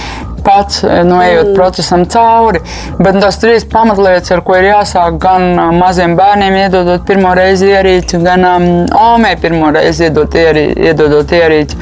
pats 0.45 0.82
eh, 0.84 1.03
nu, 1.05 1.18
ejot 1.22 1.51
mm. 1.51 1.55
procesam 1.57 2.05
cauri. 2.11 2.62
Bet 2.99 3.18
tās 3.22 3.38
trīs 3.43 3.66
pamatlietas, 3.68 4.32
ar 4.34 4.43
ko 4.47 4.59
ir 4.59 4.68
jāsāk 4.70 5.18
gan 5.22 5.49
eh, 5.53 5.70
maziem 5.78 6.16
bērniem, 6.18 6.59
iedodot 6.64 7.07
pirmo 7.09 7.34
reizi 7.38 7.70
ierīci, 7.72 8.20
gan 8.24 8.47
um, 8.49 8.68
omē 8.99 9.34
pirmo 9.43 9.72
reizi 9.74 10.09
iedot 10.09 10.38
ierī, 10.38 10.68
iedodot 10.90 11.36
ierīci. 11.38 11.80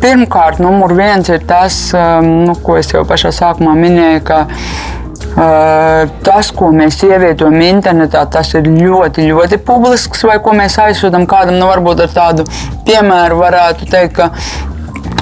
Pirmkārt, 0.00 0.60
numur 0.62 0.94
viens 0.96 1.28
ir 1.28 1.42
tas, 1.48 1.78
um, 1.96 2.30
nu, 2.48 2.58
ko 2.64 2.78
es 2.80 2.92
jau 2.94 3.04
pašā 3.08 3.32
sākumā 3.34 3.76
minēju, 3.78 4.22
ka 4.26 4.44
tas, 6.24 6.48
ko 6.56 6.70
mēs 6.72 6.96
ievietojam 7.04 7.58
internetā, 7.60 8.22
tas 8.32 8.54
ir 8.56 8.70
ļoti, 8.72 9.26
ļoti 9.28 9.58
publisks, 9.66 10.24
vai 10.24 10.38
ko 10.40 10.54
mēs 10.56 10.78
aizsūtām 10.80 11.26
kādam, 11.28 11.58
nu, 11.60 11.68
varbūt 11.68 12.06
ar 12.06 12.14
tādu 12.14 12.46
piemēru 12.88 13.36
varētu 13.42 13.90
teikt, 13.92 14.16
ka 14.16 14.30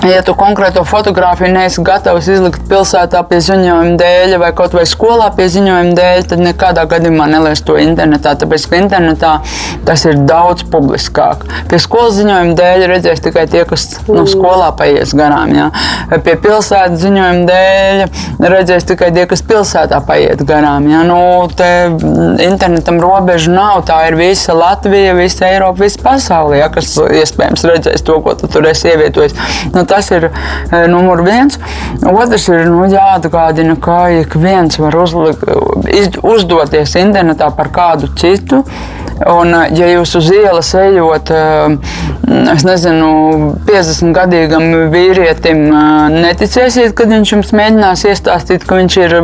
Ja 0.05 0.21
tu 0.21 0.35
konkrēto 0.37 0.83
fotografiju 0.85 1.49
neesi 1.55 1.81
gatavs 1.85 2.27
izlikt 2.29 2.67
pilsētā 2.69 3.23
pie 3.29 3.39
ziņojuma 3.45 3.95
dēļ, 4.01 4.35
vai 4.43 4.51
kaut 4.57 4.75
vai 4.77 4.83
skolā 4.89 5.31
pie 5.33 5.47
ziņojuma 5.55 5.95
dēļ, 5.97 6.27
tad 6.29 6.43
nekādā 6.45 6.85
gadījumā 6.91 7.29
neliec 7.33 7.63
to 7.65 7.79
internetā. 7.81 8.35
Tāpēc, 8.43 8.67
ka 8.69 8.81
internetā 8.83 9.31
tas 9.89 10.05
ir 10.05 10.21
daudz 10.29 10.67
publiskāk. 10.69 11.47
Pie 11.71 11.81
skolas 11.81 12.19
ziņojuma 12.19 12.53
dēļ 12.59 12.85
redzēs 12.91 13.25
tikai 13.25 13.47
tie, 13.49 13.63
kas 13.69 13.87
no 14.09 14.19
nu, 14.21 14.27
skolā 14.29 14.69
paies 14.77 15.15
garām. 15.17 15.55
Jā. 15.57 15.71
Pie 16.27 16.37
pilsētas 16.45 17.01
ziņojuma 17.07 17.49
dēļ 17.49 18.53
redzēs 18.55 18.89
tikai 18.93 19.09
tie, 19.17 19.25
kas 19.31 19.45
pilsētā 19.49 20.03
paiet 20.05 20.45
garām. 20.45 20.91
Jā. 20.93 21.01
Nu, 21.09 21.19
te 21.57 21.71
internetam 22.45 23.01
robežu 23.01 23.55
nav. 23.57 23.87
Tā 23.89 24.03
ir 24.11 24.19
visa 24.21 24.53
Latvija, 24.57 25.17
visa 25.17 25.49
Eiropa, 25.49 25.81
visa 25.87 26.05
pasaule, 26.05 26.61
jā, 26.61 26.69
kas 26.77 26.93
iespējams 27.23 27.65
redzēs 27.73 28.05
to, 28.05 28.21
ko 28.25 28.37
tu 28.39 28.53
tur 28.53 28.69
esi 28.69 28.93
ievietojis. 28.93 29.37
Nu, 29.73 29.85
Tas 29.95 30.11
ir 30.11 30.25
e, 30.27 30.79
numur 30.91 31.21
viens. 31.23 31.55
Otrs 32.03 32.49
ir 32.51 32.65
nu, 32.67 32.83
jāatgādina, 32.91 33.77
ka 33.79 34.09
ik 34.11 34.35
viens 34.43 34.81
var 34.83 34.97
uzlikt, 34.99 36.19
uzdoties 36.19 36.97
internetā 36.99 37.53
par 37.55 37.71
kādu 37.75 38.11
citu. 38.19 38.65
Un, 39.23 39.55
e, 39.55 39.63
ja 39.79 39.89
jūs 39.93 40.17
uz 40.19 40.31
ielas 40.35 40.73
ejot, 40.79 41.31
e, 41.31 41.77
es 42.55 42.65
nezinu, 42.67 43.11
50 43.69 44.15
gadīgam 44.17 44.67
vīrietim, 44.93 45.67
neticēsiet, 46.15 46.95
kad 46.99 47.13
viņš 47.13 47.35
jums 47.37 47.53
mēģinās 47.55 48.05
iestāstīt, 48.11 48.67
ka 48.67 48.79
viņš 48.81 48.99
ir 49.05 49.17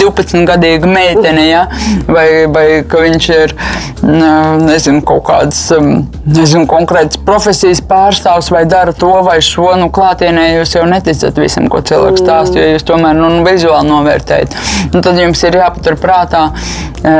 12 0.00 0.46
gadīga 0.48 0.88
meitene, 0.88 1.44
ja? 1.50 1.66
vai, 2.08 2.46
vai 2.52 2.66
ka 2.88 3.02
viņš 3.04 3.28
ir 3.36 3.56
nezinu, 4.02 5.02
kaut 5.06 5.24
kāds 5.28 5.60
nezinu, 5.72 6.64
konkrēts 6.70 7.20
profesijas 7.26 7.82
pārstāvs 7.86 8.50
vai 8.54 8.64
dara 8.70 8.94
to 8.96 9.12
vai 9.26 9.38
šo 9.44 9.72
nu, 9.78 9.90
klātienē 9.94 10.48
jūs 10.56 10.76
jau 10.78 10.86
neticat 10.88 11.38
visam, 11.38 11.68
ko 11.72 11.82
cilvēks 11.86 12.22
stāsta, 12.24 12.58
jo 12.58 12.72
jūs 12.74 12.86
tomēr 12.88 13.18
nu, 13.18 13.30
vizuāli 13.46 13.90
novērtējat. 13.90 14.56
Nu, 14.94 15.02
tad 15.04 15.20
jums 15.20 15.42
ir 15.46 15.58
jāpatur 15.60 15.98
prātā, 16.00 16.48
e, 17.02 17.14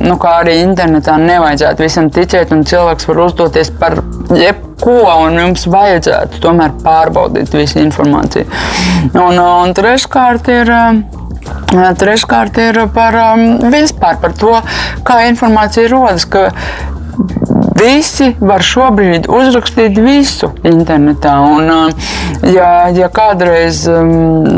nu, 0.00 0.16
kā 0.20 0.38
arī 0.42 0.58
internetā 0.64 1.17
nevajadzētu 1.26 1.84
visam 1.84 2.10
ticēt, 2.14 2.52
un 2.54 2.64
cilvēks 2.68 3.08
var 3.10 3.22
uzdoties 3.26 3.70
par 3.80 3.98
jebko, 4.36 4.98
un 5.24 5.38
jums 5.42 5.66
vajadzētu 5.70 6.42
tomēr 6.44 6.74
pārbaudīt 6.84 7.54
visu 7.56 7.80
informāciju. 7.82 8.48
Un, 9.14 9.38
un 9.38 9.74
treškārt 9.76 10.52
ir. 10.54 10.74
Treškārt 11.68 12.58
ir 12.60 12.76
par 12.92 13.14
um, 13.16 13.70
vispār 13.72 14.18
par 14.20 14.34
to, 14.36 14.50
kā 15.06 15.22
informācija 15.30 15.88
rodas. 15.88 16.26
Visi 17.78 18.32
var 18.40 18.62
šobrīd 18.64 19.28
uzrakstīt 19.30 19.98
visu 20.02 20.50
internetā. 20.66 21.34
Un, 21.46 21.68
uh, 21.70 22.08
ja, 22.50 22.88
ja 22.94 23.08
kādreiz 23.12 23.84
um, 23.90 24.10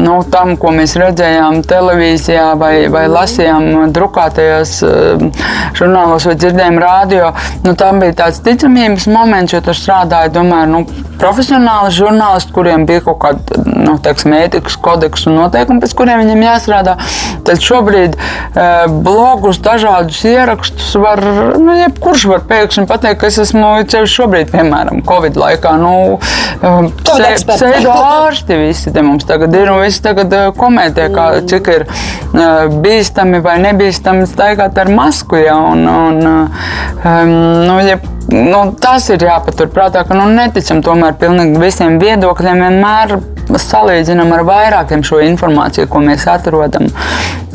nu, 0.05 0.21
tam, 0.33 0.55
ko 0.61 0.73
mēs 0.75 0.97
redzējām 1.01 1.61
televīzijā 1.69 2.47
vai, 2.61 2.75
vai 2.93 3.05
lasījām 3.13 3.93
drukātajos 3.97 4.75
um, 4.87 5.29
žurnālos 5.77 6.29
vai 6.29 6.37
dzirdējām 6.41 6.81
radio, 6.81 7.33
nu, 7.67 7.77
tam 7.79 8.01
bija 8.03 8.17
tāds 8.25 8.41
ticamības 8.47 9.09
moments, 9.11 9.55
jo 9.55 9.63
tur 9.65 9.77
strādāja 9.77 10.33
tomēr 10.39 10.71
nu, 10.71 10.85
profesionāli 11.21 11.93
žurnālisti, 11.93 12.55
kuriem 12.57 12.87
bija 12.89 13.05
kaut 13.05 13.21
kāda 13.25 13.65
nu, 13.67 13.99
teiksim, 14.03 14.33
ētikas 14.39 14.79
kodeks 14.81 15.27
un 15.29 15.37
noteikumi, 15.43 15.83
pēc 15.83 15.95
kuriem 15.99 16.23
viņiem 16.23 16.47
jāstrādā. 16.47 16.97
Tad 17.45 17.61
šobrīd 17.65 18.17
uh, 18.17 18.87
blogus, 19.05 19.61
dažādus 19.65 20.23
ierakstus 20.29 20.95
var, 21.01 21.23
nu, 21.61 21.77
jebkurš 21.83 22.27
var 22.31 22.45
pēkšņi 22.49 22.87
pateikt, 22.89 23.10
ka 23.19 23.31
es 23.31 23.39
esmu 23.43 23.73
ceļš 23.91 24.15
šobrīd, 24.21 24.51
piemēram, 24.53 25.03
Covid 25.07 25.39
laikā. 25.41 25.75
Nu, 25.81 26.19
Pseido 26.61 27.95
ārsti 27.95 28.59
visi 28.61 28.93
te 28.95 29.03
mums 29.05 29.27
tagad 29.29 29.55
ir 29.57 29.71
un 29.73 29.81
visi 29.85 30.03
tagad 30.05 30.33
eh, 30.37 30.47
komentē, 30.57 31.09
kā, 31.15 31.27
cik 31.51 31.73
ir 31.73 31.87
eh, 31.87 32.71
bīstami 32.85 33.43
vai 33.45 33.57
nebīstami 33.65 34.29
staigāt 34.31 34.79
ar 34.81 34.93
masku. 34.95 35.41
Ja, 35.41 35.57
un, 35.73 35.87
un, 35.89 36.23
um, 36.29 37.35
nu, 37.67 37.79
ja, 37.87 37.99
nu, 38.31 38.63
tas 38.81 39.09
ir 39.15 39.25
jāpaturprātā, 39.25 40.05
ka 40.07 40.19
nu, 40.19 40.29
neticam 40.35 40.85
tomēr 40.85 41.17
pilnīgi 41.21 41.63
visiem 41.63 42.01
viedokļiem 42.03 42.67
vienmēr 42.67 43.17
salīdzinām 43.59 44.31
ar 44.37 44.45
vairākiem 44.47 45.03
šo 45.07 45.21
informāciju, 45.25 45.89
ko 45.91 46.03
mēs 46.05 46.27
atrodam 46.31 46.87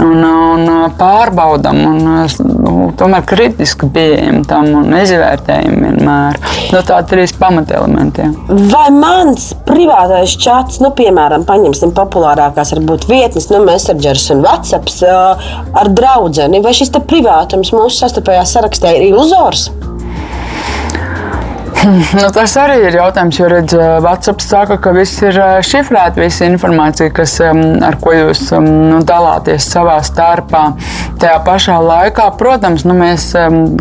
un, 0.02 0.24
un 0.24 0.68
pārbaudam. 1.00 1.82
Un, 1.90 2.02
nu, 2.66 2.74
tomēr 3.00 3.26
kritiski 3.28 3.88
pieejam 3.94 4.44
tam 4.48 4.72
un 4.82 4.94
izvērtējam 4.98 5.80
vienmēr. 5.86 6.40
No 6.74 6.80
nu, 6.80 6.84
tā 6.88 7.00
trīs 7.08 7.36
pamatelementi. 7.40 8.28
Vai 8.72 8.88
mans 8.96 9.52
privātais 9.68 10.36
čats, 10.42 10.82
nu, 10.84 10.92
piemēram, 10.98 11.46
paņemsim 11.48 11.96
populārākās 11.96 12.76
varbūt 12.76 13.10
vietnes, 13.12 13.50
nu, 13.54 13.64
Messengers 13.66 14.30
un 14.36 14.44
WhatsApp 14.46 14.92
ar 15.06 15.92
draudzeni, 15.96 16.64
vai 16.66 16.76
šis 16.76 16.94
privātums 16.96 17.74
mūsu 17.76 18.04
sastarpējā 18.04 18.46
sarakstā 18.56 18.96
ir 18.98 19.10
iluzors? 19.12 19.70
Nu, 22.18 22.28
tas 22.34 22.54
arī 22.60 22.78
ir 22.88 22.98
jautājums, 22.98 23.38
jo 23.40 23.48
redz, 23.52 23.76
WhatsApp 24.04 24.44
saka, 24.44 24.78
ka 24.82 24.94
viss 24.96 25.22
ir 25.26 25.38
šifrēta, 25.66 26.22
visa 26.22 26.48
informācija, 26.50 27.12
kas, 27.16 27.38
ar 27.44 27.98
ko 28.02 28.14
jūs 28.16 28.48
nu, 28.64 29.02
dalāties 29.06 29.68
savā 29.72 29.98
starpā. 30.06 30.66
Tajā 31.22 31.38
pašā 31.46 31.78
laikā, 31.80 32.28
protams, 32.40 32.86
nu, 32.88 32.96
mēs, 32.98 33.30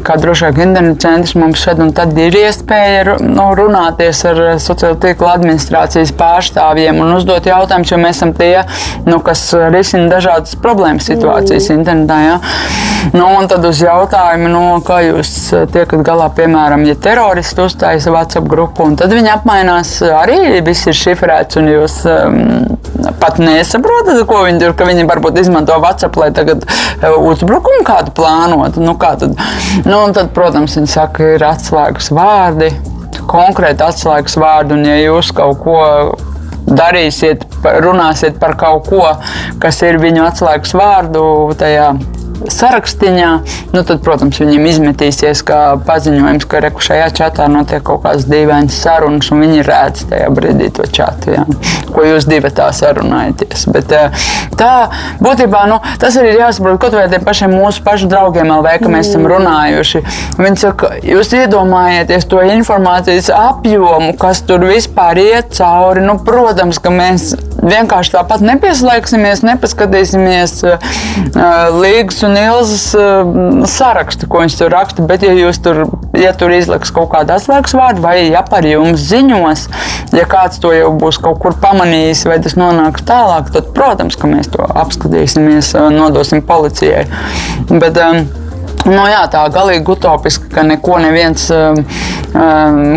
kā 0.07 0.19
vien 0.21 0.69
interneta 0.69 1.09
centrs, 1.09 1.35
mums 1.39 1.63
šeit 1.65 1.81
un 1.83 1.93
tad 1.97 2.15
ir 2.19 2.37
iespēja 2.45 3.19
nu, 3.23 3.49
runāties 3.59 4.25
ar 4.31 4.43
sociālo 4.63 4.99
tīklu 5.03 5.31
administrācijas 5.33 6.15
pārstāvjiem 6.19 7.01
un 7.03 7.17
uzdot 7.17 7.47
jautājumus, 7.49 7.93
jo 7.93 8.01
mēs 8.01 8.19
esam 8.19 8.35
tie, 8.37 8.65
nu, 9.09 9.21
kas 9.25 9.49
risina 9.75 10.11
dažādas 10.17 10.59
problēmas 10.63 11.09
situācijas 11.11 11.71
mm. 11.71 11.81
internetā. 11.81 12.21
Ja? 12.25 12.39
Nu, 13.13 13.27
un 13.39 13.49
tad 13.51 13.65
uz 13.69 13.83
jautājumu, 13.85 14.49
nu, 14.49 14.63
kā 14.87 15.03
jūs 15.05 15.31
tiekat 15.75 16.01
galā, 16.07 16.31
piemēram, 16.35 16.87
ja 16.89 16.97
teroristi 16.97 17.61
uzstājas 17.67 17.94
uztaisa 17.95 18.11
WhatsApp 18.11 18.49
grupu, 18.49 18.85
un 18.89 18.97
tad 18.99 19.13
viņi 19.15 19.31
apmainās. 19.35 19.97
Arī 20.03 20.61
viss 20.67 20.89
ir 20.91 20.97
šifrēts, 20.99 21.59
un 21.61 21.69
jūs 21.71 22.01
um, 22.11 22.39
pat 23.23 23.39
nesaprotat, 23.39 24.23
ko 24.27 24.43
viņi 24.47 24.63
tur, 24.63 24.75
ka 24.75 24.89
viņi 24.89 25.07
varbūt 25.09 25.39
izmanto 25.41 25.77
WhatsApp, 25.83 26.17
lai 26.19 26.31
tagad 26.35 26.65
uh, 26.67 27.15
uzbrukumu 27.31 27.85
kādu 27.87 28.15
plānotu. 28.17 28.83
Nu, 28.83 28.97
kā 28.99 29.15
tad? 29.21 29.39
Nu, 29.87 30.01
tad, 30.17 30.33
protams, 30.35 30.75
viņi 30.79 30.91
saka, 30.91 31.35
ir 31.37 31.47
atslēgas 31.47 32.11
vārdi, 32.15 32.73
konkrēti 33.31 33.87
atslēgas 33.87 34.39
vārdi, 34.41 34.75
un 34.75 34.89
ja 34.89 34.99
jūs 34.99 35.31
kaut 35.37 35.63
ko 35.63 35.79
darīsiet, 36.65 37.45
runāsiet 37.85 38.41
par 38.43 38.57
kaut 38.59 38.89
ko, 38.89 39.07
kas 39.63 39.83
ir 39.87 40.01
viņu 40.03 40.25
atslēgas 40.25 40.75
vārdu 40.75 41.25
tajā 41.61 41.93
sarakstiņā, 42.53 43.31
nu, 43.73 43.83
tad, 43.83 44.01
protams, 44.05 44.39
viņiem 44.43 44.67
izmetīsies 44.71 45.43
kā 45.47 45.61
paziņojums, 45.87 46.47
ka 46.51 46.63
reku 46.65 46.85
šajā 46.85 47.09
čatā 47.17 47.49
notiek 47.51 47.85
kaut 47.87 48.03
kādas 48.05 48.27
dīvainas 48.29 48.77
sarunas, 48.85 49.31
un 49.35 49.45
viņi 49.45 49.65
redz 49.67 50.05
tajā 50.11 50.31
brīdī 50.35 50.71
to 50.75 50.87
čatu, 50.87 51.35
jā, 51.37 51.45
ko 51.95 52.05
jūs 52.07 52.29
divi 52.29 52.51
tā 52.55 52.69
sarunājaties. 52.77 53.67
Bet, 53.75 53.93
eh, 53.93 54.27
tā 54.59 54.73
būtībā 55.25 55.65
nu, 55.71 55.81
tas 56.01 56.17
arī 56.21 56.35
ir 56.35 56.43
jāsaprot 56.43 56.81
kaut 56.83 56.97
vai 56.99 57.07
tiem 57.13 57.25
pašiem 57.25 57.55
mūsu 57.55 57.85
pašu 57.87 58.11
draugiem, 58.11 58.53
LV, 58.59 58.77
ka 58.83 58.93
mēs 58.93 59.13
esam 59.13 59.27
runājuši. 59.31 60.05
Viņi 60.41 60.61
saka, 60.61 60.95
jūs 61.05 61.33
iedomājieties 61.39 62.29
to 62.31 62.43
informācijas 62.55 63.31
apjomu, 63.35 64.15
kas 64.21 64.43
tur 64.47 64.67
vispār 64.69 65.21
iet 65.23 65.55
cauri. 65.57 66.05
Nu, 66.05 66.19
protams, 66.25 66.81
ka 66.83 66.93
mēs 66.95 67.33
vienkārši 67.65 68.15
tāpat 68.17 68.45
nepieslēgsimies, 68.45 69.45
nepaskatīsimies 69.47 70.57
uh, 70.69 70.79
līgas 71.75 72.21
un 72.27 72.34
ilzas 72.41 72.85
uh, 72.99 73.65
sarakstu, 73.71 74.29
ko 74.31 74.43
viņš 74.43 74.59
tur 74.59 74.73
raksta. 74.75 75.07
Bet, 75.09 75.25
ja 75.27 75.35
jūs 75.37 75.61
tur, 75.65 75.85
ja 76.19 76.35
tur 76.37 76.55
izliks 76.55 76.93
kaut 76.95 77.11
kādu 77.15 77.37
atslēgas 77.37 77.77
vārdu, 77.77 78.05
vai 78.05 78.17
ja 78.27 78.45
par 78.47 78.67
jums 78.69 79.09
ziņos, 79.11 79.67
ja 80.17 80.29
kāds 80.31 80.63
to 80.63 80.73
jau 80.75 80.93
būs 81.01 81.21
kaut 81.23 81.41
kur 81.43 81.57
pamanījis, 81.63 82.27
vai 82.31 82.39
tas 82.45 82.59
nonāks 82.61 83.07
tālāk, 83.09 83.53
tad, 83.55 83.73
protams, 83.77 84.19
ka 84.21 84.31
mēs 84.31 84.53
to 84.55 84.65
apskatīsimies, 84.85 85.75
uh, 85.79 85.91
nodosim 85.95 86.45
policijai. 86.47 87.07
Bet, 87.71 88.01
um, 88.01 88.25
Nu, 88.85 89.01
jā, 89.09 89.23
tā 89.33 89.41
galīgi 89.49 89.95
utopiski, 89.95 90.51
ka 90.53 90.61
neko 90.67 90.99
neviens, 91.01 91.47
um, 91.57 91.79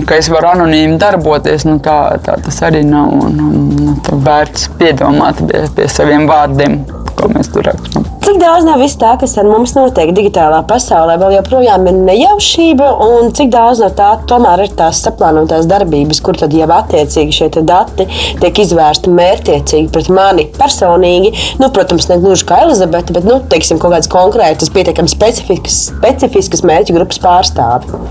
ka 0.03 0.17
es 0.19 0.27
varu 0.27 0.49
anonīmi 0.49 0.97
darboties, 0.99 1.63
nu, 1.63 1.77
tā, 1.83 2.17
tā 2.25 2.35
tas 2.43 2.59
arī 2.67 2.83
nav. 2.83 3.13
Un, 3.15 3.39
un, 3.39 3.61
un, 3.85 4.23
vērts 4.27 4.67
piedomāt 4.79 5.39
pie, 5.47 5.63
pie 5.77 5.88
saviem 5.91 6.27
vārdiem 6.27 6.81
ko 7.18 7.30
mēs 7.34 7.49
tur 7.53 7.65
rakstām. 7.68 8.05
Cik 8.28 8.39
daudz 8.41 8.65
no 8.68 8.74
viss 8.80 8.97
tā, 8.99 9.13
kas 9.20 9.38
ar 9.39 9.47
mums 9.47 9.72
notiek 9.78 10.11
digitālā 10.15 10.59
pasaulē, 10.68 11.15
vēl 11.22 11.38
joprojām 11.38 11.86
ir 11.88 11.99
nejaušība, 12.09 12.89
un 13.05 13.32
cik 13.38 13.53
daudz 13.53 13.82
no 13.84 13.88
tā 13.95 14.09
tomēr 14.30 14.65
ir 14.65 14.74
tās 14.78 14.99
saplānotās 15.05 15.68
darbības, 15.70 16.22
kur 16.26 16.39
tad 16.39 16.55
jau 16.55 16.68
attiecīgi 16.78 17.38
šie 17.39 17.49
dati 17.57 18.07
tiek 18.41 18.61
izvērsti 18.63 19.13
mērķiecīgi 19.15 19.91
pret 19.95 20.11
mani 20.13 20.47
personīgi. 20.57 21.34
Nu, 21.61 21.72
protams, 21.74 22.09
ne 22.11 22.20
gluži 22.24 22.49
kā 22.49 22.61
Elizabete, 22.65 23.15
bet 23.15 23.28
nu, 23.28 23.39
teiksim, 23.53 23.80
kaut 23.80 23.95
kādas 23.95 24.11
konkrētas, 24.11 24.74
pietiekami 24.76 25.11
specifiskas, 25.11 25.86
specifiskas 25.93 26.65
mērķu 26.68 26.99
grupas 26.99 27.24
pārstāvi. 27.24 28.03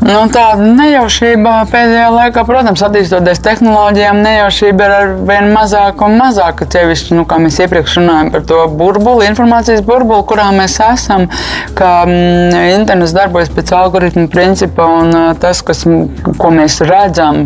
Nu, 0.00 0.20
tāda 0.32 0.64
nejaušība 0.64 1.58
pēdējā 1.68 2.06
laikā, 2.14 2.44
protams, 2.48 2.80
attīstoties 2.86 3.42
tehnoloģijām, 3.44 4.22
nejaušība 4.24 4.86
ir 4.86 4.94
ar 4.96 5.10
vien 5.28 5.50
mazāka 5.52 6.06
un 6.08 6.16
mazāka. 6.16 6.64
Cevišķi, 6.72 7.18
nu, 7.18 7.26
kā 7.28 7.36
mēs 7.42 7.58
iepriekš 7.60 7.98
runājām 8.00 8.30
par 8.32 8.46
to 8.48 8.62
burbuli, 8.80 9.26
informācijas 9.28 9.84
burbuli, 9.84 10.24
kurā 10.30 10.48
mēs 10.56 10.78
esam, 10.86 11.26
ka 11.76 11.90
mm, 12.08 12.56
internets 12.78 13.12
darbojas 13.16 13.52
pēc 13.52 13.74
algoritmu 13.76 14.30
principa 14.32 14.88
un 15.02 15.12
tas, 15.42 15.60
kas, 15.66 15.84
ko 15.84 16.54
mēs 16.56 16.80
redzam, 16.88 17.44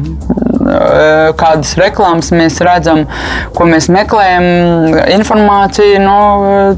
kādas 1.41 1.75
reklāmas 1.81 2.31
mēs 2.35 2.63
redzam, 2.65 3.05
ko 3.57 3.67
mēs 3.69 3.91
meklējam, 3.93 4.47
informāciju, 5.19 5.99
nu, 6.07 6.19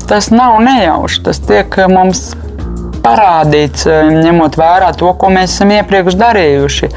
tas 0.09 0.33
nav 0.33 0.57
nejauši. 0.64 1.22
Tas 1.29 1.45
tiek 1.45 1.81
mums 1.93 2.31
parādīts, 3.07 3.87
eh, 3.91 4.11
ņemot 4.27 4.59
vērā 4.59 4.93
to, 4.99 5.13
ko 5.19 5.31
mēs 5.33 5.57
esam 5.57 5.75
iepriekš 5.79 6.19
darījuši. 6.23 6.91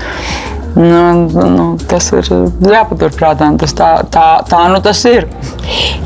Nu, 0.75 1.27
nu, 1.49 1.65
tas 1.89 2.11
ir 2.13 2.27
jāpaturprātā. 2.29 3.49
Tas 3.59 3.73
tā, 3.75 3.89
tā, 4.13 4.27
tā 4.49 4.65
nu 4.71 4.79
tas 4.83 5.01
ir. 5.09 5.27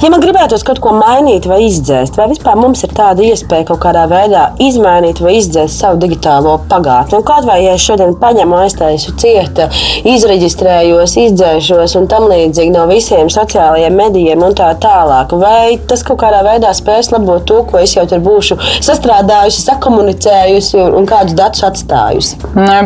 Ja 0.04 0.10
man 0.12 0.24
gribētos 0.24 0.64
kaut 0.68 0.80
ko 0.84 0.92
mainīt 0.98 1.46
vai 1.48 1.62
izdzēst, 1.68 2.18
vai 2.20 2.28
vispār 2.32 2.58
mums 2.60 2.84
ir 2.84 2.92
tāda 2.96 3.24
iespēja 3.24 3.68
kaut 3.70 3.82
kādā 3.86 4.04
veidā 4.12 4.50
izmainīt 4.64 5.22
vai 5.24 5.38
izdzēst 5.38 5.80
savu 5.84 6.00
digitālo 6.02 6.58
pagātni? 6.72 7.16
Nu, 7.16 7.26
kaut 7.28 7.48
vai 7.48 7.62
ja 7.64 7.76
es 7.78 7.86
šodien 7.86 8.16
paņemu, 8.20 8.58
aiztaisu 8.66 9.14
cieta, 9.20 9.70
izreģistrējos, 10.10 11.16
izdzēšos 11.24 11.96
un 12.00 12.10
tam 12.12 12.28
līdzīgi 12.32 12.74
no 12.76 12.84
visiem 12.90 13.32
sociālajiem 13.32 13.96
medijiem 14.00 14.44
un 14.44 14.58
tā 14.58 14.72
tālāk, 14.84 15.36
vai 15.40 15.78
tas 15.88 16.04
kaut 16.08 16.20
kādā 16.24 16.44
veidā 16.46 16.74
spēs 16.76 17.14
labot 17.14 17.46
to, 17.48 17.62
ko 17.70 17.80
es 17.84 17.96
jau 17.96 18.04
tur 18.10 18.24
būšu 18.24 18.60
sastrādājusi, 18.84 19.64
sakomunicējusi 19.70 20.82
un, 20.84 21.08
kādus 21.08 21.38
datus 21.40 21.64
atstājusi? 21.70 22.42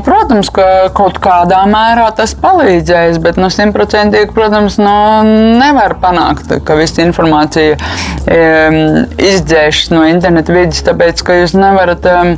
Protams, 0.05 0.51
ka 0.53 0.67
kaut 0.97 1.21
kādā 1.23 1.63
mērā 1.70 2.07
tas 2.18 2.34
palīdzējis, 2.41 3.20
bet 3.24 3.39
nu, 3.41 3.49
simtprocentīgi, 3.53 4.32
protams, 4.36 4.80
nu, 4.82 4.95
nevar 5.59 5.97
panākt, 6.01 6.51
ka 6.68 6.78
visa 6.80 7.03
informācija 7.05 7.78
um, 7.78 8.80
izdzēšas 9.18 9.91
no 9.95 10.05
interneta 10.09 10.55
vidas, 10.55 10.84
tāpēc 10.88 11.24
ka 11.28 11.41
jūs 11.41 11.57
nevarat 11.57 12.07
um, 12.11 12.36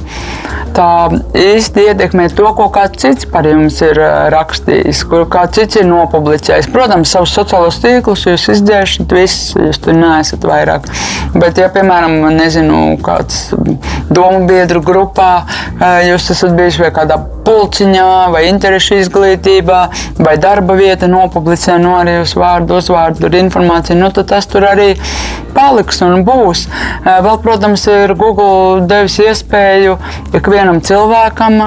tā 0.75 0.89
īsti 1.37 1.85
ietekmēt 1.89 2.35
to, 2.37 2.47
ko 2.57 2.67
kāds 2.73 3.01
cits 3.01 3.27
par 3.29 3.47
jums 3.47 3.79
ir 3.85 3.99
rakstījis, 4.33 5.03
kur 5.09 5.25
kāds 5.31 5.57
cits 5.59 5.79
ir 5.81 5.87
nopublicējis. 5.89 6.69
Protams, 6.73 7.13
savus 7.13 7.33
sociālos 7.35 7.79
tīklus 7.83 8.27
jūs 8.27 8.49
izdzēšat, 8.55 9.15
viss, 9.15 9.53
jūs 9.57 9.81
tur 9.83 9.97
neesat 9.97 10.45
vairāk. 10.47 10.87
Bet, 11.35 11.59
ja, 11.61 11.69
piemēram, 11.73 12.21
nezinu, 12.35 12.97
kāds 13.05 13.49
domu 14.09 14.45
biedru 14.49 14.81
grupā, 14.85 15.31
jūs 16.07 16.29
esat 16.33 16.55
bijuši 16.57 16.85
vai 16.85 16.93
kādā 16.95 17.19
pulciņā 17.45 18.09
vai 18.33 18.45
interešu 18.49 18.99
izglītībā, 18.99 19.18
vai 20.19 20.35
darba 20.41 20.75
vieta 20.79 21.09
nopublicē 21.11 21.77
no 21.81 21.95
arī 21.99 22.19
uz 22.23 22.35
vārdu, 22.37 22.79
uzvārdu, 22.79 23.25
tur 23.25 23.37
informāciju, 23.39 23.99
nu, 23.99 24.11
tad 24.15 24.29
tas 24.31 24.49
tur 24.49 24.67
arī 24.69 24.93
paliks 25.55 26.01
un 26.05 26.23
būs. 26.27 26.65
Vēl, 27.05 27.39
protams, 27.43 27.85
ir 27.91 28.15
Google 28.19 28.85
devis 28.89 29.19
iespēju 29.23 29.97
ikvienam 30.39 30.81
cilvēkam 30.85 31.59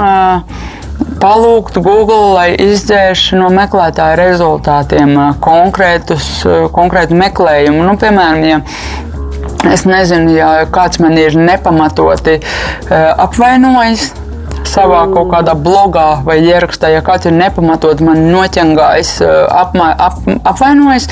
palūgt 1.23 1.79
Google, 1.83 2.33
lai 2.35 2.49
izdzēš 2.59 3.33
no 3.39 3.49
meklētāja 3.55 4.19
rezultātiem 4.19 5.15
konkrētus, 5.43 6.29
konkrētu 6.75 7.19
meklējumu. 7.19 7.87
Nu, 7.87 7.97
piemēram, 8.01 8.45
ja 8.49 8.63
Es 9.63 9.85
nezinu, 9.87 10.33
ja 10.35 10.49
kāds 10.75 10.99
man 10.99 11.15
ir 11.19 11.37
nepamatoti 11.39 12.41
apvainojis, 12.91 14.09
savā 14.69 15.03
kaut 15.13 15.31
kādā 15.33 15.55
blogā 15.59 16.23
vai 16.27 16.39
ierakstā, 16.43 16.91
ja 16.93 17.03
kāds 17.05 17.29
ir 17.29 17.35
nepamatot 17.37 18.03
man 18.05 18.25
noķengājis, 18.33 19.13
apma, 19.53 19.91
ap, 19.97 20.21
apvainojis, 20.53 21.09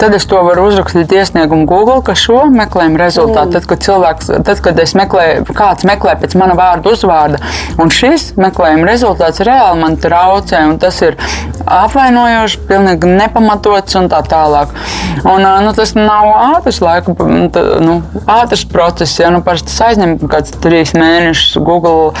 tad 0.00 0.16
es 0.16 0.26
to 0.30 0.40
varu 0.46 0.68
uzrakstīt 0.70 1.12
iesniegumu 1.16 1.68
Google, 1.70 2.00
ka 2.06 2.16
šo 2.18 2.44
meklējumu 2.54 3.00
rezultātu, 3.00 3.56
tad, 3.56 3.68
kad 3.70 3.84
cilvēks, 3.86 4.32
tad, 4.46 4.62
kad 4.64 4.80
es 4.82 4.96
meklēju, 4.98 5.46
kāds 5.56 5.86
meklē 5.88 6.16
pēc 6.20 6.36
mana 6.40 6.56
vārda 6.58 6.94
uzvārda, 6.94 7.40
un 7.80 7.92
šis 7.94 8.32
meklējuma 8.40 8.88
rezultāts 8.88 9.44
reāli 9.46 9.82
man 9.82 9.98
traucē, 10.00 10.64
un 10.70 10.78
tas 10.82 11.00
ir 11.06 11.18
apvainojoši, 11.66 12.62
pilnīgi 12.68 13.10
nepamatots 13.10 13.98
un 14.00 14.08
tā 14.10 14.22
tālāk. 14.26 14.72
Un, 15.20 15.44
nu, 15.64 15.72
tas 15.76 15.92
nav 15.96 16.28
ātrs 16.56 16.80
laika, 16.82 17.12
nu, 17.84 17.98
ātrs 18.30 18.64
process, 18.70 19.18
ja 19.20 19.30
nu, 19.32 19.42
parasti 19.44 19.74
aizņem 19.84 20.16
kaut 20.22 20.32
kāds 20.34 20.54
trīs 20.62 20.94
mēnešus. 20.96 21.58
Google 21.66 22.14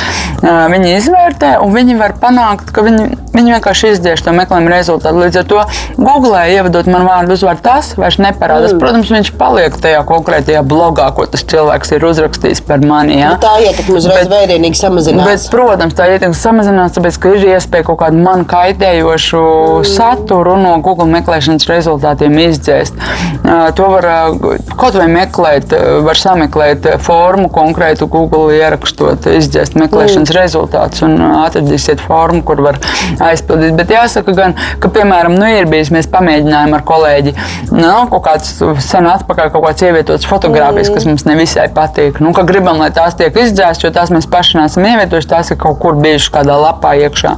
viņi 0.74 0.94
izvērtē, 0.98 1.54
un 1.64 1.74
viņi 1.74 1.96
var 2.00 2.16
panākt, 2.22 2.72
ka 2.74 2.84
viņi, 2.86 3.06
viņi 3.34 3.54
vienkārši 3.56 3.92
izdzēš 3.94 4.24
to 4.26 4.34
meklējumu 4.36 4.72
rezultātu. 4.72 5.22
Līdz 5.24 5.40
ar 5.40 5.46
to 5.50 5.64
Google 5.98 6.42
ievadot 6.50 6.88
man 6.90 7.06
vārdu 7.08 7.36
uzvārdu, 7.36 7.62
tas 7.64 7.92
vairs 7.98 8.18
neparādās. 8.22 8.74
Mm. 8.74 8.82
Protams, 8.82 9.12
viņš 9.14 9.32
paliek 9.40 9.76
tajā 9.80 10.02
konkrētajā 10.08 10.62
blogā, 10.66 11.08
ko 11.16 11.26
tas 11.30 11.44
cilvēks 11.50 11.94
ir 11.96 12.06
uzrakstījis 12.10 12.62
par 12.66 12.82
mani. 12.84 13.20
Ja? 13.20 13.34
Nu, 13.34 13.42
tā 13.42 13.56
ietekme 13.64 13.98
uzreiz 14.00 14.30
vērienīgi 14.30 14.80
samazinās. 14.80 15.28
Bet, 15.30 15.46
protams, 15.52 15.96
tā 15.98 16.08
ietekme 16.14 16.38
samazinās, 16.38 16.94
tāpēc, 16.96 17.20
ka 17.22 17.34
ir 17.36 17.46
iespēja 17.54 17.88
kaut 17.90 18.00
kādu 18.02 18.22
man 18.24 18.44
kaitējošu 18.50 19.42
mm. 19.42 19.90
saturu 19.92 20.56
no 20.60 20.76
Google 20.84 21.08
meklēšanas 21.14 21.68
rezultātiem 21.70 22.38
izdzēst. 22.46 22.98
To 23.76 23.90
var 23.94 24.08
kaut 24.78 24.98
vai 24.98 25.06
meklēt, 25.10 25.74
var 26.06 26.18
sameklēt 26.18 26.86
formu 27.04 27.50
konkrētu 27.52 28.08
Google 28.10 28.56
ierakstot, 28.58 29.28
izdzēst 29.38 29.78
meklēšanas 29.78 30.32
mm. 30.32 30.36
rezultātus 30.36 31.04
un 31.06 31.16
atradīsiet 31.44 32.02
formu, 32.04 32.42
kur 32.46 32.62
var 32.64 32.80
aizpildīt. 33.24 33.76
Bet 33.78 33.92
jāsaka 33.94 34.34
gan, 34.36 34.56
ka, 34.82 34.90
piemēram, 34.92 35.36
nu, 35.38 35.48
ir 35.60 35.68
bijis, 35.70 35.92
mēs 35.94 36.08
pamēģinājām 36.12 36.76
ar 36.76 36.84
kolēģi 36.88 37.34
nu, 37.70 37.92
kaut 38.12 38.24
kāds 38.26 38.52
sen 38.84 39.08
atpakaļ 39.10 39.52
kaut 39.54 39.66
kāds 39.66 39.84
ievietots 39.86 40.28
fotogrāfijas, 40.28 40.90
mm. 40.90 40.96
kas 40.96 41.08
mums 41.08 41.26
nevisai 41.28 41.68
patīk. 41.74 42.20
Nu, 42.24 42.32
ka 42.36 42.44
gribam, 42.48 42.80
lai 42.82 42.90
tās 42.94 43.16
tiek 43.18 43.36
izdzēstas, 43.44 43.84
jo 43.86 43.92
tās 43.94 44.12
mēs 44.14 44.28
paši 44.30 44.60
neesam 44.60 44.86
ievietojuši, 44.90 45.30
tās 45.30 45.52
ir 45.52 45.60
kaut 45.60 45.80
kur 45.82 45.98
bijušas 46.00 46.32
kādā 46.34 46.56
lapā 46.60 46.94
iekšā. 47.04 47.34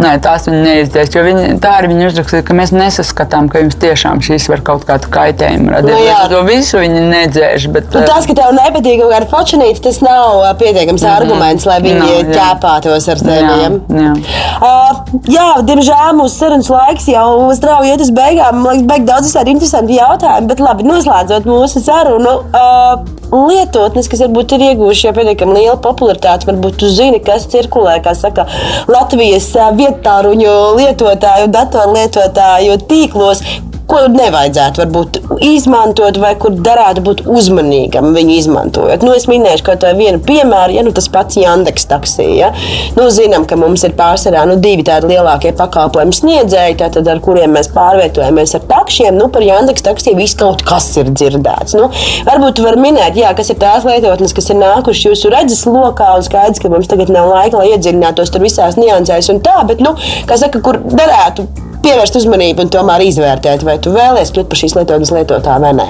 Nē, 0.00 0.14
tās 0.24 0.46
viņi 0.48 0.60
neizdzēs, 0.64 1.12
jo 1.14 1.24
viņi, 1.26 1.46
tā 1.62 1.76
arī 1.80 1.92
viņi 1.92 2.08
uzrakstīja, 2.08 2.46
ka 2.46 2.56
mēs 2.56 2.72
nesaskatām, 2.74 3.50
ka 3.52 3.64
jums 3.64 3.76
tiešām 3.80 4.22
šīs 4.24 4.48
var 4.52 4.64
kaut 4.66 4.86
kādu 4.88 5.10
kaitējumu 5.12 5.74
radīt. 5.74 5.92
Nu, 5.92 6.00
jā, 6.06 6.20
to 6.32 6.40
visu 6.48 6.80
viņi 6.80 7.04
nedzēš. 7.10 7.68
Bet, 7.74 7.90
nu, 7.92 8.04
tas, 8.08 8.28
ka 8.28 8.36
tev 8.38 8.54
nepatīk 8.56 9.02
kaut 9.02 9.14
kāda 9.14 9.30
fočanīte, 9.30 9.82
tas 9.84 10.00
nav 10.04 10.46
pietiekams 10.60 11.02
mm 11.02 11.08
-hmm. 11.08 11.16
arguments, 11.16 11.68
lai 11.68 11.80
viņi 11.84 12.00
no, 12.00 12.34
ķēpātos 12.34 13.10
ar 13.12 13.24
jā. 13.30 14.12
Uh, 14.60 14.99
jā, 15.30 15.46
diemžēl 15.66 16.16
mūsu 16.18 16.34
sarunas 16.36 16.70
laiks 16.72 17.08
jau 17.10 17.50
strauji 17.56 17.94
iet 17.94 18.04
uz 18.04 18.12
beigām. 18.16 18.60
Man 18.64 18.76
liekas, 18.76 18.88
beig 18.90 19.06
daudz 19.08 19.30
visādi 19.30 19.54
interesanti 19.54 19.98
jautājumi, 19.98 20.50
bet 20.50 20.62
labi, 20.64 20.86
noslēdzot 20.88 21.48
mūsu 21.48 21.82
sarunu. 21.84 22.36
Uh, 22.50 23.18
lietotnes, 23.30 24.08
kas 24.10 24.24
varbūt 24.24 24.56
ir 24.56 24.64
ieguvuši 24.70 25.06
jau 25.06 25.14
pietiekami 25.16 25.58
lielu 25.60 25.78
popularitāti. 25.84 26.48
Varbūt 26.50 26.80
tu 26.82 26.90
zini, 26.90 27.20
kas 27.24 27.46
cirkulē, 27.50 28.00
saka, 28.18 28.46
Latvijas 28.90 29.52
vietāruņu 29.78 30.54
lietotāju, 30.80 31.50
datorlietotāju 31.54 32.78
tīklos, 32.90 33.44
ko 33.90 34.00
nevajadzētu 34.14 34.82
varbūt 34.84 35.18
izmantot, 35.44 36.18
vai 36.22 36.32
kur 36.40 36.54
darētu 36.54 37.02
būt 37.04 37.22
uzmanīgam 37.30 38.12
viņu 38.14 38.36
izmantojot. 38.38 39.04
Nu, 39.06 39.12
es 39.16 39.26
minēšu 39.30 39.66
kaut 39.66 39.84
vienu 39.98 40.20
piemēru, 40.24 40.76
ja 40.76 40.84
nu, 40.86 40.92
tas 40.96 41.08
pats 41.12 41.38
Jandeks 41.40 41.88
taksija. 41.90 42.30
Ja? 42.36 42.50
Nu, 42.96 43.08
zinām, 43.14 43.46
ka 43.48 43.58
mums 43.60 43.84
ir 43.86 43.94
pārsvarā 43.98 44.44
nu, 44.48 44.56
divi 44.62 44.84
tādi 44.86 45.10
lielākie 45.12 45.52
pakalpojumu 45.58 46.14
sniedzēji, 46.16 46.78
tātad, 46.82 47.08
ar 47.10 47.22
kuriem 47.24 47.54
mēs 47.56 47.70
pārvietojamies 47.74 48.56
ar 48.58 48.66
takšiem. 48.70 49.18
Nu, 49.18 49.30
par 49.32 49.44
Jandeks 49.46 49.86
taksiju 49.86 50.18
viss 50.20 50.38
kaut 50.38 50.64
kas 50.66 50.90
ir 51.00 51.10
dzirdēts. 51.12 51.76
Nu, 51.78 51.90
varbūt 52.28 52.62
var 52.64 52.78
minēt, 52.80 53.18
jā, 53.18 53.32
kas 53.36 53.52
ir 53.52 53.60
tās 53.62 53.86
lietotnes, 53.88 54.36
kas 54.36 54.52
ir 54.52 54.60
nākušas 54.60 55.08
jūsu 55.10 55.32
redzes 55.34 55.64
lokā, 55.68 56.12
un 56.18 56.26
skaidrs, 56.26 56.62
ka 56.62 56.72
mums 56.72 56.90
tagad 56.90 57.12
nav 57.14 57.30
laika, 57.32 57.60
lai 57.60 57.74
iedziļinātos 57.74 58.32
tur 58.34 58.44
visās 58.44 58.78
niansēs 58.80 59.32
un 59.34 59.42
tā, 59.44 59.58
bet, 59.68 59.82
nu, 59.84 59.96
kā 60.28 60.38
saka, 60.40 60.62
kur 60.64 60.80
darētu 60.90 61.48
pievērst 61.84 62.18
uzmanību 62.20 62.66
un 62.66 62.72
tomēr 62.72 63.04
izvērtēt, 63.08 63.64
vai 63.66 63.78
tu 63.82 63.92
vēlēsies 63.94 64.34
kļūt 64.34 64.50
par 64.50 64.60
šīs 64.60 64.76
lietotnes 64.78 65.12
lietotāju 65.14 65.64
vai 65.64 65.72
nē? 65.78 65.86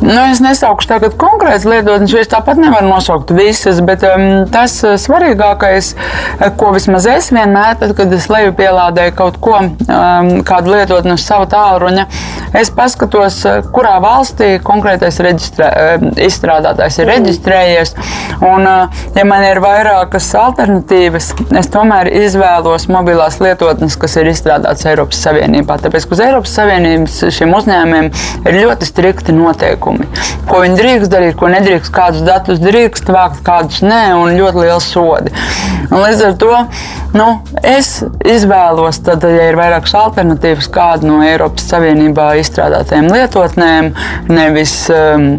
Nu, 0.00 0.16
es 0.30 0.40
nesaukšu 0.40 0.88
tagad 0.88 1.16
konkrētas 1.20 1.66
lietotnes, 1.68 2.12
jo 2.12 2.20
es 2.22 2.30
tāpat 2.30 2.60
nevaru 2.60 2.88
nosaukt 2.88 3.32
visas, 3.36 3.82
bet 3.84 4.04
um, 4.08 4.46
tas 4.52 4.78
uh, 4.86 4.94
svarīgākais, 5.00 5.90
uh, 5.92 6.46
ko 6.56 6.70
vismaz 6.72 7.08
es 7.10 7.28
vienmēr, 7.34 7.76
tad, 7.82 7.92
kad 7.98 8.12
es 8.16 8.30
leju 8.32 8.54
pielādēju 8.56 9.16
kaut 9.18 9.36
ko, 9.44 9.58
um, 9.60 10.30
kādu 10.46 10.72
lietotni 10.72 11.12
uz 11.18 11.26
savu 11.26 11.50
tālruņa, 11.52 12.06
es 12.56 12.72
paskatos, 12.72 13.42
uh, 13.44 13.60
kurā 13.74 13.98
valstī 14.00 14.54
konkrētais 14.64 15.20
reģistrē, 15.26 15.68
uh, 15.68 16.08
izstrādātājs 16.24 17.00
ir 17.02 17.06
mm. 17.10 17.12
reģistrējies. 17.16 17.94
Un, 18.40 18.64
ja 19.18 19.26
man 19.28 19.44
ir 19.44 19.60
vairākas 19.60 20.30
alternatīvas, 20.40 21.32
es 21.60 21.68
tomēr 21.72 22.08
izvēlos 22.22 22.88
mobilās 22.88 23.36
lietotnes, 23.42 24.00
kas 24.00 24.16
ir 24.16 24.32
izstrādātas 24.32 24.88
Eiropas. 24.88 25.09
Eiropas 25.10 25.24
Savienībā. 25.26 25.76
Tāpēc 25.82 26.06
uz 26.06 26.20
Eiropas 26.22 26.52
Savienības 26.54 27.16
šiem 27.34 27.54
uzņēmumiem 27.56 28.10
ir 28.46 28.58
ļoti 28.62 28.86
strikti 28.86 29.34
noteikumi. 29.34 30.06
Ko 30.46 30.62
viņi 30.62 30.78
drīkst 30.78 31.10
darīt, 31.10 31.36
ko 31.38 31.50
nedrīkst, 31.50 31.92
kādus 31.92 32.22
datus 32.22 32.60
drīkst 32.62 33.10
vākt, 33.10 33.42
kādus 33.42 33.82
nē, 33.82 34.14
un 34.14 34.38
ļoti 34.38 34.62
liels 34.62 34.86
sodi. 34.86 35.34
Un 35.90 35.98
līdz 36.04 36.24
ar 36.28 36.36
to 36.38 36.54
nu, 37.16 37.28
es 37.66 38.04
izvēlos, 38.22 39.02
tad, 39.02 39.26
ja 39.26 39.50
ir 39.50 39.58
vairākas 39.58 39.96
alternatīvas, 39.98 40.70
kādu 40.70 41.10
no 41.10 41.22
Eiropas 41.26 41.66
Savienībā 41.72 42.36
izstrādātajiem 42.40 43.10
lietotnēm, 43.10 43.94
nevis 44.30 44.76
um, 44.94 45.32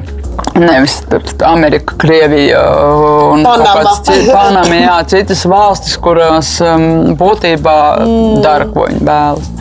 Nevis 0.55 0.97
Amerika, 1.45 1.95
Krievija 1.97 2.61
un 3.31 3.45
Panama, 3.45 4.75
jā, 4.75 4.97
citas 5.13 5.45
valstis, 5.49 5.97
kurās 6.01 6.53
um, 6.65 7.15
būtībā 7.19 7.77
mm. 8.03 8.41
dara, 8.43 8.67
ko 8.73 8.87
viņi 8.89 9.05
vēlas. 9.07 9.51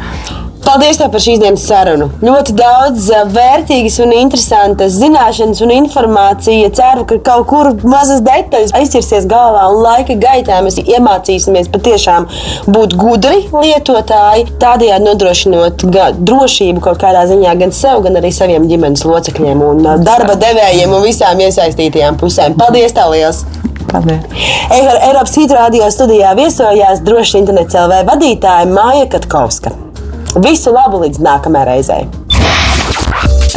Paldies 0.61 0.99
par 1.01 1.23
šīs 1.23 1.41
dienas 1.41 1.63
sarunu. 1.67 2.11
Ļoti 2.23 2.55
daudz 2.59 3.07
eh, 3.15 3.23
vērtīgas 3.35 3.97
un 4.05 4.13
interesantas 4.15 4.99
zināšanas 5.01 5.63
un 5.65 5.73
informācija. 5.75 6.69
Ceru, 6.77 7.07
ka 7.09 7.19
kaut 7.27 7.47
kur 7.51 7.71
mazas 7.89 8.21
detaļas 8.27 8.75
aizķersies 8.79 9.27
galvā 9.31 9.65
un 9.73 9.81
laika 9.87 10.15
gaitā 10.21 10.61
mēs 10.65 10.79
iemācīsimies 10.83 11.71
patiešām 11.73 12.29
būt 12.71 12.97
gudri 13.01 13.43
lietotāji, 13.55 14.47
tādējādi 14.63 15.09
nodrošinot 15.09 15.87
drošību 16.21 16.85
kaut 16.85 17.01
kādā 17.03 17.25
ziņā 17.31 17.57
gan 17.65 17.75
sev, 17.75 18.05
gan 18.07 18.21
arī 18.21 18.33
saviem 18.35 18.69
ģimenes 18.71 19.07
locekļiem 19.09 19.67
un 19.73 19.85
eh, 19.87 20.01
darba 20.07 20.39
devējiem 20.45 20.97
un 20.97 21.07
visām 21.09 21.41
iesaistītajām 21.49 22.21
pusēm. 22.21 22.59
Paldies! 22.61 22.95
Tev 22.95 23.15
liels! 23.17 23.45
Eiropas 23.91 25.35
Hidrādio 25.35 25.91
studijā 25.91 26.37
viesojās 26.39 27.03
droši 27.07 27.41
internets 27.43 27.75
LV 27.75 28.05
vadītāja 28.13 28.71
Māja 28.71 29.09
Katkovska. 29.11 29.90
Visu 30.39 30.71
labu 30.71 31.01
līdz 31.03 31.19
nākamajai 31.27 31.67
reizei! 31.67 32.05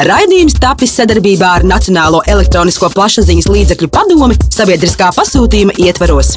Raidījums 0.07 0.55
tapis 0.57 0.95
sadarbībā 0.97 1.51
ar 1.59 1.65
Nacionālo 1.69 2.23
elektronisko 2.25 2.89
plašsaziņas 2.95 3.49
līdzekļu 3.53 3.91
padomi 3.93 4.39
sabiedriskā 4.49 5.11
pasūtījuma 5.13 5.77
ietvaros. 5.85 6.33